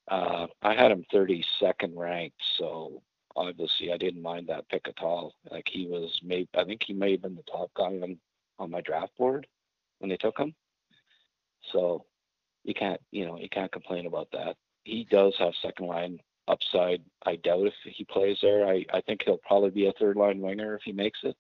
uh, 0.10 0.48
I 0.62 0.74
had 0.74 0.92
him 0.92 1.06
32nd 1.14 1.96
ranked, 1.96 2.42
so 2.58 3.02
obviously 3.40 3.92
I 3.92 3.98
didn't 3.98 4.22
mind 4.22 4.48
that 4.48 4.68
pick 4.70 4.88
at 4.88 5.02
all. 5.02 5.34
Like 5.50 5.68
he 5.70 5.88
was 5.88 6.20
maybe 6.24 6.50
I 6.56 6.64
think 6.66 6.84
he 6.84 6.94
may 6.94 7.12
have 7.12 7.22
been 7.22 7.36
the 7.36 7.44
top 7.44 7.72
guy 7.76 7.86
on 7.86 8.18
on 8.58 8.72
my 8.72 8.82
draft 8.82 9.16
board 9.18 9.48
when 10.00 10.10
they 10.10 10.18
took 10.18 10.38
him. 10.38 10.54
So 11.72 12.06
you 12.64 12.74
can't 12.74 13.00
you 13.12 13.26
know 13.26 13.38
you 13.38 13.50
can't 13.50 13.72
complain 13.72 14.06
about 14.06 14.30
that. 14.32 14.58
He 14.84 15.08
does 15.10 15.36
have 15.40 15.54
second 15.62 15.88
line 15.88 16.20
upside. 16.48 17.02
I 17.26 17.38
doubt 17.38 17.68
if 17.68 17.74
he 17.84 18.04
plays 18.06 18.40
there. 18.42 18.68
I, 18.68 18.86
I 18.94 19.02
think 19.02 19.22
he'll 19.24 19.38
probably 19.38 19.70
be 19.70 19.88
a 19.88 19.94
third 19.94 20.18
line 20.18 20.42
winger 20.42 20.76
if 20.76 20.82
he 20.84 20.92
makes 20.92 21.20
it, 21.24 21.36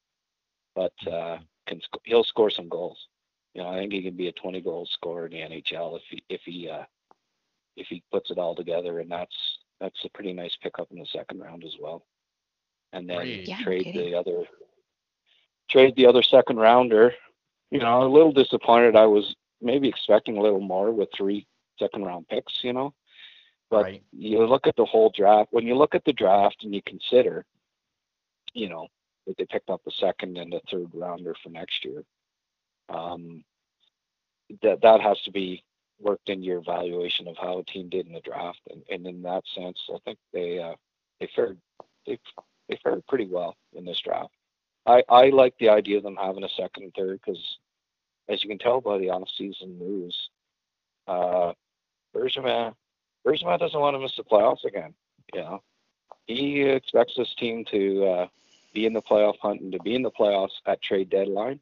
but 0.75 0.93
uh, 1.11 1.39
can 1.67 1.81
sc- 1.81 2.03
he'll 2.03 2.23
score 2.23 2.49
some 2.49 2.69
goals. 2.69 3.07
You 3.53 3.63
know, 3.63 3.69
I 3.69 3.77
think 3.77 3.91
he 3.91 4.03
can 4.03 4.15
be 4.15 4.27
a 4.27 4.33
20 4.33 4.61
goal 4.61 4.87
scorer 4.91 5.25
in 5.25 5.31
the 5.31 5.55
NHL 5.55 5.97
if 5.97 6.03
he 6.09 6.23
if 6.29 6.41
he 6.45 6.69
uh, 6.69 6.83
if 7.75 7.87
he 7.87 8.03
puts 8.11 8.29
it 8.29 8.37
all 8.37 8.55
together, 8.55 8.99
and 8.99 9.11
that's 9.11 9.35
that's 9.79 10.03
a 10.05 10.09
pretty 10.09 10.33
nice 10.33 10.55
pickup 10.61 10.91
in 10.91 10.99
the 10.99 11.05
second 11.05 11.39
round 11.39 11.63
as 11.63 11.75
well. 11.79 12.05
And 12.93 13.09
then 13.09 13.41
Yeah, 13.45 13.57
trade 13.63 13.91
the 13.93 14.15
other 14.15 14.43
trade 15.69 15.95
the 15.95 16.05
other 16.07 16.23
second 16.23 16.57
rounder. 16.57 17.13
You 17.71 17.79
know, 17.79 18.03
a 18.03 18.07
little 18.09 18.31
disappointed. 18.31 18.95
I 18.95 19.05
was 19.05 19.35
maybe 19.61 19.87
expecting 19.87 20.37
a 20.37 20.41
little 20.41 20.59
more 20.61 20.91
with 20.91 21.09
three 21.15 21.47
second 21.77 22.03
round 22.05 22.27
picks. 22.27 22.63
You 22.63 22.73
know, 22.73 22.93
but 23.69 23.83
Right. 23.83 24.03
you 24.11 24.45
look 24.45 24.67
at 24.67 24.75
the 24.75 24.85
whole 24.85 25.09
draft. 25.11 25.49
When 25.51 25.65
you 25.67 25.75
look 25.75 25.95
at 25.95 26.03
the 26.05 26.13
draft 26.13 26.63
and 26.63 26.73
you 26.73 26.81
consider, 26.81 27.45
you 28.53 28.69
know, 28.69 28.87
that 29.27 29.37
they 29.37 29.45
picked 29.45 29.69
up 29.69 29.81
a 29.87 29.91
second 29.91 30.37
and 30.37 30.53
a 30.53 30.61
third 30.71 30.89
rounder 30.93 31.35
for 31.43 31.49
next 31.49 31.85
year, 31.85 32.03
um, 32.89 33.43
that 34.61 34.81
that 34.81 35.01
has 35.01 35.21
to 35.21 35.31
be 35.31 35.63
worked 35.99 36.29
into 36.29 36.45
your 36.45 36.59
evaluation 36.59 37.27
of 37.27 37.37
how 37.37 37.59
a 37.59 37.63
team 37.63 37.89
did 37.89 38.07
in 38.07 38.13
the 38.13 38.21
draft. 38.21 38.61
And, 38.69 38.83
and 38.89 39.05
in 39.05 39.21
that 39.23 39.43
sense, 39.55 39.79
I 39.93 39.97
think 40.05 40.17
they 40.33 40.59
uh, 40.59 40.75
they 41.19 41.29
fared 41.35 41.57
they 42.05 42.19
they 42.67 42.79
fared 42.83 43.05
pretty 43.07 43.27
well 43.27 43.55
in 43.73 43.85
this 43.85 43.99
draft. 43.99 44.33
I 44.85 45.03
I 45.09 45.29
like 45.29 45.55
the 45.59 45.69
idea 45.69 45.97
of 45.97 46.03
them 46.03 46.15
having 46.15 46.43
a 46.43 46.49
second 46.49 46.83
and 46.83 46.93
third 46.93 47.19
because, 47.23 47.57
as 48.27 48.43
you 48.43 48.49
can 48.49 48.59
tell 48.59 48.81
by 48.81 48.97
the 48.97 49.09
off-season 49.09 49.77
news, 49.77 50.29
uh, 51.07 51.53
Bergevin 52.15 52.73
Bergevin 53.25 53.59
doesn't 53.59 53.79
want 53.79 53.95
to 53.95 53.99
miss 53.99 54.15
the 54.15 54.23
playoffs 54.23 54.63
again. 54.65 54.93
You 55.33 55.41
know, 55.41 55.63
he 56.25 56.61
expects 56.61 57.13
this 57.15 57.33
team 57.35 57.65
to 57.65 58.05
uh, 58.05 58.27
be 58.73 58.85
in 58.85 58.93
the 58.93 59.01
playoff 59.01 59.37
hunt 59.39 59.61
and 59.61 59.71
to 59.71 59.79
be 59.79 59.95
in 59.95 60.03
the 60.03 60.11
playoffs 60.11 60.57
at 60.65 60.81
trade 60.81 61.09
deadline. 61.09 61.59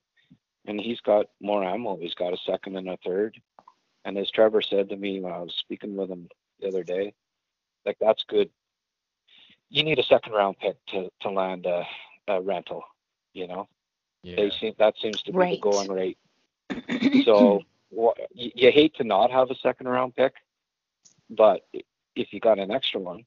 And 0.65 0.79
he's 0.79 0.99
got 0.99 1.27
more 1.39 1.63
ammo. 1.63 1.97
He's 1.97 2.13
got 2.13 2.33
a 2.33 2.37
second 2.45 2.75
and 2.75 2.89
a 2.89 2.97
third. 2.97 3.39
And 4.07 4.17
as 4.17 4.31
Trevor 4.31 4.61
said 4.61 4.89
to 4.89 4.95
me 4.97 5.19
when 5.19 5.33
I 5.33 5.39
was 5.39 5.53
speaking 5.55 5.97
with 5.97 6.09
him 6.09 6.29
the 6.61 6.69
other 6.69 6.83
day, 6.85 7.13
like 7.85 7.97
that's 7.99 8.23
good. 8.23 8.49
You 9.69 9.83
need 9.83 9.99
a 9.99 10.03
second 10.03 10.31
round 10.31 10.57
pick 10.59 10.77
to 10.87 11.11
to 11.21 11.29
land 11.29 11.65
a, 11.65 11.85
a 12.29 12.41
rental. 12.41 12.83
You 13.33 13.47
know, 13.47 13.67
Yeah. 14.23 14.37
they 14.37 14.49
seem 14.51 14.75
that 14.79 14.95
seems 15.01 15.21
to 15.23 15.33
be 15.33 15.37
Right. 15.37 15.55
the 15.55 15.61
going 15.61 15.91
rate. 15.91 16.17
So 17.25 17.65
wha- 17.91 18.13
you, 18.33 18.51
you 18.55 18.71
hate 18.71 18.95
to 18.95 19.03
not 19.03 19.29
have 19.31 19.51
a 19.51 19.55
second 19.55 19.89
round 19.89 20.15
pick, 20.15 20.35
but 21.29 21.67
if 22.15 22.31
you 22.33 22.39
got 22.39 22.59
an 22.59 22.71
extra 22.71 23.01
one, 23.01 23.25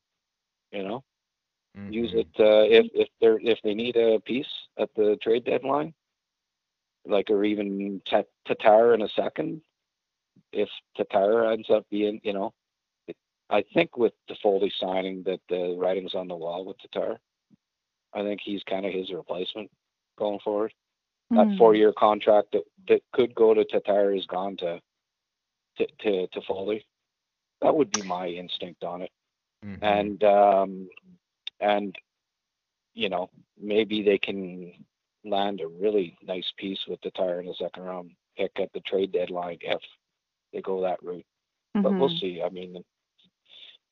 you 0.72 0.82
know, 0.82 1.04
use 1.88 2.12
Mhm. 2.12 2.20
it 2.20 2.28
uh, 2.40 2.64
if 2.70 2.86
if 2.94 3.08
they're 3.20 3.38
if 3.40 3.60
they 3.62 3.74
need 3.74 3.96
a 3.96 4.18
piece 4.20 4.68
at 4.78 4.88
the 4.96 5.16
trade 5.22 5.44
deadline, 5.44 5.92
like 7.04 7.30
or 7.30 7.44
even 7.44 8.00
Ta- 8.06 8.22
Tatar 8.46 8.94
in 8.94 9.02
a 9.02 9.08
second. 9.10 9.60
If 10.52 10.68
Tatar 10.96 11.50
ends 11.52 11.68
up 11.70 11.86
being, 11.90 12.20
you 12.22 12.32
know, 12.32 12.52
it, 13.06 13.16
I 13.50 13.62
think 13.74 13.96
with 13.96 14.12
the 14.28 14.34
Toffoli 14.34 14.70
signing 14.78 15.22
that 15.24 15.40
the 15.48 15.76
writing's 15.78 16.14
on 16.14 16.28
the 16.28 16.36
wall 16.36 16.64
with 16.64 16.78
Tatar. 16.78 17.18
I 18.12 18.22
think 18.22 18.40
he's 18.40 18.62
kind 18.64 18.84
of 18.84 18.92
his 18.92 19.12
replacement 19.12 19.70
going 20.18 20.40
forward. 20.40 20.74
That 21.30 21.46
Hmm. 21.46 21.56
four-year 21.58 21.92
contract 21.92 22.50
that, 22.52 22.64
that 22.88 23.02
could 23.12 23.34
go 23.36 23.54
to 23.54 23.64
Tatar 23.64 24.12
is 24.12 24.26
gone 24.26 24.56
to 24.58 24.80
to 25.78 25.86
to, 25.86 26.26
to 26.26 26.40
Toffoli. 26.40 26.84
That 27.60 27.76
would 27.76 27.90
be 27.90 28.02
my 28.02 28.26
instinct 28.28 28.82
on 28.82 29.02
it 29.02 29.12
Mhm. 29.64 29.82
and 29.82 30.24
um, 30.24 30.90
and 31.60 31.96
you 32.94 33.08
know 33.08 33.30
maybe 33.60 34.02
they 34.02 34.18
can 34.18 34.72
land 35.24 35.60
a 35.60 35.68
really 35.68 36.16
nice 36.22 36.50
piece 36.56 36.86
with 36.88 37.00
Tatar 37.02 37.40
in 37.40 37.46
the 37.46 37.54
second 37.54 37.84
round 37.84 38.10
pick 38.36 38.58
at 38.58 38.72
the 38.72 38.80
trade 38.80 39.12
deadline 39.12 39.58
if 39.60 39.80
they 40.52 40.60
go 40.60 40.80
that 40.82 41.02
route. 41.02 41.26
But 41.74 41.94
we'll 41.98 42.08
Mhm. 42.10 42.20
see. 42.20 42.42
I 42.42 42.48
mean, 42.50 42.72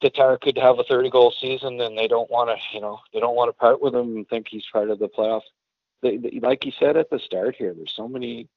the 0.01 0.11
Tatar 0.11 0.39
could 0.39 0.57
have 0.59 0.79
a 0.79 0.85
30 0.85 1.11
goal 1.11 1.31
season, 1.33 1.81
and 1.81 1.97
they 1.97 2.07
don't 2.09 2.31
want 2.31 2.51
to, 2.51 2.57
you 2.75 2.81
know, 2.81 3.01
they 3.13 3.21
don't 3.21 3.35
want 3.37 3.49
to 3.49 3.53
part 3.53 3.81
with 3.81 3.95
him 3.95 4.17
and 4.17 4.29
think 4.29 4.49
he's 4.49 4.67
part 4.73 4.91
of 4.91 4.99
the 4.99 5.09
playoff. 5.09 5.43
They, 6.03 6.17
they, 6.17 6.39
like 6.41 6.65
you 6.65 6.73
said 6.73 6.97
at 6.97 7.11
the 7.11 7.19
start 7.19 7.57
here, 7.57 7.75
there's 7.75 7.93
so 7.93 8.07
many 8.09 8.49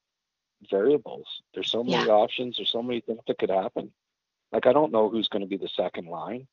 variables. 0.70 1.26
There's 1.54 1.70
so 1.70 1.82
many 1.82 2.08
options. 2.08 2.56
There's 2.56 2.70
so 2.70 2.82
many 2.82 3.00
things 3.00 3.20
that 3.26 3.38
could 3.38 3.50
happen. 3.50 3.92
Like 4.52 4.66
I 4.66 4.72
don't 4.72 4.92
know 4.92 5.08
who's 5.08 5.28
going 5.28 5.42
to 5.42 5.48
be 5.48 5.56
the 5.56 5.68
second 5.68 6.06
line. 6.06 6.46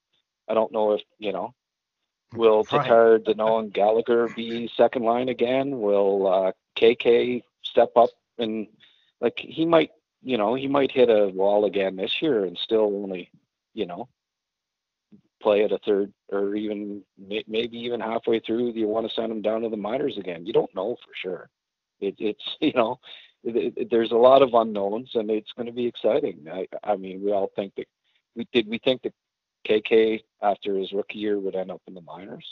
I 0.47 0.53
don't 0.53 0.71
know 0.71 0.93
if 0.93 1.01
you 1.19 1.31
know. 1.31 1.53
Will 2.33 2.63
Right. 2.71 2.83
Tatar, 2.83 3.19
Danault, 3.19 3.59
and 3.59 3.73
Gallagher 3.73 4.29
be 4.29 4.67
second 4.75 5.03
line 5.03 5.29
again? 5.29 5.79
Will 5.79 6.27
uh, 6.27 6.51
KK 6.75 7.43
step 7.63 7.91
up 7.95 8.09
and 8.37 8.67
like 9.21 9.37
he 9.39 9.65
might, 9.65 9.91
you 10.21 10.37
know, 10.37 10.55
he 10.55 10.67
might 10.67 10.91
hit 10.91 11.09
a 11.09 11.29
wall 11.29 11.65
again 11.65 11.95
this 11.95 12.21
year 12.21 12.45
and 12.45 12.57
still 12.57 13.03
only, 13.03 13.29
you 13.73 13.85
know, 13.85 14.07
play 15.41 15.63
at 15.63 15.71
a 15.71 15.79
third 15.79 16.11
or 16.31 16.55
even 16.55 17.01
maybe 17.17 17.77
even 17.77 17.99
halfway 17.99 18.39
through. 18.39 18.73
Do 18.73 18.79
you 18.79 18.87
want 18.87 19.07
to 19.07 19.13
send 19.13 19.31
him 19.31 19.41
down 19.41 19.61
to 19.61 19.69
the 19.69 19.77
minors 19.77 20.17
again? 20.17 20.45
You 20.45 20.53
don't 20.53 20.73
know 20.75 20.97
for 21.05 21.13
sure. 21.15 21.49
It, 21.99 22.15
it's 22.19 22.43
you 22.59 22.73
know, 22.73 22.99
it, 23.43 23.73
it, 23.77 23.89
there's 23.89 24.11
a 24.11 24.15
lot 24.15 24.41
of 24.41 24.53
unknowns 24.53 25.11
and 25.13 25.29
it's 25.31 25.51
going 25.53 25.67
to 25.67 25.71
be 25.71 25.85
exciting. 25.85 26.45
I, 26.51 26.67
I 26.83 26.95
mean, 26.95 27.23
we 27.23 27.31
all 27.31 27.51
think 27.55 27.73
that 27.77 27.87
we 28.35 28.47
did 28.51 28.67
we 28.67 28.79
think 28.79 29.03
that 29.03 29.13
KK 29.67 30.21
after 30.41 30.75
his 30.75 30.91
rookie 30.91 31.19
year 31.19 31.39
would 31.39 31.55
end 31.55 31.71
up 31.71 31.81
in 31.87 31.93
the 31.93 32.01
minors 32.01 32.45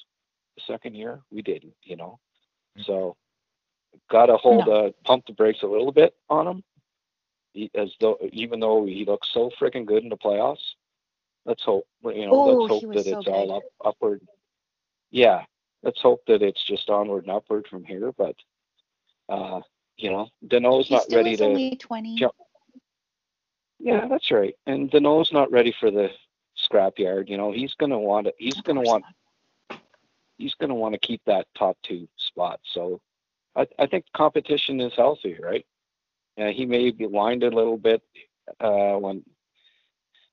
the 0.56 0.64
second 0.66 0.96
year? 0.96 1.22
We 1.32 1.42
didn't, 1.42 1.76
you 1.84 1.96
know. 1.96 2.20
So 2.84 3.16
got 4.10 4.28
to 4.28 4.38
hold 4.38 4.68
uh, 4.68 4.92
pump 5.04 5.26
the 5.26 5.34
brakes 5.34 5.64
a 5.64 5.68
little 5.68 5.92
bit 5.92 6.16
on 6.30 6.48
him, 6.48 6.64
he, 7.54 7.70
as 7.76 7.94
though 8.00 8.18
even 8.32 8.60
though 8.60 8.86
he 8.86 9.06
looks 9.06 9.30
so 9.34 9.50
freaking 9.60 9.86
good 9.86 10.04
in 10.04 10.10
the 10.10 10.18
playoffs. 10.18 10.76
Let's 11.46 11.64
hope 11.64 11.86
you 12.04 12.26
know. 12.26 12.38
Oh, 12.38 12.46
let's 12.46 12.66
hope 12.68 12.86
that 12.94 13.08
so 13.08 13.20
it's 13.20 13.28
all 13.28 13.56
up 13.58 13.64
upward. 13.84 14.22
Yeah, 15.12 15.44
let's 15.84 16.02
hope 16.02 16.22
that 16.28 16.42
it's 16.42 16.64
just 16.66 16.90
onward 16.90 17.24
and 17.26 17.32
upward 17.32 17.68
from 17.68 17.84
here. 17.86 18.12
But 18.18 18.36
uh, 19.30 19.62
you 19.98 20.12
know, 20.12 20.28
Danault's 20.46 20.90
He 20.90 20.92
not 20.92 21.06
ready 21.10 21.36
is 21.36 21.40
to. 21.40 21.46
only 21.46 21.76
20. 21.76 22.18
jump. 22.18 22.34
Yeah, 23.80 24.08
that's 24.08 24.32
right. 24.32 24.56
And 24.66 24.90
Danault's 24.92 25.32
not 25.32 25.52
ready 25.52 25.74
for 25.80 25.92
the 25.92 26.10
scrapyard. 26.58 27.30
You 27.30 27.38
know, 27.38 27.52
he's 27.52 27.74
gonna 27.76 28.00
want 28.00 28.28
to. 28.28 28.34
He's 28.38 28.62
Of 28.66 28.66
gonna 28.66 28.82
want 28.82 29.06
not. 29.06 29.16
he's 30.38 30.54
going 30.56 30.70
to 30.70 30.76
want 30.76 30.94
to 30.94 31.00
keep 31.00 31.22
that 31.26 31.48
top 31.58 31.78
two 31.84 32.08
spot. 32.18 32.60
So 32.64 33.02
I, 33.56 33.68
I 33.80 33.88
think 33.88 34.06
competition 34.16 34.80
is 34.82 34.94
healthy, 34.96 35.38
right? 35.42 35.66
Uh, 36.38 36.48
he 36.48 36.66
may 36.66 36.92
be 36.92 37.06
whined 37.06 37.44
a 37.44 37.50
little 37.50 37.78
bit 37.78 38.02
uh, 38.60 38.94
when 38.94 39.24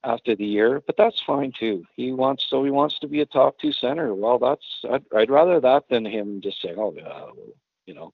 after 0.04 0.36
the 0.36 0.44
year, 0.44 0.82
but 0.86 0.96
that's 0.98 1.20
fine 1.26 1.52
too. 1.58 1.82
He 1.96 2.12
wants 2.12 2.46
so 2.48 2.62
he 2.62 2.70
wants 2.70 2.98
to 3.00 3.08
be 3.08 3.20
a 3.22 3.26
top 3.26 3.58
two 3.58 3.72
center. 3.72 4.14
Well, 4.14 4.38
that's 4.38 4.64
I'd, 4.90 5.04
I'd 5.16 5.30
rather 5.30 5.60
that 5.60 5.84
than 5.88 6.04
him 6.04 6.40
just 6.42 6.60
saying, 6.60 6.76
oh, 6.78 6.92
yeah, 6.96 7.08
well, 7.08 7.54
you 7.86 7.94
know, 7.94 8.12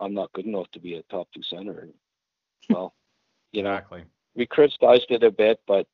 I'm 0.00 0.14
not 0.14 0.32
good 0.32 0.46
enough 0.46 0.70
to 0.72 0.80
be 0.80 0.94
a 0.94 1.02
top 1.04 1.28
two 1.34 1.42
center. 1.42 1.88
Well, 2.70 2.94
you 3.52 3.62
know, 3.62 3.74
Exactly. 3.74 4.04
we 4.34 4.46
criticized 4.46 5.06
it 5.10 5.22
a 5.22 5.30
bit, 5.30 5.60
but 5.66 5.86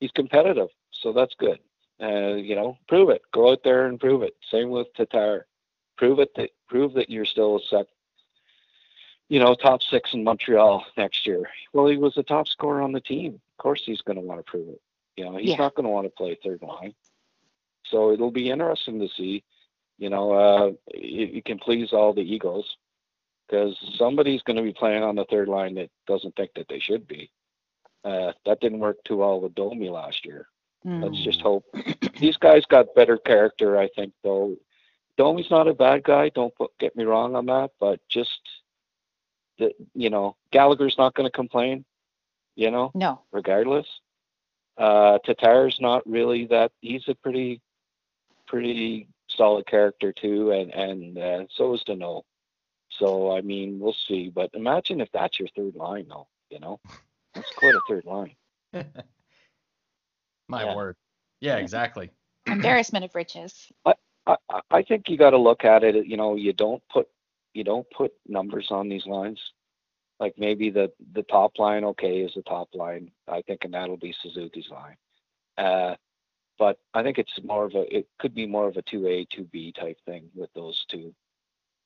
he's 0.00 0.12
competitive, 0.12 0.68
so 0.92 1.12
that's 1.12 1.34
good. 1.38 1.58
Uh, 2.00 2.34
you 2.34 2.54
know, 2.54 2.76
prove 2.88 3.10
it. 3.10 3.22
Go 3.32 3.50
out 3.52 3.60
there 3.64 3.86
and 3.86 3.98
prove 4.00 4.22
it. 4.22 4.34
Same 4.50 4.70
with 4.70 4.88
Tatar. 4.96 5.46
Prove 5.96 6.18
it 6.18 6.30
that 6.36 6.50
prove 6.68 6.92
that 6.94 7.08
you're 7.10 7.24
still 7.24 7.56
a 7.56 7.60
sec. 7.70 7.86
You 9.28 9.40
know, 9.40 9.54
top 9.54 9.82
six 9.82 10.12
in 10.12 10.22
Montreal 10.22 10.84
next 10.96 11.26
year. 11.26 11.48
Well, 11.72 11.86
he 11.86 11.96
was 11.96 12.14
the 12.14 12.22
top 12.22 12.46
scorer 12.46 12.82
on 12.82 12.92
the 12.92 13.00
team. 13.00 13.34
Of 13.34 13.62
course, 13.62 13.82
he's 13.84 14.02
going 14.02 14.16
to 14.16 14.22
want 14.22 14.38
to 14.44 14.50
prove 14.50 14.68
it. 14.68 14.80
You 15.16 15.24
know, 15.24 15.36
he's 15.36 15.50
Yeah. 15.50 15.56
not 15.56 15.74
going 15.74 15.84
to 15.84 15.90
want 15.90 16.06
to 16.06 16.10
play 16.10 16.34
third 16.42 16.62
line. 16.62 16.94
So 17.86 18.12
it'll 18.12 18.30
be 18.30 18.50
interesting 18.50 19.00
to 19.00 19.08
see. 19.08 19.42
You 19.98 20.10
know, 20.10 20.32
uh, 20.32 20.72
you, 20.94 21.26
you 21.26 21.42
can 21.42 21.58
please 21.58 21.92
all 21.92 22.12
the 22.12 22.20
egos 22.22 22.76
because 23.46 23.76
somebody's 23.96 24.42
going 24.42 24.56
to 24.56 24.62
be 24.62 24.72
playing 24.72 25.02
on 25.02 25.14
the 25.14 25.24
third 25.26 25.48
line 25.48 25.74
that 25.76 25.90
doesn't 26.06 26.34
think 26.36 26.50
that 26.54 26.66
they 26.68 26.80
should 26.80 27.06
be. 27.06 27.30
Uh, 28.02 28.32
that 28.44 28.60
didn't 28.60 28.80
work 28.80 28.98
too 29.04 29.18
well 29.18 29.40
with 29.40 29.54
Domi 29.54 29.88
last 29.88 30.26
year. 30.26 30.48
Let's 31.02 31.22
just 31.24 31.40
hope 31.40 31.64
these 32.20 32.36
guys 32.36 32.66
got 32.66 32.94
better 32.94 33.16
character. 33.16 33.78
I 33.78 33.88
think 33.88 34.12
though. 34.22 34.56
Domi's 35.16 35.50
not 35.50 35.68
a 35.68 35.72
bad 35.74 36.02
guy. 36.02 36.28
Don't 36.28 36.54
put, 36.56 36.76
get 36.78 36.94
me 36.96 37.04
wrong 37.04 37.36
on 37.36 37.46
that, 37.46 37.70
but 37.80 38.00
just 38.08 38.40
that 39.58 39.72
you 39.94 40.10
know 40.10 40.36
Gallagher's 40.50 40.96
not 40.98 41.14
going 41.14 41.26
to 41.26 41.34
complain. 41.36 41.84
You 42.56 42.70
know, 42.70 42.92
No. 42.94 43.20
regardless. 43.32 43.86
Uh, 44.78 45.18
Tatar's 45.24 45.78
not 45.80 46.06
really 46.06 46.46
that. 46.46 46.70
He's 46.80 47.08
a 47.08 47.14
pretty, 47.14 47.60
pretty 48.46 49.08
solid 49.28 49.66
character 49.66 50.12
too, 50.12 50.52
and 50.52 50.72
and 50.72 51.18
uh, 51.18 51.44
so 51.50 51.74
is 51.74 51.82
Danault. 51.84 52.22
So 52.90 53.36
I 53.36 53.40
mean, 53.40 53.78
we'll 53.80 53.96
see. 54.08 54.30
But 54.30 54.50
imagine 54.54 55.00
if 55.00 55.10
that's 55.12 55.38
your 55.38 55.48
third 55.56 55.74
line, 55.74 56.06
though. 56.08 56.28
You 56.50 56.60
know, 56.60 56.80
that's 57.34 57.50
quite 57.56 57.74
a 57.74 57.80
third 57.88 58.04
line. 58.04 58.34
My 60.48 60.64
Yeah. 60.64 60.74
word. 60.76 60.96
Yeah, 61.40 61.56
exactly. 61.56 62.10
Embarrassment 62.46 63.04
of 63.04 63.14
riches. 63.14 63.72
I, 63.84 63.94
I- 64.26 64.60
I 64.70 64.82
think 64.82 65.08
you 65.08 65.16
got 65.16 65.30
to 65.30 65.38
look 65.38 65.64
at 65.64 65.84
it. 65.84 66.06
You 66.06 66.16
know, 66.16 66.34
you 66.36 66.52
don't 66.52 66.82
put 66.90 67.08
you 67.54 67.64
don't 67.64 67.86
put 67.90 68.12
numbers 68.28 68.68
on 68.70 68.88
these 68.88 69.06
lines. 69.06 69.40
Like 70.20 70.34
maybe 70.38 70.70
the 70.70 70.92
the 71.14 71.24
top 71.24 71.58
line, 71.58 71.84
okay, 71.84 72.20
is 72.20 72.34
the 72.34 72.42
top 72.42 72.68
line. 72.74 73.10
I 73.28 73.42
think, 73.42 73.64
and 73.64 73.74
that'll 73.74 73.96
be 73.96 74.14
Suzuki's 74.22 74.70
line. 74.70 74.96
Uh, 75.58 75.96
but 76.58 76.78
I 76.94 77.02
think 77.02 77.18
it's 77.18 77.38
more 77.44 77.64
of 77.66 77.74
a 77.74 77.96
it 77.96 78.08
could 78.18 78.34
be 78.34 78.46
more 78.46 78.68
of 78.68 78.76
a 78.76 78.82
two 78.82 79.06
A 79.08 79.26
two 79.26 79.44
B 79.44 79.72
type 79.72 79.98
thing 80.06 80.30
with 80.34 80.50
those 80.54 80.84
two, 80.90 81.14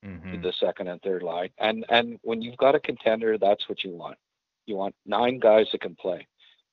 hmm 0.04 0.40
the 0.42 0.52
second 0.52 0.88
and 0.88 1.00
third 1.02 1.22
line. 1.22 1.50
And 1.58 1.84
and 1.90 2.18
when 2.22 2.42
you've 2.42 2.56
got 2.58 2.74
a 2.74 2.80
contender, 2.80 3.38
that's 3.38 3.68
what 3.68 3.84
you 3.84 3.92
want. 3.92 4.18
You 4.66 4.76
want 4.76 4.94
nine 5.06 5.38
guys 5.38 5.68
that 5.72 5.80
can 5.80 5.96
play. 5.96 6.26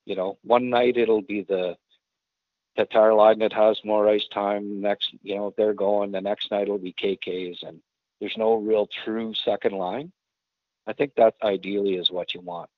You 0.06 0.16
know, 0.16 0.38
one 0.44 0.70
night 0.70 0.98
it'll 0.98 1.22
be 1.22 1.42
the 1.44 1.78
Tatar 2.78 3.14
line 3.14 3.40
that 3.40 3.54
has 3.54 3.84
more 3.84 4.08
ice 4.10 4.28
time. 4.28 4.82
Next, 4.82 5.14
you 5.24 5.36
know, 5.36 5.54
they're 5.58 5.74
going, 5.74 6.12
the 6.12 6.22
next 6.22 6.52
night 6.52 6.64
it'll 6.64 6.78
be 6.78 6.94
KK's, 6.94 7.64
and 7.64 7.82
there's 8.20 8.38
no 8.38 8.56
real 8.56 8.88
true 8.88 9.34
second 9.34 9.74
line. 9.74 10.12
I 10.88 10.94
think 10.94 11.14
that 11.16 11.36
ideally 11.44 11.96
is 11.96 12.12
what 12.12 12.34
you 12.34 12.42
want. 12.42 12.70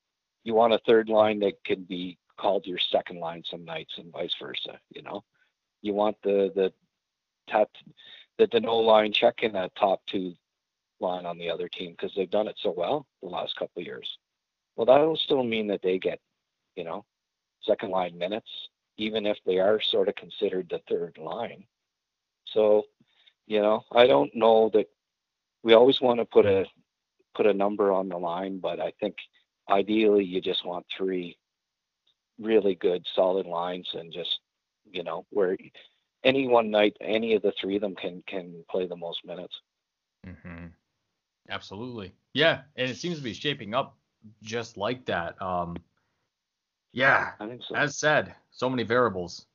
You 0.43 0.53
want 0.53 0.73
a 0.73 0.79
third 0.79 1.09
line 1.09 1.39
that 1.39 1.63
can 1.63 1.83
be 1.83 2.17
called 2.37 2.65
your 2.65 2.79
second 2.79 3.19
line 3.19 3.43
some 3.49 3.65
nights, 3.65 3.95
and 3.97 4.11
vice 4.11 4.35
versa. 4.39 4.79
You 4.93 5.01
know, 5.01 5.23
you 5.81 5.93
want 5.93 6.17
the 6.23 6.51
the 6.55 6.73
tat, 7.49 7.69
the 8.37 8.47
Danault 8.47 8.85
line 8.85 9.11
checking 9.11 9.53
that 9.53 9.75
top 9.75 10.01
two 10.07 10.33
line 10.99 11.25
on 11.25 11.37
the 11.37 11.49
other 11.49 11.67
team 11.67 11.91
because 11.91 12.13
they've 12.15 12.29
done 12.29 12.47
it 12.47 12.57
so 12.61 12.73
well 12.75 13.05
the 13.21 13.29
last 13.29 13.55
couple 13.55 13.81
years. 13.81 14.17
Well, 14.75 14.85
that'll 14.85 15.17
still 15.17 15.43
mean 15.43 15.67
that 15.67 15.81
they 15.81 15.97
get, 15.97 16.19
you 16.75 16.83
know, 16.83 17.03
second 17.61 17.89
line 17.89 18.17
minutes, 18.17 18.49
even 18.97 19.25
if 19.25 19.37
they 19.45 19.59
are 19.59 19.81
sort 19.81 20.07
of 20.07 20.15
considered 20.15 20.69
the 20.69 20.81
third 20.87 21.17
line. 21.17 21.65
So, 22.45 22.83
you 23.47 23.61
know, 23.61 23.83
I 23.91 24.07
don't 24.07 24.33
know 24.35 24.69
that 24.73 24.87
we 25.63 25.73
always 25.73 26.01
want 26.01 26.19
to 26.19 26.25
put 26.25 26.45
a 26.45 26.65
put 27.35 27.45
a 27.45 27.53
number 27.53 27.91
on 27.91 28.09
the 28.09 28.17
line, 28.17 28.59
but 28.59 28.79
I 28.79 28.91
think 28.99 29.15
ideally 29.69 30.23
you 30.23 30.41
just 30.41 30.65
want 30.65 30.85
three 30.95 31.37
really 32.39 32.75
good 32.75 33.05
solid 33.15 33.45
lines 33.45 33.89
and 33.93 34.11
just 34.13 34.39
you 34.91 35.03
know 35.03 35.25
where 35.29 35.57
any 36.23 36.47
one 36.47 36.69
night 36.69 36.95
any 37.01 37.33
of 37.33 37.41
the 37.41 37.53
three 37.59 37.75
of 37.75 37.81
them 37.81 37.95
can 37.95 38.23
can 38.27 38.63
play 38.69 38.87
the 38.87 38.95
most 38.95 39.25
minutes. 39.25 39.55
Mm-hmm. 40.25 40.67
Absolutely. 41.49 42.13
Yeah, 42.33 42.61
and 42.75 42.89
it 42.89 42.97
seems 42.97 43.17
to 43.17 43.23
be 43.23 43.33
shaping 43.33 43.73
up 43.73 43.97
just 44.43 44.77
like 44.77 45.05
that. 45.05 45.41
Um, 45.41 45.77
yeah, 46.91 47.31
I 47.39 47.47
think 47.47 47.61
so. 47.67 47.75
as 47.75 47.97
said, 47.97 48.33
so 48.51 48.69
many 48.69 48.83
variables, 48.83 49.45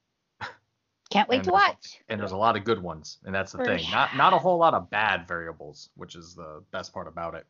Can't 1.13 1.29
wait 1.29 1.37
And 1.39 1.45
to 1.45 1.53
watch. 1.53 2.01
and 2.09 2.21
there's 2.21 2.33
a 2.33 2.37
lot 2.37 2.57
of 2.57 2.65
good 2.65 2.83
ones, 2.83 3.19
and 3.25 3.35
that's 3.35 3.53
the 3.53 3.59
For 3.59 3.65
thing. 3.67 3.85
Not 3.91 4.17
not 4.17 4.33
a 4.33 4.39
whole 4.39 4.59
lot 4.59 4.75
of 4.75 4.91
bad 4.91 5.27
variables, 5.29 5.91
which 5.95 6.15
is 6.17 6.35
the 6.35 6.63
best 6.73 6.93
part 6.93 7.07
about 7.09 7.35
it. 7.35 7.47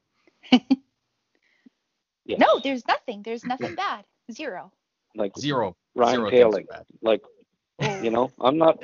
Yes. 2.24 2.38
No, 2.38 2.60
there's 2.62 2.86
nothing. 2.86 3.22
There's 3.22 3.44
nothing 3.44 3.74
bad. 3.74 4.04
Zero. 4.30 4.72
like 5.16 5.36
Zero. 5.36 5.76
Ryan 5.96 6.16
zero 6.16 6.30
things 6.30 6.54
Poehling. 6.54 6.68
bad. 6.68 6.84
like 7.02 7.22
you 8.02 8.10
know 8.10 8.30
i'm 8.40 8.56
not 8.56 8.82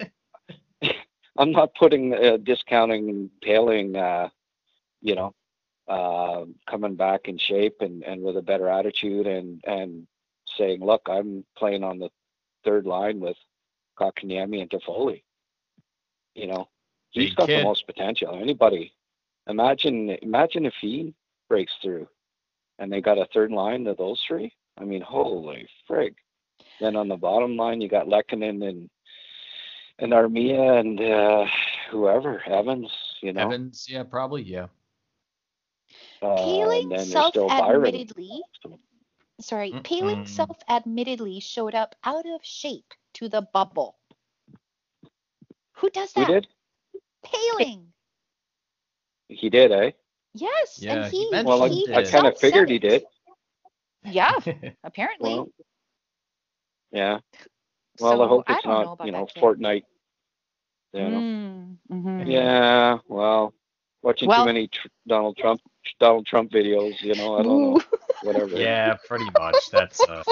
i'm 1.39 1.53
not 1.53 1.75
putting 1.75 2.13
uh, 2.15 2.37
discounting 2.39 3.31
Poehling 3.45 3.97
uh 3.97 4.29
you 5.01 5.15
know 5.15 5.35
uh 5.89 6.45
coming 6.69 6.97
back 6.97 7.29
in 7.29 7.39
shape 7.39 7.77
and 7.81 8.03
and 8.03 8.21
with 8.23 8.37
a 8.37 8.43
better 8.43 8.69
attitude 8.69 9.27
and 9.27 9.63
and 9.67 10.07
saying 10.57 10.85
look 10.85 11.03
i'm 11.09 11.45
playing 11.57 11.83
on 11.85 11.99
the 11.99 12.11
third 12.65 12.85
line 12.87 13.21
with 13.21 13.37
Kotkaniemi 13.99 14.61
and 14.63 14.71
Toffoli. 14.71 15.23
you 16.35 16.47
know 16.47 16.69
he's 17.11 17.31
Big 17.31 17.37
got 17.37 17.47
kid. 17.47 17.61
the 17.61 17.65
most 17.65 17.87
potential 17.87 18.39
anybody 18.41 18.93
imagine 19.49 20.11
imagine 20.23 20.65
if 20.67 20.75
he 20.81 21.15
breaks 21.49 21.73
through 21.83 22.07
and 22.79 22.93
they 22.93 23.01
got 23.01 23.19
a 23.19 23.27
third 23.35 23.51
line 23.51 23.87
of 23.87 23.97
those 23.97 24.21
three 24.27 24.53
i 24.79 24.85
mean 24.85 25.01
holy 25.03 25.67
frig 25.89 26.15
then 26.81 26.97
on 26.97 27.09
the 27.09 27.17
bottom 27.17 27.57
line, 27.57 27.81
you 27.81 27.89
got 27.89 28.07
Lehkonen 28.07 28.67
and 28.69 28.91
and 29.99 30.13
Armia 30.13 30.79
and 30.81 31.01
uh, 31.01 31.45
whoever 31.91 32.43
Evans, 32.47 32.91
you 33.23 33.33
know. 33.33 33.51
Evans, 33.51 33.87
yeah, 33.89 34.05
probably, 34.05 34.43
yeah. 34.43 34.67
Uh, 36.23 36.71
and 36.73 36.89
Poehling 36.89 36.89
then 36.89 37.11
there's 37.11 37.27
still 37.27 37.53
Byron. 37.57 37.93
self-admittedly, 37.93 38.43
sorry, 39.41 39.79
Poehling 39.85 40.25
Mm-mm. 40.25 40.29
self-admittedly 40.29 41.41
showed 41.41 41.75
up 41.75 41.95
out 42.05 42.27
of 42.27 42.45
shape 42.45 42.93
to 43.19 43.29
the 43.29 43.43
bubble. 43.43 43.97
Who 45.75 45.91
does 45.91 46.13
Who 46.15 46.23
that? 46.23 46.29
did? 46.29 46.47
Poehling. 47.25 47.87
He 49.29 49.51
did, 49.51 49.73
eh? 49.73 49.91
Yes, 50.35 50.79
Yeah, 50.81 51.05
and 51.05 51.13
he 51.13 51.29
he, 51.31 51.43
Well, 51.43 51.63
I, 51.63 51.69
he. 51.69 51.95
I 51.95 52.03
kind 52.05 52.27
of 52.27 52.39
figured 52.39 52.71
he 52.71 52.79
did. 52.79 53.05
Yeah, 54.05 54.33
apparently. 54.85 55.35
Well, 55.35 55.49
yeah. 56.93 57.19
Well, 58.01 58.17
so 58.17 58.23
I 58.23 58.29
hope 58.29 58.45
it's 58.49 58.63
don't 58.63 58.73
know 58.73 58.83
not, 58.85 58.93
about 58.95 59.07
you 59.07 59.13
know, 59.13 59.25
that 59.27 59.35
kid. 59.35 59.43
Fortnite. 59.43 59.85
You 60.93 61.09
know. 61.11 61.19
Mm, 61.19 61.77
mhm. 61.93 62.31
Yeah. 62.33 62.99
Well, 63.09 63.55
watching 64.03 64.29
Well- 64.29 64.43
too 64.43 64.47
many 64.47 64.69
tr- 64.69 64.89
Donald 65.07 65.37
Trump 65.37 65.61
Donald 66.01 66.27
Trump 66.27 66.51
videos, 66.51 67.01
you 67.03 67.15
know. 67.15 67.39
I 67.39 67.43
don't 67.43 67.61
know. 67.63 67.81
Whatever. 68.23 68.57
yeah, 68.57 68.97
pretty 69.07 69.29
much. 69.39 69.71
That's 69.71 70.01
uh 70.01 70.23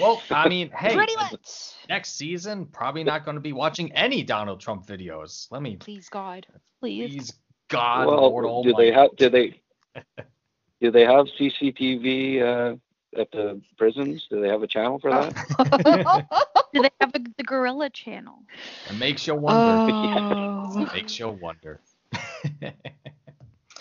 Well, 0.00 0.22
I 0.30 0.48
mean, 0.48 0.70
hey, 0.70 0.94
Pretty 0.94 1.16
much. 1.16 1.72
next 1.88 2.16
season 2.16 2.66
probably 2.66 3.04
not 3.04 3.24
going 3.24 3.36
to 3.36 3.40
be 3.40 3.52
watching 3.52 3.92
any 3.92 4.22
Donald 4.22 4.60
Trump 4.60 4.86
videos. 4.86 5.46
Let 5.50 5.62
me 5.62 5.76
Please 5.76 6.08
God. 6.08 6.46
Please. 6.80 7.10
please 7.10 7.32
God, 7.68 8.06
well, 8.06 8.30
Lord 8.30 8.44
do 8.44 8.48
Almighty. 8.48 8.74
they 8.76 8.92
have? 8.92 9.16
Do 9.16 9.28
they? 9.28 9.60
do 10.80 10.90
they 10.90 11.04
have 11.04 11.26
CCTV 11.38 12.42
uh, 12.42 12.76
at 13.20 13.30
the 13.30 13.60
prisons? 13.76 14.26
Do 14.30 14.40
they 14.40 14.48
have 14.48 14.62
a 14.62 14.66
channel 14.66 14.98
for 14.98 15.10
that? 15.10 16.26
Do 16.74 16.82
they 16.82 16.90
have 17.00 17.10
a, 17.14 17.20
the 17.38 17.44
Gorilla 17.44 17.88
channel? 17.88 18.42
It 18.90 18.98
makes 18.98 19.26
you 19.26 19.34
wonder. 19.34 19.80
Oh, 19.88 20.88
makes 20.94 21.18
you 21.18 21.28
wonder. 21.30 21.80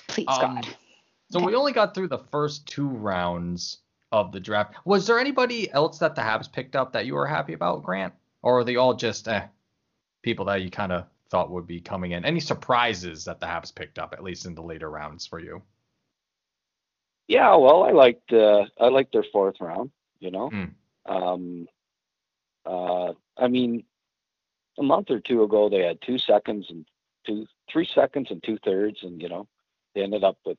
please 0.08 0.26
Um, 0.28 0.56
God. 0.56 0.68
So 1.30 1.44
we 1.44 1.54
only 1.56 1.74
got 1.74 1.94
through 1.94 2.08
the 2.08 2.20
first 2.32 2.66
two 2.68 2.88
rounds 2.88 3.80
of 4.12 4.32
the 4.32 4.40
draft. 4.40 4.76
Was 4.86 5.06
there 5.08 5.20
anybody 5.20 5.72
else 5.72 6.00
that 6.00 6.16
the 6.16 6.22
Habs 6.22 6.52
picked 6.52 6.76
up 6.76 6.94
that 6.94 7.06
you 7.06 7.14
were 7.16 7.26
happy 7.28 7.54
about, 7.54 7.84
Grant? 7.84 8.14
Or 8.42 8.60
are 8.60 8.64
they 8.64 8.76
all 8.78 8.94
just 8.94 9.28
eh, 9.28 9.46
people 10.22 10.46
that 10.46 10.62
you 10.62 10.70
kind 10.70 10.92
of 10.92 11.06
thought 11.30 11.52
would 11.52 11.68
be 11.68 11.82
coming 11.82 12.12
in? 12.12 12.24
Any 12.24 12.40
surprises 12.40 13.26
that 13.26 13.40
the 13.40 13.46
Habs 13.46 13.74
picked 13.74 14.00
up, 14.00 14.14
at 14.14 14.24
least 14.24 14.46
in 14.46 14.56
the 14.56 14.62
later 14.62 14.90
rounds 14.90 15.26
for 15.28 15.40
you? 15.40 15.62
Yeah, 17.28 17.56
well, 17.56 17.84
I 17.84 17.92
liked 17.92 18.32
uh, 18.32 18.66
I 18.80 18.88
liked 18.88 19.12
their 19.12 19.26
fourth 19.34 19.60
round. 19.60 19.92
You 20.20 20.32
know, 20.32 20.50
Mm. 20.50 20.74
um, 21.06 21.68
uh, 22.66 23.14
I 23.38 23.48
mean, 23.48 23.84
a 24.80 24.84
month 24.84 25.12
or 25.12 25.20
two 25.20 25.44
ago 25.44 25.70
they 25.70 25.84
had 25.84 26.02
two 26.02 26.18
seconds 26.18 26.68
and 26.70 26.86
two, 27.26 27.46
three 27.72 27.86
seconds 27.94 28.32
and 28.32 28.42
two 28.44 28.58
thirds, 28.64 29.04
and 29.04 29.22
you 29.22 29.28
know, 29.30 29.48
they 29.94 30.02
ended 30.04 30.24
up 30.24 30.38
with 30.46 30.58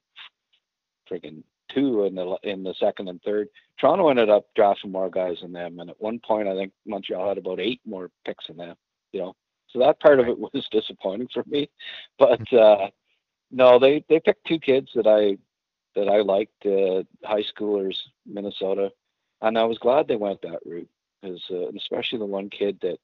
freaking 1.10 1.42
two 1.72 2.04
in 2.04 2.14
the 2.14 2.36
in 2.42 2.62
the 2.62 2.74
second 2.74 3.08
and 3.08 3.22
third. 3.22 3.48
Toronto 3.78 4.08
ended 4.08 4.30
up 4.30 4.46
drafting 4.54 4.92
more 4.92 5.10
guys 5.10 5.38
than 5.42 5.52
them, 5.52 5.78
and 5.80 5.90
at 5.90 6.00
one 6.00 6.18
point 6.20 6.48
I 6.48 6.54
think 6.54 6.72
Montreal 6.86 7.28
had 7.28 7.38
about 7.38 7.60
eight 7.60 7.80
more 7.84 8.10
picks 8.24 8.46
than 8.46 8.56
them. 8.56 8.76
You 9.12 9.20
know, 9.20 9.36
so 9.68 9.78
that 9.80 10.00
part 10.00 10.20
of 10.20 10.28
it 10.28 10.38
was 10.38 10.66
disappointing 10.70 11.28
for 11.32 11.44
me, 11.46 11.68
but 12.18 12.52
uh, 12.52 12.88
no, 13.50 13.78
they 13.78 14.04
they 14.08 14.20
picked 14.20 14.46
two 14.46 14.58
kids 14.58 14.90
that 14.94 15.06
I 15.06 15.38
that 15.94 16.08
I 16.08 16.20
liked, 16.20 16.64
uh, 16.66 17.02
high 17.26 17.42
schoolers, 17.42 17.96
Minnesota, 18.26 18.90
and 19.42 19.58
I 19.58 19.64
was 19.64 19.78
glad 19.78 20.06
they 20.06 20.16
went 20.16 20.40
that 20.42 20.60
route 20.64 20.88
because 21.20 21.42
uh, 21.50 21.68
especially 21.76 22.18
the 22.18 22.26
one 22.26 22.50
kid 22.50 22.78
that 22.82 22.98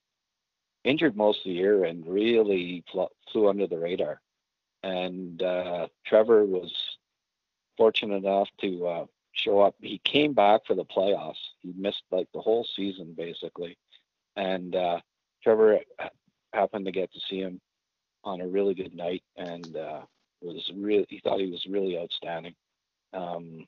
injured 0.84 1.16
most 1.16 1.38
of 1.38 1.44
the 1.44 1.52
year 1.52 1.84
and 1.84 2.06
really 2.06 2.84
fl- 2.92 3.04
flew 3.32 3.48
under 3.48 3.66
the 3.66 3.78
radar. 3.78 4.20
And 4.82 5.42
uh, 5.42 5.88
Trevor 6.06 6.44
was 6.44 6.72
fortunate 7.76 8.16
enough 8.16 8.48
to 8.60 8.86
uh, 8.86 9.06
show 9.32 9.60
up. 9.60 9.74
He 9.80 10.00
came 10.04 10.32
back 10.32 10.62
for 10.66 10.74
the 10.74 10.84
playoffs. 10.84 11.34
He 11.60 11.72
missed 11.76 12.02
like 12.10 12.28
the 12.32 12.40
whole 12.40 12.66
season 12.76 13.14
basically, 13.16 13.76
and 14.36 14.74
uh, 14.74 15.00
Trevor 15.42 15.80
happened 16.52 16.86
to 16.86 16.92
get 16.92 17.12
to 17.12 17.20
see 17.28 17.40
him 17.40 17.60
on 18.22 18.40
a 18.40 18.46
really 18.46 18.74
good 18.74 18.94
night, 18.94 19.22
and 19.36 19.76
uh, 19.76 20.00
was 20.40 20.70
really 20.76 21.06
he 21.08 21.20
thought 21.20 21.40
he 21.40 21.50
was 21.50 21.66
really 21.68 21.98
outstanding. 21.98 22.54
Um, 23.12 23.66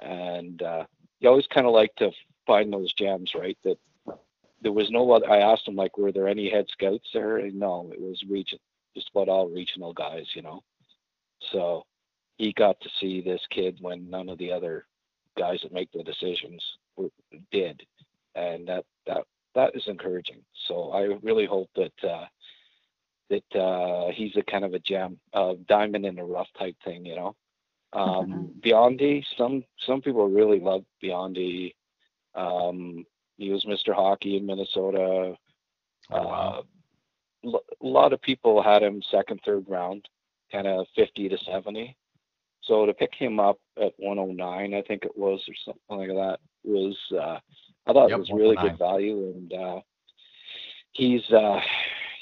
and 0.00 0.62
uh, 0.62 0.84
you 1.20 1.28
always 1.28 1.46
kind 1.46 1.66
of 1.66 1.72
like 1.72 1.94
to 1.96 2.10
find 2.46 2.72
those 2.72 2.92
gems, 2.94 3.32
right? 3.34 3.58
That 3.64 3.78
there 4.60 4.72
was 4.72 4.90
no 4.90 5.10
other. 5.12 5.30
I 5.30 5.38
asked 5.38 5.68
him 5.68 5.76
like, 5.76 5.96
were 5.96 6.12
there 6.12 6.28
any 6.28 6.50
head 6.50 6.66
scouts 6.68 7.08
there? 7.14 7.38
And 7.38 7.58
no, 7.58 7.90
it 7.92 8.00
was 8.00 8.22
region, 8.28 8.58
just 8.96 9.10
about 9.10 9.28
all 9.28 9.48
regional 9.48 9.92
guys, 9.92 10.26
you 10.34 10.42
know. 10.42 10.62
So 11.52 11.84
he 12.38 12.52
got 12.52 12.80
to 12.80 12.88
see 13.00 13.20
this 13.20 13.40
kid 13.50 13.78
when 13.80 14.08
none 14.08 14.28
of 14.28 14.38
the 14.38 14.50
other 14.50 14.86
guys 15.36 15.60
that 15.62 15.72
make 15.72 15.90
the 15.92 16.02
decisions 16.02 16.62
were, 16.96 17.10
did, 17.52 17.82
and 18.34 18.66
that 18.68 18.84
that 19.06 19.24
that 19.54 19.74
is 19.74 19.82
encouraging. 19.86 20.40
So 20.66 20.90
I 20.92 21.18
really 21.22 21.46
hope 21.46 21.68
that 21.76 22.08
uh, 22.08 22.26
that 23.30 23.60
uh, 23.60 24.10
he's 24.12 24.36
a 24.36 24.42
kind 24.42 24.64
of 24.64 24.74
a 24.74 24.78
gem, 24.78 25.18
uh, 25.34 25.54
diamond 25.68 26.06
in 26.06 26.14
the 26.14 26.24
rough 26.24 26.48
type 26.58 26.76
thing, 26.84 27.04
you 27.04 27.16
know. 27.16 27.36
Um, 27.92 28.50
Biondi, 28.60 29.24
some 29.36 29.64
some 29.86 30.00
people 30.00 30.28
really 30.28 30.60
love 30.60 30.84
Biondi. 31.02 31.74
Um, 32.34 33.04
he 33.36 33.50
was 33.50 33.64
Mr. 33.64 33.94
Hockey 33.94 34.36
in 34.36 34.46
Minnesota. 34.46 35.34
Oh, 36.10 36.22
wow. 36.22 36.64
Uh, 37.44 37.48
l- 37.48 37.64
a 37.82 37.86
lot 37.86 38.12
of 38.12 38.20
people 38.20 38.62
had 38.62 38.82
him 38.82 39.02
second, 39.10 39.40
third 39.44 39.64
round, 39.68 40.08
kind 40.52 40.66
of 40.66 40.86
50 40.96 41.28
to 41.28 41.38
70. 41.50 41.96
So 42.68 42.84
to 42.84 42.92
pick 42.92 43.14
him 43.14 43.40
up 43.40 43.58
at 43.78 43.94
109, 43.96 44.74
I 44.74 44.82
think 44.82 45.04
it 45.04 45.16
was, 45.16 45.42
or 45.48 45.54
something 45.64 46.08
like 46.08 46.16
that, 46.16 46.38
was 46.64 46.96
uh, 47.12 47.38
I 47.86 47.92
thought 47.92 48.10
Yep, 48.10 48.18
it 48.18 48.20
was 48.20 48.30
really 48.30 48.56
good 48.56 48.78
value, 48.78 49.32
and 49.34 49.52
uh, 49.54 49.80
he's 50.92 51.22
uh, 51.32 51.60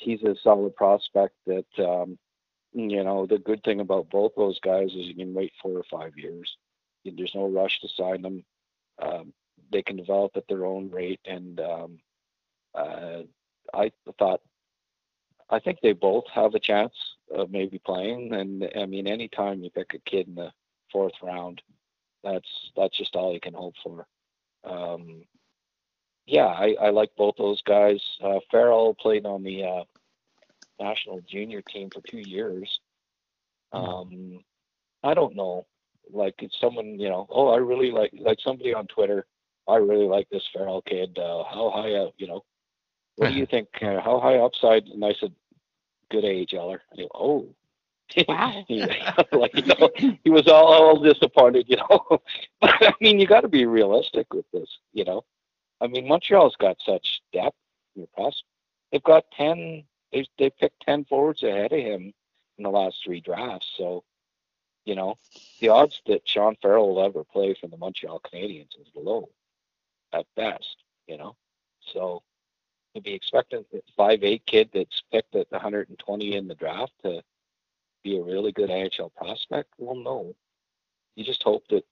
he's 0.00 0.22
a 0.22 0.36
solid 0.44 0.76
prospect. 0.76 1.34
That 1.46 1.66
um, 1.78 2.16
you 2.72 3.02
know, 3.02 3.26
the 3.26 3.38
good 3.38 3.62
thing 3.64 3.80
about 3.80 4.08
both 4.08 4.32
those 4.36 4.60
guys 4.60 4.90
is 4.90 5.06
you 5.06 5.16
can 5.16 5.34
wait 5.34 5.52
four 5.60 5.72
or 5.72 5.84
five 5.90 6.16
years. 6.16 6.56
There's 7.04 7.34
no 7.34 7.48
rush 7.48 7.80
to 7.80 7.88
sign 7.96 8.22
them. 8.22 8.44
Um, 9.02 9.32
they 9.72 9.82
can 9.82 9.96
develop 9.96 10.32
at 10.36 10.44
their 10.48 10.64
own 10.64 10.90
rate, 10.90 11.20
and 11.24 11.58
um, 11.60 11.98
uh, 12.72 13.22
I 13.74 13.90
thought, 14.18 14.42
I 15.50 15.58
think 15.58 15.80
they 15.82 15.92
both 15.92 16.24
have 16.32 16.54
a 16.54 16.60
chance 16.60 16.94
of 17.34 17.50
maybe 17.50 17.78
playing. 17.84 18.32
And 18.34 18.68
I 18.76 18.86
mean, 18.86 19.06
anytime 19.06 19.62
you 19.62 19.70
pick 19.70 19.94
a 19.94 20.10
kid 20.10 20.28
in 20.28 20.34
the 20.34 20.52
fourth 20.92 21.14
round, 21.22 21.62
that's 22.22 22.48
that's 22.76 22.96
just 22.96 23.16
all 23.16 23.32
you 23.32 23.40
can 23.40 23.54
hope 23.54 23.74
for. 23.82 24.06
Um, 24.64 25.22
yeah, 26.26 26.46
I, 26.46 26.74
I 26.80 26.90
like 26.90 27.10
both 27.16 27.36
those 27.38 27.62
guys. 27.62 28.00
Uh, 28.22 28.40
Farrell 28.50 28.94
played 28.94 29.26
on 29.26 29.44
the 29.44 29.64
uh, 29.64 29.84
national 30.80 31.20
junior 31.28 31.62
team 31.62 31.88
for 31.90 32.00
two 32.08 32.22
years. 32.28 32.80
Um, 33.72 34.40
I 35.04 35.14
don't 35.14 35.36
know. 35.36 35.66
Like 36.12 36.34
it's 36.38 36.58
someone, 36.60 36.98
you 36.98 37.08
know, 37.08 37.26
oh, 37.30 37.48
I 37.48 37.58
really 37.58 37.90
like 37.90 38.12
like 38.18 38.38
somebody 38.40 38.74
on 38.74 38.86
Twitter. 38.86 39.26
I 39.68 39.76
really 39.76 40.06
like 40.06 40.28
this 40.30 40.48
Farrell 40.52 40.82
kid. 40.82 41.18
Uh, 41.18 41.44
how 41.44 41.70
high 41.74 41.94
up, 41.94 42.14
you 42.18 42.28
know? 42.28 42.44
What 43.16 43.30
do 43.30 43.34
you 43.34 43.46
think? 43.50 43.68
Uh, 43.82 44.00
how 44.00 44.20
high 44.20 44.38
upside? 44.38 44.86
And 44.86 45.04
I 45.04 45.14
said, 45.18 45.32
good 46.10 46.24
AHLer. 46.24 46.78
He, 46.94 47.08
oh, 47.14 47.48
Wow. 48.28 48.64
He- 48.68 48.80
like 49.32 49.54
you 49.54 49.62
know, 49.66 49.90
he 50.22 50.30
was 50.30 50.46
all, 50.46 50.66
all 50.72 51.00
disappointed, 51.00 51.66
you 51.68 51.76
know. 51.76 52.06
but 52.60 52.70
I 52.80 52.92
mean, 53.00 53.18
you 53.18 53.26
got 53.26 53.40
to 53.40 53.48
be 53.48 53.66
realistic 53.66 54.32
with 54.32 54.44
this, 54.52 54.68
you 54.92 55.04
know. 55.04 55.24
I 55.80 55.88
mean, 55.88 56.06
Montreal's 56.08 56.56
got 56.56 56.76
such 56.84 57.20
depth 57.32 57.56
in 57.96 58.06
press. 58.16 58.42
They've 58.92 59.02
got 59.02 59.24
ten. 59.32 59.84
They 60.12 60.26
they 60.38 60.50
picked 60.50 60.80
ten 60.82 61.04
forwards 61.04 61.42
ahead 61.42 61.72
of 61.72 61.80
him 61.80 62.14
in 62.58 62.64
the 62.64 62.70
last 62.70 63.02
three 63.04 63.20
drafts. 63.20 63.66
So, 63.76 64.04
you 64.84 64.94
know, 64.94 65.16
the 65.60 65.68
odds 65.68 66.00
that 66.06 66.26
Sean 66.28 66.56
Farrell 66.62 66.94
will 66.94 67.04
ever 67.04 67.24
play 67.24 67.54
for 67.60 67.66
the 67.66 67.76
Montreal 67.76 68.20
Canadiens 68.20 68.78
is 68.80 68.86
low, 68.94 69.28
at 70.12 70.26
best. 70.36 70.76
You 71.08 71.18
know, 71.18 71.36
so 71.92 72.22
to 72.96 73.02
be 73.02 73.14
expecting 73.14 73.64
a 73.72 73.78
five 73.96 74.24
eight 74.24 74.44
kid 74.46 74.70
that's 74.72 75.02
picked 75.12 75.34
at 75.34 75.50
120 75.50 76.34
in 76.34 76.48
the 76.48 76.54
draft 76.54 76.92
to 77.02 77.22
be 78.02 78.18
a 78.18 78.22
really 78.22 78.52
good 78.52 78.70
NHL 78.70 79.14
prospect, 79.14 79.72
well, 79.78 79.96
no. 79.96 80.34
You 81.14 81.24
just 81.24 81.42
hope 81.42 81.64
that 81.70 81.84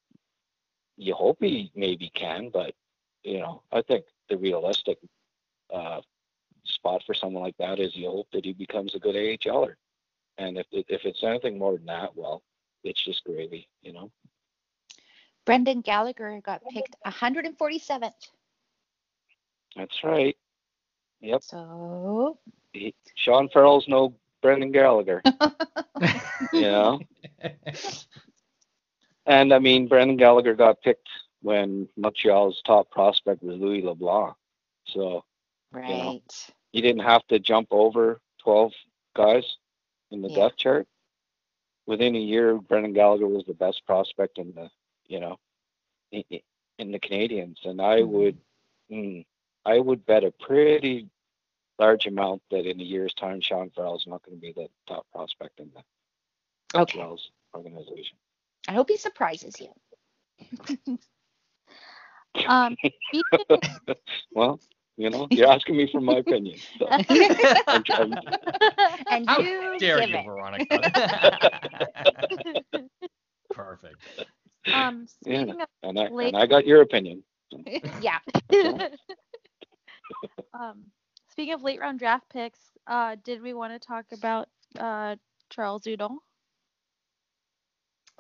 you 0.97 1.15
hope 1.15 1.39
he 1.41 1.73
maybe 1.75 2.11
can, 2.15 2.51
but 2.51 2.75
you 3.23 3.39
know, 3.39 3.63
I 3.73 3.83
think 3.83 4.05
the 4.29 4.37
realistic 4.37 4.99
uh, 5.73 6.01
spot 6.65 7.03
for 7.07 7.15
someone 7.15 7.43
like 7.43 7.57
that 7.59 7.81
is 7.81 7.97
you 7.97 8.11
hope 8.11 8.29
that 8.33 8.45
he 8.45 8.53
becomes 8.53 8.95
a 8.95 8.99
good 8.99 9.15
AHLer. 9.15 9.75
And 10.39 10.59
if 10.59 10.67
if 10.73 11.05
it's 11.05 11.23
anything 11.23 11.59
more 11.59 11.73
than 11.73 11.87
that, 11.87 12.15
well, 12.17 12.43
it's 12.83 13.03
just 13.03 13.25
gravy, 13.25 13.69
you 13.83 13.93
know. 13.93 14.11
Brendan 15.45 15.81
Gallagher 15.83 16.41
got 16.43 16.63
picked 16.71 16.97
147th. 17.07 18.13
That's 19.77 20.05
right. 20.05 20.37
Yep. 21.25 21.43
So 21.43 22.39
He, 22.73 22.95
Sean 23.17 23.49
Farrell's 23.49 23.89
no 23.89 24.15
Brendan 24.43 24.73
Gallagher, 24.73 25.25
you 26.53 26.71
know. 26.71 27.03
And 29.27 29.53
I 29.53 29.59
mean, 29.59 29.89
Brendan 29.89 30.17
Gallagher 30.17 30.55
got 30.55 30.83
picked 30.83 31.09
when 31.43 31.89
Montreal's 31.97 32.61
top 32.67 32.91
prospect 32.91 33.43
was 33.43 33.57
Louis 33.59 33.83
LeBlanc. 33.83 34.35
So 34.87 35.25
right. 35.73 36.55
you 36.73 36.83
didn't 36.83 37.03
have 37.03 37.27
to 37.29 37.39
jump 37.39 37.69
over 37.71 38.21
12 38.43 38.73
guys 39.17 39.57
in 40.11 40.23
the 40.23 40.31
Yeah. 40.31 40.41
depth 40.41 40.57
chart. 40.57 40.87
Within 41.87 42.15
a 42.17 42.21
year, 42.21 42.57
Brendan 42.59 42.93
Gallagher 42.95 43.27
was 43.29 43.45
the 43.47 43.55
best 43.55 43.85
prospect 43.87 44.39
in 44.39 44.53
the, 44.55 44.71
you 45.07 45.21
know, 45.21 45.39
in, 46.13 46.93
the 46.93 47.01
Canadiens. 47.01 47.65
And 47.65 47.81
I 47.81 48.03
Mhm. 48.03 48.03
would, 48.03 48.39
mm, 48.91 49.25
I 49.67 49.79
would 49.79 50.05
bet 50.07 50.25
a 50.25 50.31
pretty 50.31 51.09
large 51.79 52.07
amount 52.07 52.43
that 52.51 52.67
in 52.67 52.81
a 52.81 52.85
year's 52.85 53.15
time, 53.15 53.41
Sean 53.41 53.71
Farrell 53.71 53.97
is 53.97 54.07
not 54.07 54.23
going 54.25 54.37
to 54.37 54.41
be 54.41 54.53
the 54.53 54.69
top 54.87 55.07
prospect 55.13 55.59
in 55.61 55.71
the 55.75 55.83
Okay. 56.79 56.99
Montreal's 56.99 57.31
organization. 57.55 58.17
I 58.69 58.73
hope 58.73 58.89
he 58.91 58.97
surprises 58.97 59.61
you. 59.61 60.99
Um, 62.49 62.77
well, 64.35 64.59
you 64.97 65.09
know, 65.09 65.29
you're 65.31 65.49
asking 65.49 65.77
me 65.77 65.89
for 65.91 66.01
my 66.01 66.17
opinion. 66.17 66.59
So 66.81 66.89
I'm, 67.69 67.85
I'm, 67.93 68.19
and 69.09 69.29
How 69.29 69.39
you 69.39 69.77
dare 69.79 70.01
give 70.01 70.11
you, 70.11 70.17
it. 70.17 70.25
Veronica? 70.25 70.81
Perfect. 73.53 73.97
um, 74.75 75.07
Yeah. 75.25 75.43
of 75.43 75.57
and 75.85 75.99
I 76.01 76.09
Late- 76.09 76.35
and 76.35 76.37
I 76.37 76.47
got 76.47 76.67
your 76.67 76.83
opinion. 76.83 77.23
yeah. 78.03 78.19
Um, 80.53 80.85
speaking 81.31 81.55
of 81.55 81.63
late 81.63 81.81
round 81.81 81.99
draft 81.99 82.29
picks, 82.31 82.61
uh, 82.87 83.17
did 83.25 83.43
we 83.43 83.55
want 83.55 83.73
to 83.73 83.85
talk 83.85 84.05
about 84.13 84.49
uh 84.79 85.17
Charles 85.51 85.83
Hudon 85.85 86.17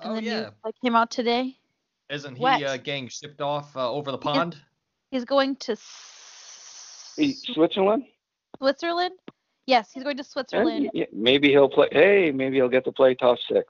and 0.02 0.12
Oh 0.12 0.18
yeah, 0.18 0.40
news 0.40 0.50
that 0.64 0.74
came 0.82 0.96
out 0.96 1.10
today? 1.10 1.56
isn't 2.10 2.36
he 2.36 2.42
What? 2.42 2.62
uh, 2.62 2.76
getting 2.76 3.08
shipped 3.08 3.40
off 3.40 3.76
uh, 3.76 3.90
over 3.90 4.10
the 4.10 4.18
pond? 4.18 4.56
He's 5.10 5.24
going 5.24 5.56
to 5.56 5.72
Hey, 7.16 7.30
S- 7.30 7.42
Switzerland? 7.54 8.04
Switzerland. 8.58 9.14
Yes, 9.66 9.90
he's 9.92 10.02
going 10.02 10.16
to 10.16 10.22
And 10.22 10.26
Switzerland. 10.28 10.90
y- 10.92 11.06
maybe 11.12 11.48
he'll 11.50 11.68
play. 11.68 11.88
Hey, 11.92 12.30
maybe 12.32 12.56
he'll 12.56 12.68
get 12.68 12.84
to 12.84 12.92
play 12.92 13.14
top 13.14 13.38
six. 13.48 13.66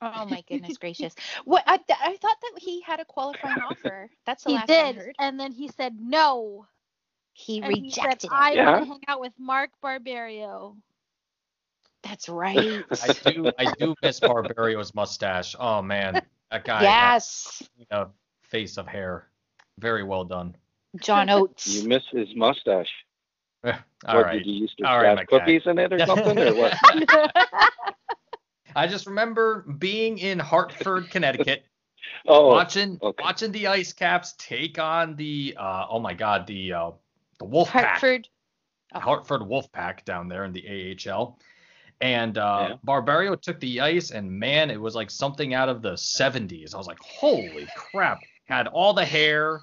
Oh 0.00 0.24
my 0.26 0.42
goodness 0.48 0.78
gracious. 0.78 1.14
What 1.44 1.64
I, 1.66 1.78
I 1.90 2.16
thought 2.16 2.36
that 2.40 2.52
he 2.58 2.80
had 2.82 3.00
a 3.00 3.04
qualifying 3.04 3.56
offer. 3.68 4.08
That's 4.24 4.44
the 4.44 4.50
He 4.50 4.56
last 4.56 4.70
I 4.70 4.92
did, 4.92 4.96
heard. 4.96 5.14
and 5.18 5.38
then 5.38 5.52
he 5.52 5.68
said 5.68 5.96
no. 6.00 6.66
He 7.38 7.62
and 7.62 7.72
he 7.72 7.88
said, 7.88 8.02
rejected 8.04 8.30
I. 8.32 8.52
Yeah. 8.54 8.70
want 8.72 8.82
to 8.82 8.88
hang 8.90 9.00
out 9.06 9.20
with 9.20 9.32
Mark 9.38 9.70
Barberio. 9.80 10.76
That's 12.02 12.28
right. 12.28 12.82
I 13.02 13.12
do, 13.30 13.52
I 13.56 13.72
do 13.78 13.94
miss 14.02 14.18
Barberio's 14.18 14.92
mustache. 14.92 15.54
Oh 15.58 15.80
man, 15.80 16.20
that 16.50 16.64
guy. 16.64 16.82
yes. 16.82 17.62
had 17.90 17.98
A 17.98 18.08
face 18.42 18.76
of 18.76 18.88
hair. 18.88 19.28
Very 19.78 20.02
well 20.02 20.24
done. 20.24 20.56
John 21.00 21.30
Oates. 21.30 21.68
You 21.68 21.88
miss 21.88 22.02
his 22.10 22.26
mustache. 22.34 22.90
All 23.64 23.72
what 24.04 24.24
right. 24.24 24.32
did 24.38 24.46
you 24.46 24.54
used 24.54 24.76
to 24.78 24.84
All 24.84 25.00
right, 25.00 25.14
my 25.14 25.24
guy. 25.24 25.38
cookies 25.38 25.62
in 25.66 25.78
it 25.78 25.92
or 25.92 26.04
something 26.06 26.36
or 26.38 26.54
what? 26.56 26.74
I 28.74 28.88
just 28.88 29.06
remember 29.06 29.62
being 29.78 30.18
in 30.18 30.40
Hartford, 30.40 31.08
Connecticut, 31.10 31.64
Oh, 32.26 32.48
watching 32.48 32.98
okay. 33.00 33.22
watching 33.22 33.52
the 33.52 33.68
Ice 33.68 33.92
Caps 33.92 34.34
take 34.38 34.78
on 34.80 35.14
the 35.14 35.56
uh, 35.56 35.86
oh 35.88 36.00
my 36.00 36.14
god 36.14 36.46
the 36.48 36.72
uh, 36.72 36.90
the 37.38 37.44
Wolf 37.44 37.68
Pack. 37.70 37.84
Hartford. 38.00 38.28
Oh. 38.94 39.00
Hartford 39.00 39.42
Wolfpack 39.42 40.04
down 40.04 40.28
there 40.28 40.44
in 40.44 40.52
the 40.52 40.96
AHL. 41.10 41.38
And 42.00 42.38
uh, 42.38 42.66
Yeah. 42.70 42.76
Barberio 42.84 43.34
took 43.34 43.58
the 43.60 43.80
ice, 43.80 44.12
and 44.12 44.30
man, 44.30 44.70
it 44.70 44.80
was 44.80 44.94
like 44.94 45.10
something 45.10 45.52
out 45.52 45.68
of 45.68 45.82
the 45.82 45.92
70s. 45.92 46.74
I 46.74 46.78
was 46.78 46.86
like, 46.86 47.00
holy 47.00 47.66
crap. 47.76 48.20
Had 48.44 48.66
all 48.68 48.94
the 48.94 49.04
hair, 49.04 49.60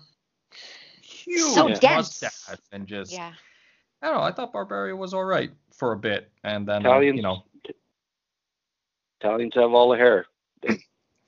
huge 1.02 1.40
So 1.54 1.68
Yeah. 1.68 1.80
dense. 1.80 2.22
mustache, 2.22 2.60
and 2.72 2.86
just, 2.88 3.12
Yeah. 3.14 3.34
I 4.02 4.08
don't 4.08 4.18
know, 4.18 4.24
I 4.24 4.32
thought 4.32 4.52
Barberio 4.54 4.96
was 4.96 5.14
all 5.14 5.24
right 5.24 5.52
for 5.74 5.94
a 5.94 5.98
bit. 5.98 6.30
And 6.44 6.68
then, 6.68 6.86
uh, 6.86 6.90
Italians, 6.90 7.16
you 7.18 7.24
know, 7.24 7.44
Italians 9.22 9.54
have 9.56 9.74
all 9.74 9.90
the 9.90 9.98
hair. 9.98 10.26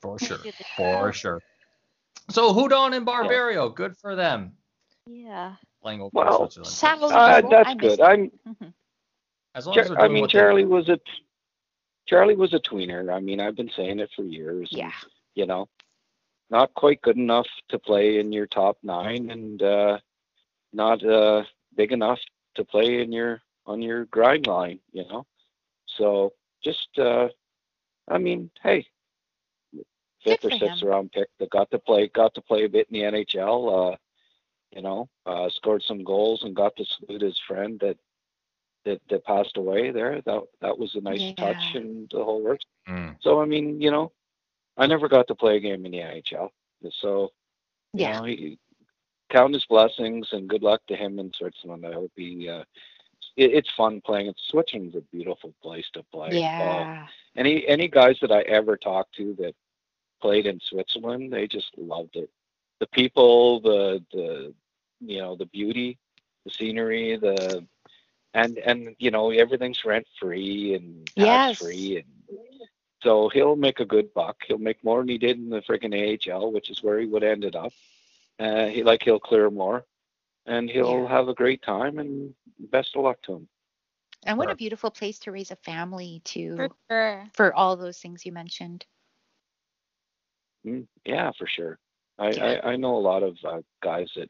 for 0.02 0.20
sure. 0.20 0.38
For 0.78 1.12
sure. 1.14 1.42
So 2.30 2.54
Hudon 2.54 2.96
and 2.96 3.06
Barberio, 3.06 3.70
good 3.70 3.98
for 3.98 4.16
them. 4.16 4.58
yeah. 5.08 5.56
Playing 5.82 6.02
over 6.02 6.10
Well, 6.14 6.38
Switzerland. 6.40 6.72
Saddles- 6.74 7.12
Uh, 7.12 7.42
that's 7.50 7.70
I 7.70 7.74
good. 7.76 8.02
I'm. 8.02 8.30
Mhm. 8.48 8.74
As 9.56 9.66
long 9.66 9.76
Char- 9.76 9.84
as 9.84 9.90
they're 9.90 9.98
I 10.00 10.02
doing 10.04 10.14
mean, 10.14 10.22
what 10.22 10.32
they- 10.32 10.40
Charlie 10.40 10.66
was 10.66 10.90
a. 10.90 11.00
Charlie 12.06 12.36
was 12.36 12.54
a 12.54 12.60
tweener. 12.60 13.14
I 13.14 13.20
mean, 13.20 13.40
I've 13.40 13.56
been 13.56 13.70
saying 13.76 14.00
it 14.00 14.10
for 14.16 14.24
years. 14.24 14.70
and, 14.72 14.80
Yeah. 14.80 14.92
you 15.36 15.46
know, 15.46 15.68
not 16.50 16.74
quite 16.74 17.02
good 17.02 17.18
enough 17.18 17.48
to 17.70 17.78
play 17.80 18.20
in 18.20 18.32
your 18.32 18.48
top 18.48 18.78
nine, 18.82 19.30
and 19.30 19.62
uh, 19.62 20.00
not 20.74 21.04
uh, 21.04 21.44
big 21.76 21.92
enough 21.92 22.20
to 22.56 22.64
play 22.64 23.02
in 23.02 23.12
your 23.12 23.42
on 23.66 23.82
your 23.82 24.06
grind 24.06 24.48
line. 24.48 24.80
You 24.94 25.06
know, 25.08 25.26
so 25.86 26.34
just 26.64 26.98
uh, 26.98 27.30
I 28.08 28.18
mean, 28.18 28.50
hey, 28.64 28.88
fifth 30.24 30.46
or 30.46 30.52
sixth 30.52 30.82
him. 30.82 30.88
round 30.88 31.12
pick 31.12 31.30
that 31.40 31.50
got 31.50 31.70
to 31.72 31.80
play 31.80 32.08
got 32.08 32.34
to 32.36 32.42
play 32.42 32.64
a 32.64 32.70
bit 32.70 32.88
in 32.90 32.94
the 32.94 33.04
NHL. 33.04 33.94
Uh, 33.94 33.98
you 34.72 34.82
know, 34.82 35.10
uh, 35.26 35.50
scored 35.50 35.84
some 35.84 36.04
goals 36.04 36.44
and 36.44 36.56
got 36.56 36.76
to 36.78 36.86
salute 36.86 37.22
his 37.22 37.40
friend 37.48 37.80
that 37.80 37.98
that 38.86 39.02
that 39.10 39.26
passed 39.26 39.58
away 39.58 39.92
there. 39.92 40.22
That 40.22 40.42
that 40.62 40.78
was 40.78 40.96
a 40.96 41.02
nice 41.02 41.24
Yeah. 41.24 41.34
touch 41.38 41.74
and 41.76 42.10
the 42.12 42.24
whole 42.24 42.42
works. 42.44 42.66
Mm. 42.88 43.16
So 43.22 43.42
I 43.42 43.46
mean, 43.46 43.82
you 43.82 43.92
know, 43.92 44.12
I 44.78 44.88
never 44.88 45.08
got 45.08 45.28
to 45.28 45.36
play 45.36 45.58
a 45.58 45.60
game 45.60 45.86
in 45.86 45.92
the 45.92 46.02
NHL. 46.02 46.52
So 47.02 47.32
you 47.98 48.08
Yeah. 48.08 48.14
know, 48.14 48.24
he, 48.24 48.58
count 49.30 49.54
his 49.54 49.66
blessings 49.66 50.28
and 50.32 50.48
good 50.50 50.64
luck 50.64 50.82
to 50.88 50.96
him 50.96 51.20
in 51.20 51.32
Switzerland. 51.34 51.86
I 51.86 51.94
hope 51.94 52.12
he. 52.16 52.50
Uh, 52.50 52.64
it, 53.36 53.52
it's 53.54 53.70
fun 53.76 54.02
playing. 54.02 54.34
Switzerland's 54.50 54.96
a 54.96 55.02
beautiful 55.14 55.54
place 55.62 55.86
to 55.94 56.04
play. 56.12 56.44
Uh, 56.60 56.84
Yeah. 56.84 57.08
any 57.36 57.68
any 57.68 57.88
guys 57.88 58.18
that 58.22 58.32
I 58.32 58.42
ever 58.42 58.78
talked 58.78 59.16
to 59.16 59.34
that 59.40 59.56
played 60.22 60.46
in 60.46 60.60
Switzerland, 60.60 61.32
they 61.32 61.48
just 61.48 61.78
loved 61.78 62.16
it. 62.16 62.30
The 62.80 62.88
people, 62.88 63.60
the 63.62 64.04
the 64.12 64.54
you 65.02 65.20
know 65.20 65.36
the 65.36 65.46
beauty, 65.46 65.98
the 66.46 66.52
scenery, 66.52 67.16
the 67.18 67.66
and 68.34 68.58
and 68.60 68.96
you 69.00 69.12
know 69.12 69.32
everything's 69.32 69.84
rent 69.86 70.08
free 70.20 70.74
and 70.76 71.10
tax 71.18 71.50
Yes. 71.50 71.58
free 71.58 71.98
and 71.98 72.06
so 73.02 73.30
he'll 73.30 73.56
make 73.56 73.80
a 73.80 73.86
good 73.86 74.14
buck. 74.14 74.38
He'll 74.48 74.58
make 74.58 74.84
more 74.84 75.00
than 75.00 75.10
he 75.10 75.18
did 75.18 75.38
in 75.38 75.50
the 75.50 75.62
freaking 75.62 75.94
AHL, 75.96 76.52
which 76.52 76.70
is 76.70 76.84
where 76.84 77.00
he 77.00 77.06
would 77.06 77.24
ended 77.24 77.56
up. 77.56 77.74
Uh, 78.40 78.68
he 78.68 78.84
like 78.84 79.04
he'll 79.04 79.20
clear 79.20 79.50
more, 79.50 79.86
and 80.46 80.70
he'll 80.70 81.06
Yeah. 81.06 81.08
have 81.08 81.28
a 81.30 81.34
great 81.34 81.62
time. 81.62 82.00
And 82.00 82.34
best 82.72 82.96
of 82.96 83.04
luck 83.04 83.22
to 83.24 83.34
him. 83.36 83.48
And 84.24 84.38
what 84.38 84.50
a 84.50 84.56
beautiful 84.56 84.92
place 84.92 85.20
to 85.20 85.32
raise 85.32 85.52
a 85.52 85.56
family 85.56 86.22
too. 86.24 86.56
For 86.56 86.70
sure. 86.90 87.32
For 87.34 87.54
all 87.54 87.76
those 87.76 88.00
things 88.00 88.26
you 88.26 88.32
mentioned. 88.32 88.86
Mm, 90.66 90.88
Yeah, 91.06 91.32
for 91.38 91.48
sure. 91.48 91.80
I, 92.20 92.30
Yeah. 92.32 92.62
I, 92.64 92.72
I 92.72 92.76
know 92.76 92.96
a 92.96 93.00
lot 93.00 93.24
of 93.24 93.38
uh, 93.44 93.62
guys 93.82 94.10
that, 94.16 94.30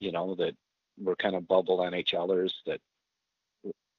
you 0.00 0.12
know, 0.12 0.34
that 0.36 0.54
were 0.98 1.16
kind 1.16 1.34
of 1.36 1.46
bubble 1.48 1.78
NHLers 1.78 2.52
that 2.66 2.80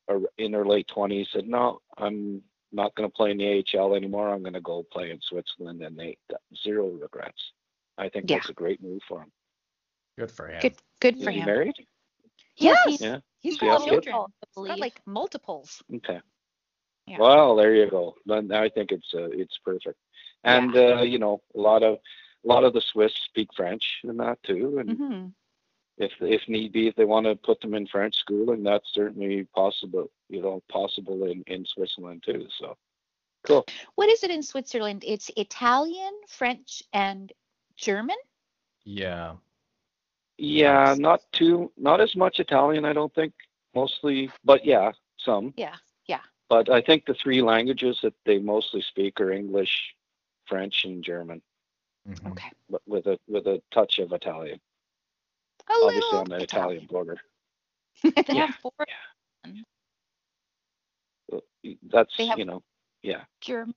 are 0.07 0.22
in 0.38 0.51
their 0.51 0.65
late 0.65 0.88
20s 0.88 1.28
said, 1.32 1.47
no, 1.47 1.80
I'm 1.97 2.41
not 2.72 2.93
going 2.95 3.09
to 3.09 3.13
play 3.15 3.32
in 3.32 3.38
the 3.38 3.63
AHL 3.76 3.95
anymore. 3.95 4.30
I'm 4.34 4.41
going 4.41 4.53
to 4.53 4.61
go 4.61 4.84
play 4.91 5.11
in 5.11 5.20
Switzerland. 5.22 5.82
And 5.82 5.97
they 5.97 6.17
got 6.30 6.41
zero 6.63 6.88
regrets. 6.89 7.51
I 7.97 8.09
think 8.09 8.30
Yeah. 8.30 8.38
that's 8.38 8.49
a 8.49 8.53
great 8.53 8.82
move 8.82 9.01
for 9.07 9.22
him. 9.22 9.32
Good 10.17 10.32
for 10.32 10.47
him. 10.47 10.59
Good 10.61 10.76
good 10.99 11.17
Is 11.17 11.24
for 11.24 11.32
he 11.32 11.39
him. 11.39 11.45
married? 11.45 11.76
Yes. 12.57 12.78
He's- 12.86 13.01
Yeah. 13.01 13.20
He's 13.41 13.61
Yeah, 13.61 13.70
got 13.70 13.88
children. 13.88 14.03
He's 14.03 14.11
got 14.13 14.32
believe. 14.53 14.78
like 14.80 15.01
multiples. 15.05 15.82
Okay. 15.95 16.20
Yeah. 17.07 17.17
Well, 17.20 17.55
there 17.55 17.74
you 17.74 17.89
go. 17.89 18.15
Then 18.26 18.51
I 18.51 18.67
think 18.67 18.91
it's 18.91 19.13
uh, 19.13 19.30
it's 19.32 19.57
perfect. 19.63 19.97
And 20.43 20.76
uh, 20.76 21.01
you 21.03 21.20
know, 21.20 21.41
a 21.55 21.59
lot 21.59 21.84
of 21.84 21.99
a 22.44 22.48
lot 22.48 22.64
of 22.64 22.74
the 22.74 22.82
Swiss 22.82 23.14
speak 23.26 23.50
French 23.56 24.00
and 24.04 24.20
that 24.20 24.42
too. 24.44 24.80
And 24.80 24.98
hmm 24.98 25.26
if 26.00 26.14
if 26.22 26.48
need 26.48 26.72
be, 26.72 26.88
if 26.88 26.96
they 26.96 27.06
want 27.06 27.26
to 27.26 27.36
put 27.36 27.60
them 27.62 27.74
in 27.74 27.86
French 27.86 28.16
schooling, 28.16 28.64
that's 28.64 28.94
certainly 28.94 29.44
possible. 29.54 30.10
You 30.30 30.42
know, 30.42 30.64
possible 30.70 31.26
in 31.26 31.44
in 31.48 31.66
Switzerland 31.66 32.24
too. 32.26 32.48
So 32.58 32.78
cool. 33.44 33.66
What 33.96 34.10
is 34.10 34.24
it 34.24 34.32
in 34.32 34.42
Switzerland? 34.42 35.04
It's 35.06 35.30
Italian, 35.36 36.14
French, 36.28 36.82
and 36.94 37.32
German. 37.76 38.16
Yeah. 38.86 39.36
Yeah, 40.38 40.96
not 40.98 41.22
too, 41.34 41.70
not 41.78 42.00
as 42.00 42.16
much 42.16 42.40
Italian, 42.40 42.86
I 42.86 42.94
don't 42.94 43.14
think. 43.14 43.34
Mostly, 43.76 44.32
but 44.46 44.66
yeah, 44.66 44.92
some. 45.18 45.54
Yeah. 45.58 45.76
Yeah. 46.08 46.22
But 46.48 46.70
I 46.70 46.82
think 46.82 47.06
the 47.06 47.14
three 47.14 47.42
languages 47.42 48.00
that 48.04 48.14
they 48.26 48.40
mostly 48.40 48.82
speak 48.82 49.20
are 49.20 49.32
English, 49.32 49.94
French, 50.48 50.86
and 50.86 51.04
German, 51.04 51.42
Mhm. 52.10 52.32
Okay. 52.32 52.49
but 52.70 52.82
with 52.88 53.05
a 53.07 53.20
with 53.28 53.45
a 53.47 53.62
touch 53.72 53.99
of 53.99 54.12
Italian. 54.14 54.60
A 55.70 55.72
Obviously 55.74 55.95
little 56.01 56.20
on 56.20 56.30
the 56.30 56.38
Italian 56.43 56.86
border. 56.88 57.18
They 58.03 58.12
Yeah. 58.30 58.47
have 58.47 58.55
four 58.55 58.72
That's 61.91 62.16
They 62.18 62.26
have- 62.28 62.39
you 62.39 62.45
know, 62.45 62.64
yeah. 63.03 63.24
German. 63.41 63.76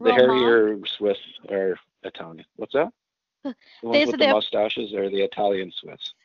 The 0.00 0.12
hairier 0.12 0.78
Swiss 0.96 1.18
are 1.50 1.76
Italian. 2.02 2.44
What's 2.56 2.72
that? 2.72 2.92
The 3.44 3.50
ones 3.50 3.56
They 3.82 3.88
with 4.00 4.06
said 4.06 4.12
the 4.14 4.16
they 4.18 4.26
have- 4.26 4.34
mustaches 4.36 4.94
are 4.94 5.10
the 5.10 5.20
Italian 5.22 5.70
Swiss. 5.72 6.14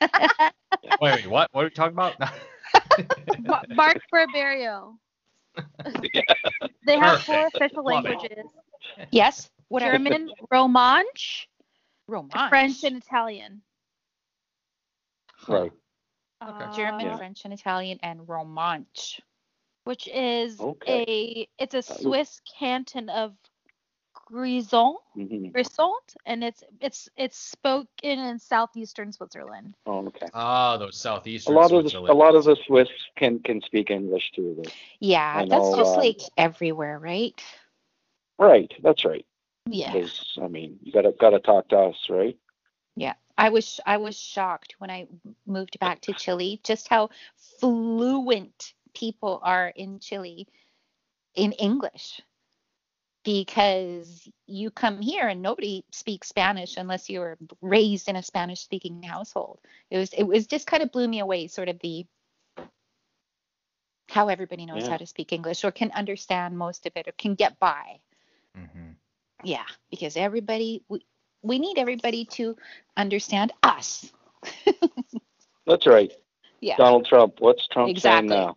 Wait, 1.00 1.12
wait, 1.14 1.26
what? 1.26 1.48
What 1.52 1.62
are 1.62 1.64
we 1.66 1.70
talking 1.70 1.92
about? 1.94 2.18
Ma- 3.40 3.62
Mark 3.70 4.00
Barberio. 4.10 4.98
Yeah. 6.14 6.22
They 6.86 6.98
have 6.98 7.20
four 7.22 7.46
official 7.48 7.84
languages: 7.84 8.46
yes. 9.10 9.50
What 9.68 9.82
German, 9.82 10.30
Romansh, 10.52 11.46
Romansh? 12.10 12.48
French, 12.48 12.84
and 12.84 12.96
Italian. 12.96 13.62
Right. 15.48 15.72
Uh, 16.40 16.76
German, 16.76 17.06
Yeah. 17.06 17.16
French, 17.16 17.44
and 17.44 17.52
Italian, 17.54 17.98
and 18.02 18.20
Romansh. 18.26 19.20
which 19.84 20.08
is 20.08 20.60
Okay. 20.60 21.04
a 21.06 21.48
it's 21.58 21.74
a 21.74 21.82
Swiss 21.82 22.40
canton 22.58 23.08
of 23.08 23.34
Grison, 24.14 24.96
Mhm. 25.16 25.52
Grisont, 25.52 26.16
and 26.26 26.44
it's 26.44 26.62
it's 26.80 27.08
it's 27.16 27.36
spoken 27.38 28.18
in 28.18 28.38
southeastern 28.38 29.12
Switzerland. 29.12 29.74
Oh, 29.86 30.06
okay. 30.08 30.26
Ah, 30.34 30.76
those 30.76 30.96
southeastern. 30.96 31.54
A 31.56 31.58
lot 31.58 31.72
of 31.72 31.84
the, 31.84 31.98
a 31.98 32.12
lot 32.12 32.34
of 32.34 32.44
the 32.44 32.56
Swiss 32.66 32.88
can 33.16 33.40
can 33.40 33.60
speak 33.62 33.90
English 33.90 34.30
too. 34.32 34.54
Though. 34.62 34.70
Yeah, 35.00 35.36
I 35.38 35.44
that's 35.46 35.70
know, 35.70 35.76
just 35.76 35.96
um, 35.96 36.02
like 36.02 36.20
everywhere, 36.36 36.98
right? 36.98 37.42
Right. 38.38 38.72
That's 38.82 39.04
right. 39.04 39.26
Yeah. 39.70 39.92
Because 39.92 40.38
I 40.42 40.48
mean, 40.48 40.78
you 40.82 40.92
gotta 40.92 41.12
gotta 41.18 41.38
talk 41.38 41.68
to 41.68 41.78
us, 41.78 41.96
right? 42.08 42.36
Yeah. 42.96 43.14
I 43.38 43.48
was 43.50 43.80
I 43.86 43.96
was 43.98 44.18
shocked 44.18 44.74
when 44.78 44.90
I 44.90 45.06
moved 45.46 45.78
back 45.78 46.00
to 46.02 46.12
Chile 46.12 46.60
just 46.64 46.88
how 46.88 47.10
fluent 47.58 48.74
people 48.94 49.40
are 49.42 49.68
in 49.68 50.00
Chile 50.00 50.48
in 51.34 51.52
English. 51.52 52.20
Because 53.22 54.28
you 54.46 54.70
come 54.70 55.00
here 55.00 55.28
and 55.28 55.42
nobody 55.42 55.84
speaks 55.92 56.28
Spanish 56.28 56.76
unless 56.76 57.08
you 57.10 57.20
were 57.20 57.38
raised 57.60 58.08
in 58.08 58.16
a 58.16 58.22
Spanish 58.22 58.60
speaking 58.60 59.02
household. 59.02 59.60
It 59.90 59.98
was 59.98 60.12
it 60.14 60.24
was 60.24 60.46
just 60.46 60.66
kind 60.66 60.82
of 60.82 60.90
blew 60.90 61.06
me 61.06 61.20
away, 61.20 61.46
sort 61.46 61.68
of 61.68 61.78
the 61.80 62.06
how 64.08 64.28
everybody 64.28 64.66
knows 64.66 64.82
Yeah. 64.82 64.90
how 64.90 64.96
to 64.96 65.06
speak 65.06 65.32
English 65.32 65.64
or 65.64 65.70
can 65.70 65.92
understand 65.92 66.58
most 66.58 66.86
of 66.86 66.92
it 66.96 67.06
or 67.06 67.12
can 67.12 67.36
get 67.36 67.60
by. 67.60 68.00
Yeah, 69.44 69.64
because 69.90 70.16
everybody 70.16 70.82
we, 70.88 71.04
we 71.42 71.58
need 71.58 71.78
everybody 71.78 72.24
to 72.26 72.56
understand 72.96 73.52
us. 73.62 74.10
That's 75.66 75.86
right. 75.86 76.12
Yeah. 76.60 76.76
Donald 76.76 77.06
Trump. 77.06 77.34
What's 77.38 77.66
Trump 77.68 77.88
Exactly. 77.90 78.28
saying 78.30 78.46
now? 78.46 78.56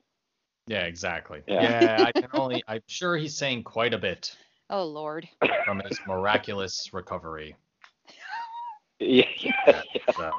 Yeah, 0.67 0.83
exactly. 0.85 1.41
Yeah. 1.47 1.61
Yeah. 1.61 2.03
I 2.07 2.11
can 2.19 2.29
only. 2.33 2.63
I'm 2.67 2.81
sure 2.87 3.17
he's 3.17 3.35
saying 3.35 3.63
quite 3.63 3.93
a 3.93 3.97
bit 3.97 4.35
Oh 4.69 4.85
Lord. 4.85 5.27
from 5.65 5.81
his 5.85 5.99
miraculous 6.07 6.93
recovery. 6.93 7.55
Yeah. 8.99 9.25
yeah. 9.65 9.81
So, 10.15 10.31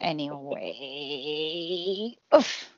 Anyway. 0.00 0.72
Oof. 2.34 2.70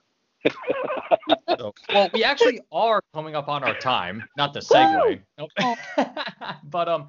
so- 1.58 1.74
well, 1.92 2.10
we 2.12 2.24
actually 2.24 2.60
are 2.72 3.00
coming 3.14 3.34
up 3.34 3.48
on 3.48 3.62
our 3.64 3.78
time. 3.78 4.24
Not 4.36 4.52
the 4.54 4.60
segue. 4.60 5.20
Nope. 5.38 5.50
but 6.64 6.88
um, 6.88 7.08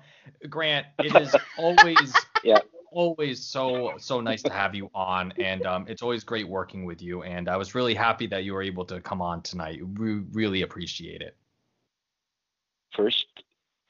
Grant, 0.50 0.88
it 1.00 1.16
is 1.16 1.36
always 1.58 2.14
Yeah. 2.44 2.60
always 2.92 3.44
so 3.44 3.94
so 3.98 4.22
nice 4.22 4.42
to 4.44 4.52
have 4.54 4.74
you 4.76 4.90
on, 4.96 5.34
and 5.38 5.66
um, 5.66 5.86
it's 5.88 6.02
always 6.02 6.24
great 6.24 6.48
working 6.48 6.86
with 6.86 7.02
you. 7.02 7.24
And 7.24 7.50
I 7.50 7.58
was 7.58 7.76
really 7.76 7.94
happy 7.94 8.28
that 8.28 8.44
you 8.44 8.54
were 8.54 8.64
able 8.64 8.86
to 8.86 9.00
come 9.02 9.22
on 9.22 9.42
tonight. 9.42 9.82
We 9.98 10.22
really 10.32 10.62
appreciate 10.64 11.22
it. 11.22 11.36
First 12.96 13.26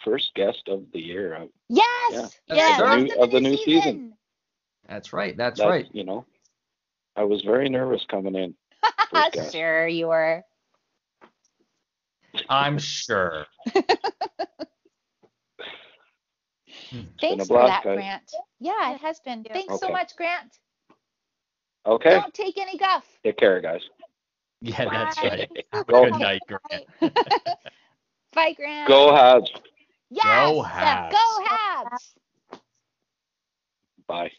first 0.03 0.33
guest 0.35 0.63
of 0.67 0.83
the 0.93 0.99
year. 0.99 1.45
Yes. 1.69 2.37
Yeah. 2.47 2.55
Yes. 2.55 2.81
Of 2.81 2.89
the 2.89 2.97
new- 2.97 3.23
of 3.23 3.31
the 3.31 3.39
new 3.39 3.57
season. 3.57 4.13
That's 4.87 5.13
right. 5.13 5.37
That's 5.37 5.59
That's 5.59 5.69
right. 5.69 5.87
You 5.91 6.03
know, 6.03 6.25
I 7.15 7.23
was 7.23 7.41
very 7.43 7.69
nervous 7.69 8.03
coming 8.09 8.33
in. 8.35 8.55
First 9.11 9.33
guest. 9.33 9.51
sure 9.51 9.87
you 9.87 10.07
were. 10.07 10.43
I'm 12.49 12.77
sure. 12.77 13.45
Hmm. 16.91 17.01
Thanks 17.21 17.45
a 17.45 17.47
for 17.47 17.67
that, 17.67 17.83
guys. 17.83 17.95
Grant. 17.95 18.31
Yeah, 18.59 18.93
it 18.95 19.01
has 19.01 19.19
been. 19.19 19.43
Yeah. 19.45 19.53
Thanks 19.53 19.79
so 19.79 19.89
much, 19.89 20.15
Grant. 20.15 20.57
Okay. 21.85 22.11
Don't 22.11 22.33
take 22.33 22.57
any 22.57 22.77
guff. 22.77 23.05
Take 23.23 23.37
care, 23.37 23.61
guys. 23.61 23.81
Yeah, 24.61 24.89
that's 24.89 25.21
right. 25.23 25.49
Go. 25.87 26.05
good 26.05 26.19
night, 26.19 26.41
Grant. 26.47 26.85
Bye, 28.33 28.53
Grant. 28.53 28.87
Go 28.87 29.11
Habs. 29.11 29.49
Yes. 30.09 30.49
Go 30.49 30.63
yeah, 30.63 31.09
Habs. 31.09 31.11
Go 31.11 31.45
Habs. 31.45 32.13
Bye. 34.07 34.31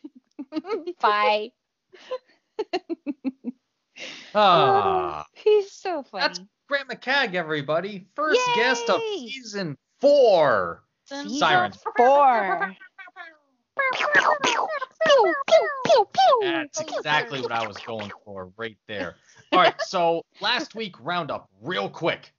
Bye. 1.00 1.52
Ah. 4.34 5.26
He's 5.34 5.72
so 5.72 6.02
funny. 6.02 6.22
That's 6.22 6.40
Grant 6.68 6.88
McCagg, 6.88 7.34
everybody. 7.34 8.06
First 8.14 8.40
guest 8.54 8.88
of 8.88 9.00
season 9.00 9.76
four. 10.00 10.84
Season 11.06 11.30
Sirens. 11.30 11.78
Four. 11.96 12.74
That's 16.42 16.80
exactly 16.80 17.40
what 17.40 17.52
I 17.52 17.66
was 17.66 17.76
going 17.78 18.10
for 18.24 18.52
right 18.56 18.76
there. 18.86 19.16
All 19.52 19.58
right, 19.58 19.74
so 19.82 20.22
last 20.40 20.74
week 20.74 20.94
roundup, 21.00 21.48
real 21.62 21.88
quick. 21.88 22.32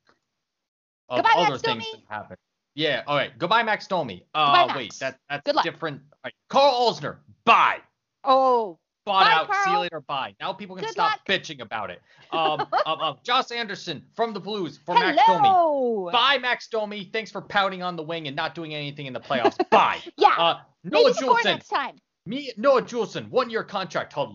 Of 1.10 1.18
Goodbye, 1.18 1.32
other 1.36 1.52
Max 1.52 1.62
things 1.62 1.84
Domi. 1.86 2.06
that 2.10 2.14
happened. 2.16 2.38
Yeah, 2.74 3.04
all 3.06 3.18
right. 3.18 3.38
Goodbye, 3.38 3.64
Max 3.64 3.86
Domi. 3.88 4.26
Uh, 4.34 4.66
Goodbye, 4.66 4.78
wait, 4.78 4.94
that 5.00 5.20
that's 5.30 5.44
Good 5.44 5.56
luck. 5.56 5.66
different. 5.66 6.02
All 6.14 6.20
right, 6.26 6.34
Karl 6.50 6.74
Alzner. 6.74 7.18
Bye. 7.44 7.80
Oh, 8.24 8.80
Bought 9.06 9.26
Bye, 9.26 9.32
out. 9.56 9.64
See 9.66 9.72
you 9.72 9.80
later. 9.80 10.00
Bye. 10.02 10.36
Now 10.40 10.54
people 10.54 10.76
can 10.76 10.86
Good 10.86 10.92
stop 10.92 11.12
luck. 11.14 11.26
bitching 11.28 11.60
about 11.62 11.90
it. 11.90 12.02
Um, 12.32 12.62
um, 12.86 13.00
um, 13.00 13.18
Josh 13.24 13.52
Anderson 13.52 14.04
from 14.16 14.34
the 14.34 14.40
Blues 14.40 14.80
for 14.86 14.94
Max 14.96 15.18
Domi. 15.26 15.48
hello. 15.48 16.10
Bye, 16.12 16.38
Max 16.38 16.68
Domi. 16.68 17.10
Thanks 17.12 17.32
for 17.32 17.42
pouting 17.42 17.82
on 17.82 17.96
the 17.96 18.04
wing 18.04 18.28
and 18.28 18.36
not 18.36 18.54
doing 18.54 18.76
anything 18.76 19.08
in 19.08 19.14
the 19.14 19.20
playoffs. 19.20 19.58
Bye. 19.72 20.00
Yeah. 20.18 20.30
Uh, 20.38 20.60
Maybe 20.84 21.04
Noah 21.04 21.14
score 21.16 21.38
Juulsen. 21.38 21.44
next 21.46 21.68
time. 21.70 21.96
Me, 22.28 22.52
Noah 22.58 22.84
Juulsen, 22.84 23.28
one 23.30 23.50
year 23.50 23.64
contract. 23.64 24.14
Hello, 24.14 24.30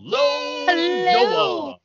Hello. 0.67 1.65
Noah. 1.67 1.77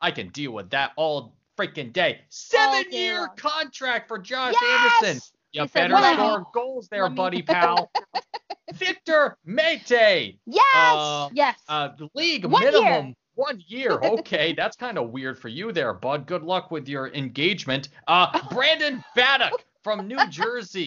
I 0.00 0.12
can 0.12 0.28
deal 0.28 0.52
with 0.52 0.70
that 0.70 0.92
all 0.96 1.34
freaking 1.58 1.92
day. 1.92 2.20
Seven 2.28 2.84
year 2.92 3.18
long. 3.18 3.30
contract 3.36 4.06
for 4.06 4.18
Josh 4.18 4.54
Yes. 4.60 4.92
Anderson. 5.02 5.22
You 5.52 5.62
He 5.62 5.68
better 5.68 5.94
"Let 5.94 6.18
me- 6.18 6.24
score 6.24 6.46
goals 6.52 6.88
there, 6.88 7.08
buddy 7.08 7.42
pal. 7.42 7.90
Victor 8.74 9.38
Mete. 9.44 10.38
Yes. 10.46 10.64
Uh, 10.74 11.28
Yes. 11.32 11.56
uh, 11.68 11.88
the 11.98 12.08
league 12.14 12.44
One 12.44 12.62
minimum 12.62 13.06
year. 13.06 13.14
one 13.34 13.62
year. 13.66 13.92
Okay, 14.02 14.52
that's 14.52 14.76
kind 14.76 14.98
of 14.98 15.10
weird 15.10 15.38
for 15.38 15.48
you 15.48 15.72
there, 15.72 15.94
bud. 15.94 16.26
Good 16.26 16.42
luck 16.42 16.70
with 16.70 16.86
your 16.88 17.08
engagement. 17.14 17.88
Uh, 18.06 18.38
Brandon 18.50 19.02
Baddock 19.16 19.52
from 19.82 20.06
New 20.06 20.24
Jersey. 20.28 20.86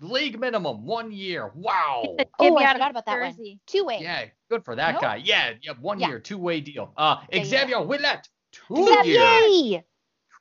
League 0.00 0.38
minimum 0.40 0.84
one 0.84 1.12
year. 1.12 1.52
Wow. 1.54 2.16
Oh, 2.40 2.54
me 2.56 2.64
I 2.64 2.70
out 2.70 2.72
forgot 2.74 2.90
about 2.90 3.06
that 3.06 3.20
one. 3.20 3.30
Jersey. 3.30 3.60
Two 3.66 3.84
way. 3.84 3.98
Yeah, 4.00 4.24
good 4.50 4.64
for 4.64 4.74
that 4.74 4.94
Nope. 4.94 5.00
guy. 5.02 5.16
Yeah, 5.24 5.52
yeah, 5.62 5.72
one 5.80 6.00
Yeah. 6.00 6.08
year, 6.08 6.18
two 6.18 6.38
way 6.38 6.60
deal. 6.60 6.92
Uh, 6.96 7.18
Yeah, 7.32 7.44
Xavier 7.44 7.76
Ouellet, 7.76 8.28
two 8.50 8.84
Xavier. 8.84 9.20
years, 9.20 9.82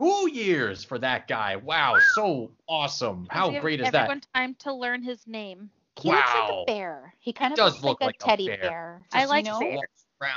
two 0.01 0.29
years 0.31 0.83
for 0.83 0.99
that 0.99 1.27
guy. 1.27 1.55
Wow, 1.55 1.97
so 2.15 2.51
awesome. 2.67 3.27
How 3.29 3.59
great 3.59 3.81
is 3.81 3.91
that? 3.91 3.95
everyone 3.95 4.21
time 4.33 4.55
to 4.59 4.73
learn 4.73 5.03
his 5.03 5.25
name. 5.27 5.69
He 6.01 6.09
looks 6.09 6.33
like 6.33 6.51
a 6.51 6.63
bear. 6.65 7.13
He 7.19 7.33
kind 7.33 7.51
of 7.51 7.57
Does 7.57 7.73
looks 7.73 7.83
look 7.83 8.01
like, 8.01 8.07
like 8.07 8.15
a 8.15 8.25
teddy 8.25 8.47
bear. 8.47 8.57
bear. 8.61 9.01
I 9.13 9.25
like 9.25 9.45
you 9.45 9.51
know, 9.51 9.59
bears. 9.59 9.79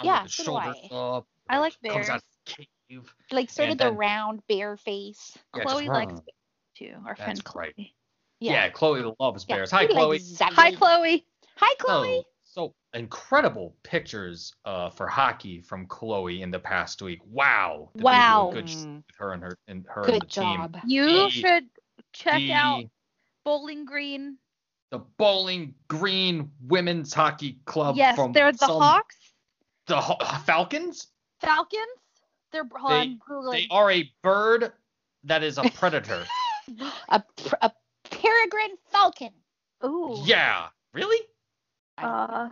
Yeah, 0.03 0.27
so 0.27 0.45
do 0.45 0.55
I. 0.55 0.89
up. 0.93 1.27
I 1.49 1.59
like 1.59 1.75
bears. 1.83 2.09
of 2.09 2.21
the 2.47 2.67
cave. 2.89 3.15
like 3.31 3.51
sort 3.51 3.71
of 3.71 3.79
the 3.79 3.85
then- 3.85 3.97
round 3.97 4.43
bear 4.49 4.77
face. 4.77 5.37
Yeah, 5.57 5.65
Chloe 5.65 5.89
likes 5.89 6.13
bears 6.13 6.23
too. 6.77 6.95
Our 7.07 7.17
friend 7.17 7.39
That's 7.39 7.55
right. 7.55 7.75
Chloe. 7.75 7.95
Yeah. 8.41 8.69
Chloe 8.71 9.15
loves 9.21 9.47
Yeah, 9.49 9.57
bears. 9.57 9.71
Hi, 9.71 9.87
we 9.87 9.95
like 9.95 9.99
Chloe. 9.99 10.21
Hi, 10.41 10.71
Chloe. 10.73 11.27
Hi, 11.57 11.75
Chloe. 11.79 12.25
So, 12.55 12.69
so 12.69 12.75
incredible 12.99 13.75
pictures 13.83 14.53
uh, 14.65 14.89
for 14.91 15.09
hockey 15.09 15.61
from 15.61 15.87
Chloe 15.87 16.43
in 16.43 16.51
the 16.53 16.59
past 16.59 17.03
week. 17.03 17.19
Wow. 17.27 17.91
Did 17.95 18.01
they 18.01 18.05
Wow. 18.05 18.51
Good 18.53 18.67
job 18.67 18.79
Mm. 18.87 18.97
with 18.97 19.05
her 19.19 19.33
and 19.33 19.43
her 19.43 19.59
and 19.69 19.87
her 19.89 20.03
and 20.03 20.15
the 20.15 20.19
Good 20.21 20.31
team. 20.31 20.77
You 20.87 21.05
The- 21.07 21.31
should 21.31 21.65
check 22.13 22.37
the, 22.39 22.53
out 22.53 22.85
Bowling 23.45 23.85
Green. 23.85 24.39
the 24.91 24.99
Bowling 25.19 25.75
Green 25.89 26.51
Women's 26.63 27.13
Hockey 27.13 27.59
Club 27.65 27.97
yes, 27.97 28.15
from 28.15 28.33
they're 28.33 28.53
the 28.53 28.59
some- 28.59 28.81
Hawks. 28.81 29.17
The 29.87 30.01
Haw- 30.01 30.39
Falcons? 30.45 31.09
Falcons. 31.41 31.83
They're 32.53 32.63
They- 32.65 32.95
I'm 32.95 33.19
Googling. 33.19 33.53
They 33.53 33.67
are 33.71 33.91
a 33.91 34.11
bird 34.23 34.73
that 35.25 35.43
is 35.43 35.59
a 35.59 35.69
predator. 35.71 36.25
A, 37.11 37.23
a 37.61 37.71
peregrine 38.05 38.77
falcon. 38.91 39.29
Ooh. 39.85 40.23
yeah. 40.25 40.69
Really? 40.95 41.19
Uh, 41.99 42.49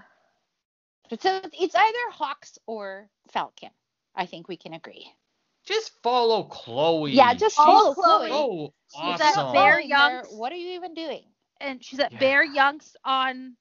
So 1.21 1.41
it's 1.53 1.75
either 1.75 2.11
hawks 2.11 2.59
or 2.67 3.09
falcon. 3.31 3.71
I 4.15 4.27
think 4.27 4.49
we 4.49 4.57
can 4.57 4.73
agree. 4.75 5.07
Just 5.65 5.93
follow 6.03 6.45
Chloe. 6.45 7.13
Yeah, 7.13 7.35
just 7.35 7.57
Oh, 7.59 7.65
follow 7.65 7.95
Chloe. 7.95 8.29
Chloe. 8.29 8.75
So 8.89 9.01
She's 9.13 9.21
at. 9.21 9.53
Bear 9.53 9.81
Youngs. 9.81 10.29
What 10.31 10.53
are 10.53 10.57
you 10.57 10.73
even 10.73 10.95
doing? 10.95 11.25
and 11.61 11.83
she's 11.85 12.01
at 12.01 12.11
Yeah. 12.13 12.19
Bear 12.19 12.45
Youngs 12.45 12.97
on 13.05 13.57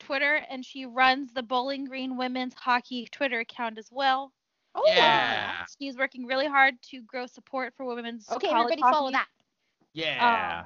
Twitter, 0.00 0.44
and 0.50 0.64
she 0.66 0.84
runs 0.84 1.32
the 1.32 1.44
Bowling 1.44 1.84
Green 1.84 2.16
Women's 2.16 2.54
Hockey 2.54 3.06
Twitter 3.12 3.38
account 3.38 3.78
as 3.78 3.88
well. 3.92 4.32
Oh, 4.74 4.82
Yeah. 4.88 5.64
She's 5.78 5.96
working 5.96 6.26
really 6.26 6.48
hard 6.48 6.74
to 6.90 7.00
grow 7.02 7.26
support 7.26 7.72
for 7.76 7.84
women's 7.86 8.28
Okay, 8.28 8.48
college 8.48 8.64
everybody 8.72 8.82
hockey, 8.82 8.94
follow 8.94 9.10
that. 9.12 9.28
Yeah. 9.92 10.64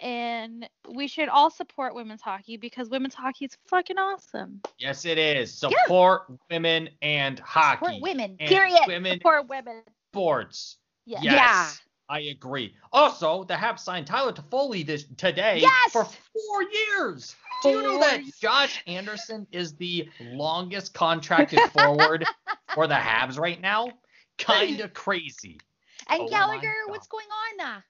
And 0.00 0.68
we 0.88 1.06
should 1.06 1.28
all 1.28 1.50
support 1.50 1.94
women's 1.94 2.22
hockey 2.22 2.56
because 2.56 2.88
women's 2.88 3.14
hockey 3.14 3.44
is 3.44 3.56
fucking 3.66 3.98
awesome. 3.98 4.60
yes, 4.78 5.04
it 5.04 5.18
is. 5.18 5.52
Support 5.52 6.22
women 6.50 6.88
and 7.02 7.38
hockey. 7.38 7.84
Support 7.84 8.02
women. 8.02 8.36
Period. 8.38 8.80
Women 8.86 9.18
Support 9.18 9.48
women. 9.48 9.82
sports. 10.12 10.78
Yes. 11.06 11.22
Yes. 11.22 11.34
Yeah. 11.34 11.70
I 12.08 12.20
agree. 12.22 12.74
Also, 12.92 13.44
the 13.44 13.54
Habs 13.54 13.80
signed 13.80 14.06
Tyler 14.06 14.32
Toffoli 14.32 14.84
this 14.84 15.04
today 15.16 15.58
Yes! 15.60 15.92
for 15.92 16.04
four 16.04 16.62
years. 16.98 17.36
Do 17.62 17.68
you 17.68 17.82
know 17.82 18.00
that 18.00 18.22
Josh 18.40 18.82
Anderson 18.88 19.46
is 19.52 19.74
the 19.74 20.08
longest 20.32 20.92
contracted 20.92 21.60
forward 21.70 22.24
for 22.74 22.88
the 22.88 22.94
Habs 22.94 23.38
right 23.38 23.60
now? 23.60 23.90
Kind 24.38 24.80
of 24.80 24.92
crazy. 24.92 25.60
And 26.08 26.22
Oh 26.22 26.28
Gallagher, 26.28 26.74
what's 26.88 27.06
going 27.06 27.26
on? 27.60 27.82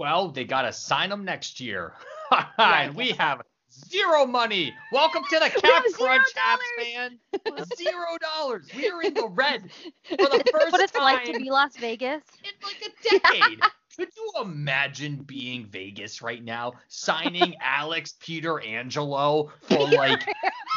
Well, 0.00 0.28
they 0.28 0.46
got 0.46 0.62
to 0.62 0.72
sign 0.72 1.12
him 1.12 1.26
next 1.26 1.60
year. 1.60 1.92
And 2.56 2.94
we 2.94 3.10
have 3.10 3.42
zero 3.70 4.24
money. 4.24 4.72
Welcome 4.92 5.24
to 5.28 5.38
the 5.38 5.50
cap 5.60 5.82
crunch, 5.92 6.26
Habs 6.34 6.58
man. 6.78 7.18
Zero 7.76 8.16
dollars. 8.20 8.68
We 8.74 8.88
are 8.88 9.02
in 9.02 9.14
the 9.14 9.28
red 9.28 9.68
for 10.08 10.16
the 10.16 10.44
first 10.52 10.72
what 10.72 10.80
it's 10.80 10.92
time 10.92 11.02
like 11.02 11.24
to 11.24 11.32
be 11.32 11.50
Las 11.50 11.76
Vegas. 11.76 12.22
in 12.44 12.50
like 12.62 12.80
a 12.82 13.18
decade. 13.18 13.60
Could 13.96 14.08
you 14.16 14.32
imagine 14.42 15.16
being 15.16 15.66
Vegas 15.66 16.22
right 16.22 16.42
now, 16.42 16.74
signing 16.86 17.56
Alex 17.60 18.14
Pietrangelo 18.22 19.50
for 19.62 19.88
like 19.88 20.22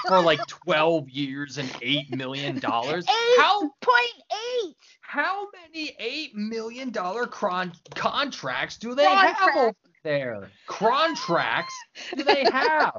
for 0.08 0.20
like 0.20 0.46
12 0.48 1.08
years 1.12 1.60
and 1.60 1.72
eight 1.84 2.14
million 2.14 2.58
dollars? 2.58 3.06
How 3.38 3.62
point 3.80 4.24
eight. 4.66 4.76
How 5.04 5.48
many 5.52 5.96
eight 6.00 6.36
million 6.36 6.90
dollar 6.90 7.28
cron- 7.28 7.74
contracts 7.94 8.78
do 8.78 8.96
they 8.96 9.06
have 9.06 9.56
over 9.56 9.76
there? 10.04 10.50
Contracts 10.68 11.74
do 12.16 12.24
they 12.24 12.44
have? 12.52 12.98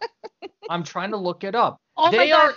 I'm 0.70 0.84
trying 0.84 1.10
to 1.10 1.16
look 1.16 1.42
it 1.44 1.54
up. 1.54 1.80
Oh 1.96 2.10
they 2.10 2.28
God. 2.28 2.50
are 2.50 2.54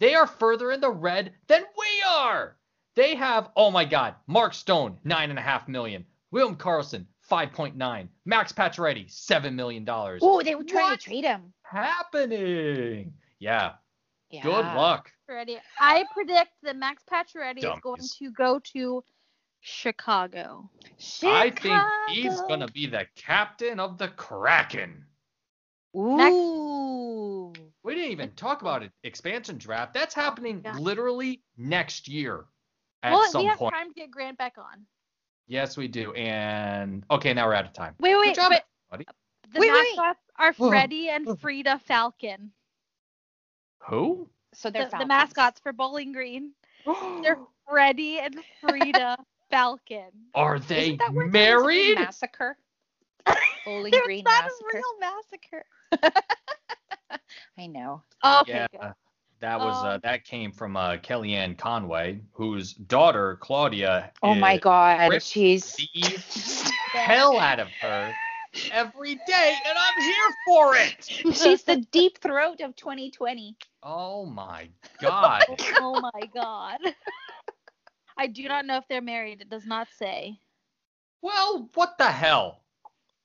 they 0.00 0.14
are 0.14 0.26
further 0.26 0.72
in 0.72 0.80
the 0.80 0.90
red 0.90 1.32
than 1.46 1.62
we 1.78 2.02
are. 2.08 2.56
They 2.96 3.14
have 3.14 3.50
oh 3.54 3.70
my 3.70 3.84
god, 3.84 4.16
Mark 4.26 4.54
Stone 4.54 4.98
nine 5.04 5.30
and 5.30 5.38
a 5.38 5.42
half 5.42 5.68
million, 5.68 6.04
William 6.32 6.56
Karlsson 6.56 7.06
five 7.20 7.52
point 7.52 7.76
nine, 7.76 8.08
Max 8.24 8.52
Pacioretty 8.52 9.08
seven 9.10 9.54
million 9.54 9.84
dollars. 9.84 10.20
Oh, 10.24 10.42
they 10.42 10.54
were 10.56 10.64
trying 10.64 10.96
to 10.96 11.02
trade 11.02 11.24
him. 11.24 11.52
Happening? 11.62 13.12
Yeah. 13.38 13.74
Yeah. 14.30 14.42
Good 14.42 14.64
luck. 14.74 15.10
Ready. 15.30 15.58
I 15.78 16.04
predict 16.12 16.50
that 16.64 16.76
Max 16.76 17.04
Pacioretty 17.10 17.58
is 17.58 17.80
going 17.82 18.00
to 18.18 18.30
go 18.32 18.58
to 18.72 19.04
Chicago. 19.60 20.68
I 21.22 21.50
think 21.50 21.80
he's 22.08 22.40
gonna 22.42 22.66
be 22.68 22.86
the 22.86 23.06
captain 23.14 23.78
of 23.78 23.96
the 23.96 24.08
Kraken. 24.08 25.04
Ooh. 25.96 27.52
We 27.82 27.94
didn't 27.94 28.10
even 28.10 28.30
talk 28.32 28.62
about 28.62 28.82
it. 28.82 28.92
Expansion 29.04 29.56
draft. 29.58 29.94
That's 29.94 30.14
happening 30.14 30.62
Yeah. 30.64 30.76
literally 30.78 31.42
next 31.56 32.08
year 32.08 32.46
at 33.02 33.12
well, 33.12 33.30
some 33.30 33.42
we 33.42 33.48
have 33.48 33.58
point. 33.58 33.74
time 33.74 33.88
to 33.88 33.94
get 33.94 34.10
Grant 34.10 34.36
back 34.38 34.58
on. 34.58 34.86
Yes, 35.46 35.76
we 35.76 35.88
do. 35.88 36.12
And 36.14 37.04
okay, 37.10 37.34
now 37.34 37.46
we're 37.46 37.54
out 37.54 37.64
of 37.64 37.72
time. 37.72 37.94
Wait, 37.98 38.16
wait, 38.16 38.36
job, 38.36 38.50
but 38.52 38.66
buddy. 38.90 39.06
the 39.52 39.60
Wait, 39.60 39.72
wait. 39.72 39.96
mascots 39.96 40.20
are 40.36 40.52
Freddie 40.52 41.08
and 41.08 41.38
Frieda 41.40 41.78
Falcon. 41.78 42.52
Who? 43.88 44.28
So 44.60 44.68
The, 44.68 44.72
they're 44.74 44.84
the 44.84 44.90
Falcons. 44.90 45.08
mascots 45.08 45.58
for 45.60 45.72
Bowling 45.72 46.12
Green. 46.12 46.50
They're 47.22 47.38
Freddie 47.66 48.18
and 48.18 48.36
Frieda 48.60 49.16
Falcon. 49.50 50.10
Are 50.34 50.58
they 50.58 50.84
Isn't 50.88 50.98
that 50.98 51.14
where 51.14 51.24
was 51.24 51.30
a 51.30 51.32
big 51.32 51.32
married? 51.32 51.94
Massacre. 51.94 52.58
Bowling 53.64 53.94
It's 53.94 54.04
Green 54.04 54.24
not 54.24 54.44
massacre. 54.44 54.66
a 54.70 54.76
real 54.76 56.12
massacre. 56.12 56.22
I 57.58 57.66
know. 57.68 58.02
Okay, 58.22 58.52
yeah, 58.52 58.66
good. 58.70 58.92
that 59.40 59.58
was 59.58 59.82
uh, 59.82 59.94
Um, 59.94 60.00
that 60.02 60.24
came 60.24 60.52
from 60.52 60.76
uh, 60.76 60.96
Kellyanne 60.98 61.56
Conway, 61.56 62.20
whose 62.32 62.74
daughter 62.74 63.38
Claudia. 63.40 64.12
Oh 64.22 64.34
my 64.34 64.58
God, 64.58 65.08
ripped 65.10 65.24
she's 65.24 65.74
The 65.74 65.88
hell 66.92 67.38
out 67.38 67.60
of 67.60 67.68
her 67.80 68.12
every 68.72 69.14
day, 69.26 69.54
and 69.66 69.78
I'm 69.78 70.02
here 70.02 70.34
for 70.46 70.76
it. 70.76 71.36
she's 71.36 71.62
the 71.62 71.84
deep 71.92 72.18
throat 72.18 72.60
of 72.60 72.76
2020. 72.76 73.56
Oh 73.82 74.26
my 74.26 74.68
oh 75.02 75.06
god. 75.08 75.44
oh 75.80 76.00
my 76.00 76.26
god. 76.34 76.78
I 78.16 78.26
do 78.26 78.46
not 78.48 78.66
know 78.66 78.76
if 78.76 78.84
they're 78.88 79.00
married. 79.00 79.40
It 79.40 79.48
does 79.50 79.66
not 79.66 79.88
say. 79.98 80.38
well, 81.22 81.70
what 81.74 81.96
the 81.98 82.06
hell? 82.10 82.62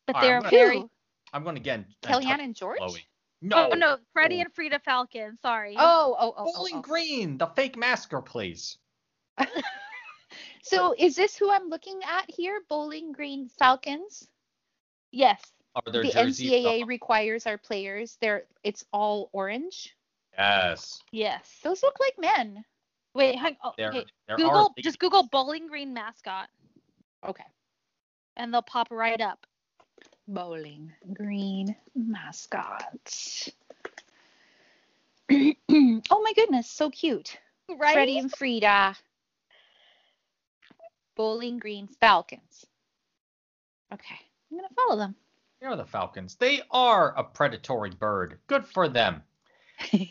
But 0.07 0.17
All 0.17 0.21
they're 0.21 0.41
right, 0.41 0.49
very. 0.51 0.80
Who? 0.80 0.89
I'm 1.34 1.43
going 1.43 1.55
to 1.55 1.61
again. 1.61 1.86
Kellyanne 2.03 2.39
and 2.41 2.55
George? 2.55 2.78
Chloe. 2.78 3.05
No. 3.41 3.69
Oh 3.71 3.76
no, 3.76 3.97
Freddie 4.13 4.38
Oh. 4.38 4.41
and 4.41 4.53
Frieda 4.53 4.80
Falcon. 4.80 5.38
Sorry. 5.41 5.76
Oh, 5.78 6.15
oh, 6.17 6.34
oh, 6.38 6.45
oh, 6.47 6.53
Bowling 6.53 6.76
oh. 6.78 6.82
Green, 6.82 7.38
the 7.38 7.47
fake 7.47 7.78
masker, 7.78 8.21
please. 8.21 8.78
So 10.63 10.95
is 10.97 11.15
this 11.15 11.38
who 11.38 11.51
I'm 11.51 11.69
looking 11.69 11.99
at 12.03 12.26
here? 12.28 12.59
Bowling 12.67 13.11
Green 13.11 13.49
Falcons. 13.49 14.28
Yes. 15.12 15.41
Are 15.76 15.91
their 15.91 16.03
the 16.03 16.12
jerseys? 16.12 16.49
NCAA 16.51 16.88
requires 16.88 17.45
our 17.45 17.58
players. 17.58 18.18
They're 18.22 18.43
it's 18.64 18.86
all 18.93 19.30
orange. 19.34 19.95
Yes. 20.38 21.01
Yes. 21.12 21.60
Those 21.64 21.84
look 21.84 21.95
like 21.99 22.14
men. 22.20 22.64
Wait, 23.14 23.36
hang. 23.38 23.56
Oh, 23.64 23.72
There, 23.78 23.89
okay. 23.89 24.06
there 24.28 24.36
Google. 24.38 24.74
ladies. 24.76 24.84
Just 24.84 24.99
Google 24.99 25.28
Bowling 25.32 25.68
Green 25.68 25.93
mascot, 25.93 26.49
Okay. 27.26 27.45
and 28.36 28.53
they'll 28.53 28.62
pop 28.62 28.88
right 28.91 29.22
up. 29.22 29.47
Bowling 30.28 30.91
Green 31.14 31.74
mascots. 31.95 33.49
oh 35.32 35.56
my 35.70 36.34
goodness, 36.36 36.70
so 36.70 36.89
cute. 36.89 37.38
Right. 37.70 37.93
Freddie 37.93 38.18
and 38.20 38.32
Frieda. 38.32 38.95
Bowling 41.16 41.58
Green 41.58 41.88
Falcons. 41.88 42.66
Okay, 43.93 44.20
I'm 44.56 44.62
gonna 44.62 44.74
follow 44.74 44.97
them. 44.97 45.16
Here 45.60 45.70
are 45.70 45.76
the 45.76 45.86
Falcons. 45.86 46.36
They 46.36 46.62
are 46.72 47.14
a 47.18 47.24
predatory 47.24 47.89
bird. 47.89 48.39
Good 48.47 48.66
for 48.66 48.88
them. 48.88 49.22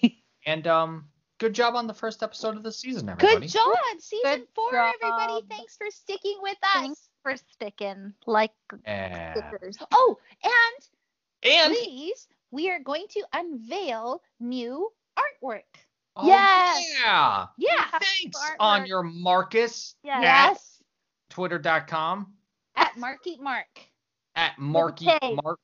And 0.47 0.67
um, 0.67 1.07
good 1.39 1.55
job 1.55 1.75
on 1.75 1.87
the 1.87 1.95
first 1.95 2.23
episode 2.23 2.55
of 2.59 2.63
the 2.63 2.71
season, 2.71 3.09
everybody. 3.09 3.47
Good 3.47 3.49
job, 3.49 3.75
season 3.99 4.41
Good 4.41 4.47
four, 4.55 4.73
job. 4.73 4.93
everybody. 5.03 5.47
Thanks 5.49 5.75
for 5.75 5.87
sticking 5.91 6.37
with 6.43 6.59
us. 6.63 6.75
Thanks 6.75 7.09
for 7.23 7.35
sticking 7.51 8.13
like 8.27 8.53
And, 8.85 9.39
stickers. 9.43 9.79
Oh, 9.91 10.19
and 10.43 11.51
and 11.51 11.73
please, 11.75 12.29
we 12.51 12.69
are 12.71 12.79
going 12.79 13.07
to 13.13 13.23
unveil 13.33 14.21
new 14.39 14.93
artwork. 15.19 15.63
oh, 16.17 16.27
Yes. 16.27 16.85
yeah. 17.03 17.47
Yeah. 17.57 17.99
Thanks 17.99 18.39
on 18.61 18.85
your 18.85 19.03
Marcus 19.03 19.95
Yes. 20.03 20.21
Yes. 20.23 20.83
twitter.com 21.31 22.35
At 22.77 22.99
Mark 22.99 23.27
Eat 23.27 23.41
Mark. 23.41 23.81
At 24.37 24.59
Marky 24.59 25.07
Mark. 25.43 25.59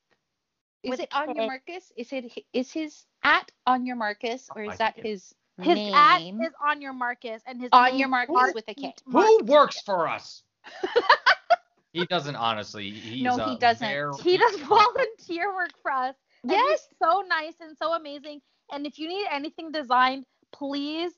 Is 0.83 0.91
With 0.91 1.01
it 1.01 1.09
on 1.13 1.35
your 1.35 1.47
Marcus? 1.47 1.93
Is 1.97 2.13
it 2.13 2.33
is 2.53 2.73
his 2.73 3.05
at 3.23 3.51
on 3.67 3.85
your 3.85 3.97
Marcus 3.97 4.49
or 4.57 4.63
is 4.65 4.79
that 4.79 4.97
his, 4.99 5.35
His 5.61 5.75
name? 5.75 5.95
at 5.95 6.23
is 6.23 6.53
on 6.65 6.81
your 6.81 6.95
Marcus, 6.95 7.43
and 7.47 7.61
his 7.61 7.69
On 7.73 7.91
name 7.91 7.99
your 7.99 8.09
is 8.09 8.11
Marcus 8.11 8.33
Mark 8.35 8.55
with 8.55 8.65
a 8.69 8.75
K. 8.75 8.95
Who 9.05 9.13
Mark. 9.13 9.43
works 9.43 9.83
for 9.83 10.09
us? 10.09 10.43
he 11.93 12.07
doesn't 12.07 12.37
honestly. 12.37 12.91
He's 12.91 13.23
No, 13.23 13.37
he 13.47 13.57
doesn't. 13.59 13.87
very- 13.87 14.13
He 14.23 14.39
does 14.39 14.57
volunteer 14.61 15.55
work 15.55 15.73
for 15.83 15.91
us. 15.93 16.15
and 16.45 16.53
he's 16.53 16.61
Yes. 16.61 16.89
so 17.03 17.23
nice 17.29 17.55
and 17.61 17.77
so 17.77 17.93
amazing. 17.93 18.41
And 18.73 18.87
if 18.87 18.99
you 18.99 19.07
need 19.09 19.27
anything 19.31 19.73
designed, 19.73 20.25
please 20.53 21.13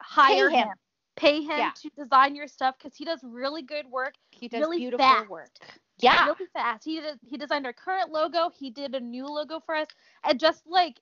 hire 0.00 0.50
him. 0.50 0.68
him. 0.68 0.74
Pay 1.16 1.42
him 1.42 1.58
Yeah. 1.58 1.70
to 1.76 1.90
design 1.96 2.34
your 2.34 2.48
stuff 2.48 2.76
because 2.78 2.96
he 2.96 3.04
does 3.04 3.20
really 3.22 3.62
good 3.62 3.86
work. 3.90 4.14
He 4.30 4.48
does 4.48 4.60
really 4.60 4.78
beautiful 4.78 5.04
fast. 5.06 5.28
work. 5.28 5.50
Yeah. 5.98 6.24
really 6.26 6.46
fast. 6.52 6.84
He 6.84 7.00
did 7.00 7.18
he 7.24 7.36
designed 7.36 7.66
our 7.66 7.72
current 7.72 8.10
logo. 8.10 8.50
He 8.50 8.70
did 8.70 8.94
a 8.94 9.00
new 9.00 9.26
logo 9.26 9.60
for 9.60 9.74
us, 9.76 9.86
and 10.24 10.40
just 10.40 10.66
like 10.66 11.00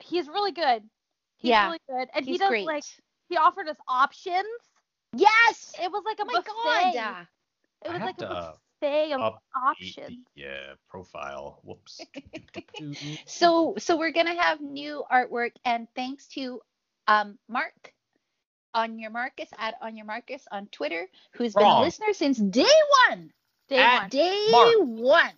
he's 0.00 0.28
really 0.28 0.52
good. 0.52 0.82
He's 1.36 1.50
Yeah. 1.50 1.66
really 1.66 1.80
good, 1.88 2.08
and 2.14 2.24
He's 2.24 2.34
he 2.34 2.38
does 2.38 2.48
great. 2.48 2.66
like 2.66 2.84
he 3.28 3.36
offered 3.36 3.68
us 3.68 3.76
options. 3.88 4.46
yes. 5.16 5.74
It 5.82 5.90
was 5.90 6.02
like 6.04 6.18
a 6.20 6.22
Oh 6.22 6.26
my 6.26 6.40
buffet. 6.40 6.94
God. 6.94 7.26
It 7.84 7.88
was 7.88 7.98
have 7.98 8.06
like 8.06 8.16
a 8.18 8.20
to 8.20 8.26
buffet 8.80 9.12
of 9.14 9.20
update 9.34 9.38
options. 9.56 10.26
the, 10.36 10.46
uh, 10.46 10.74
profile. 10.88 11.60
Whoops. 11.64 12.00
So 13.26 13.74
so 13.78 13.96
we're 13.96 14.12
gonna 14.12 14.40
have 14.40 14.60
new 14.60 15.02
artwork 15.10 15.52
and 15.64 15.88
thanks 15.96 16.28
to 16.28 16.60
um 17.08 17.38
Mark 17.48 17.92
on 18.74 18.98
your 18.98 19.10
Marcus 19.10 19.48
at 19.58 19.74
on 19.80 19.96
your 19.96 20.06
Marcus 20.06 20.46
on 20.50 20.66
Twitter, 20.68 21.06
who's 21.32 21.54
been 21.54 21.64
a 21.64 21.80
listener 21.80 22.12
since 22.12 22.38
day 22.38 22.66
one. 23.08 23.32
Day 23.68 23.78
At- 23.78 24.00
one. 24.02 24.08
Day 24.10 24.46
Mark. 24.50 24.74
one. 24.78 25.30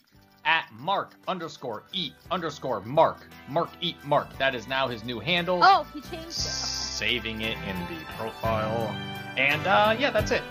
at 0.45 0.67
Mark 0.79 1.13
underscore 1.29 1.83
eat 1.93 2.13
underscore 2.31 2.81
Mark. 2.83 3.19
Mark 3.49 3.69
eat 3.81 3.97
Mark. 4.05 4.37
That 4.39 4.55
is 4.55 4.69
now 4.69 4.87
his 4.89 5.03
new 5.05 5.19
handle. 5.21 5.61
Oh, 5.63 5.85
he 5.93 6.01
changed 6.03 6.29
it. 6.29 6.33
Saving 6.33 7.41
it 7.43 7.57
in 7.69 7.77
the 7.95 8.05
profile. 8.17 8.95
And 9.37 9.67
uh 9.67 9.97
yeah, 9.99 10.11
that's 10.11 10.31
it. 10.31 10.43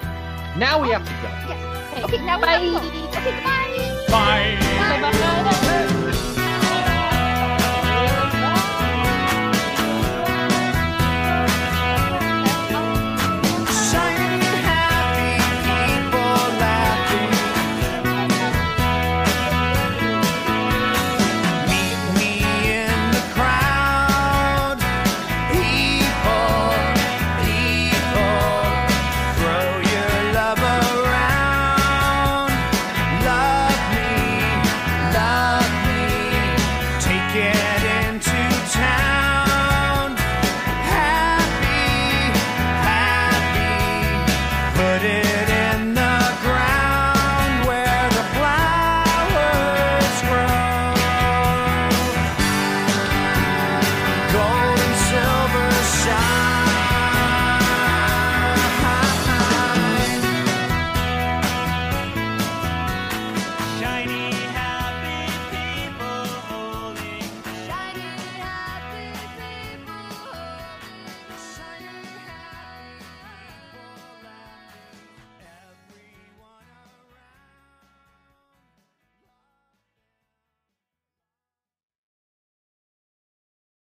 Now 0.58 0.82
we 0.82 0.90
have 0.90 1.04
to 1.06 1.12
go. 1.12 1.22
Yes. 1.24 2.04
Okay, 2.04 2.16
Okay, 2.18 2.26
now 2.26 2.38
we 2.38 2.44
bye. 2.44 2.52
have 2.52 2.82
to 2.84 2.90
go. 2.90 3.08
Okay, 3.20 3.44
bye. 3.44 4.06
Bye. 4.10 5.02
Bye. 5.02 5.86
Bye. 5.88 5.92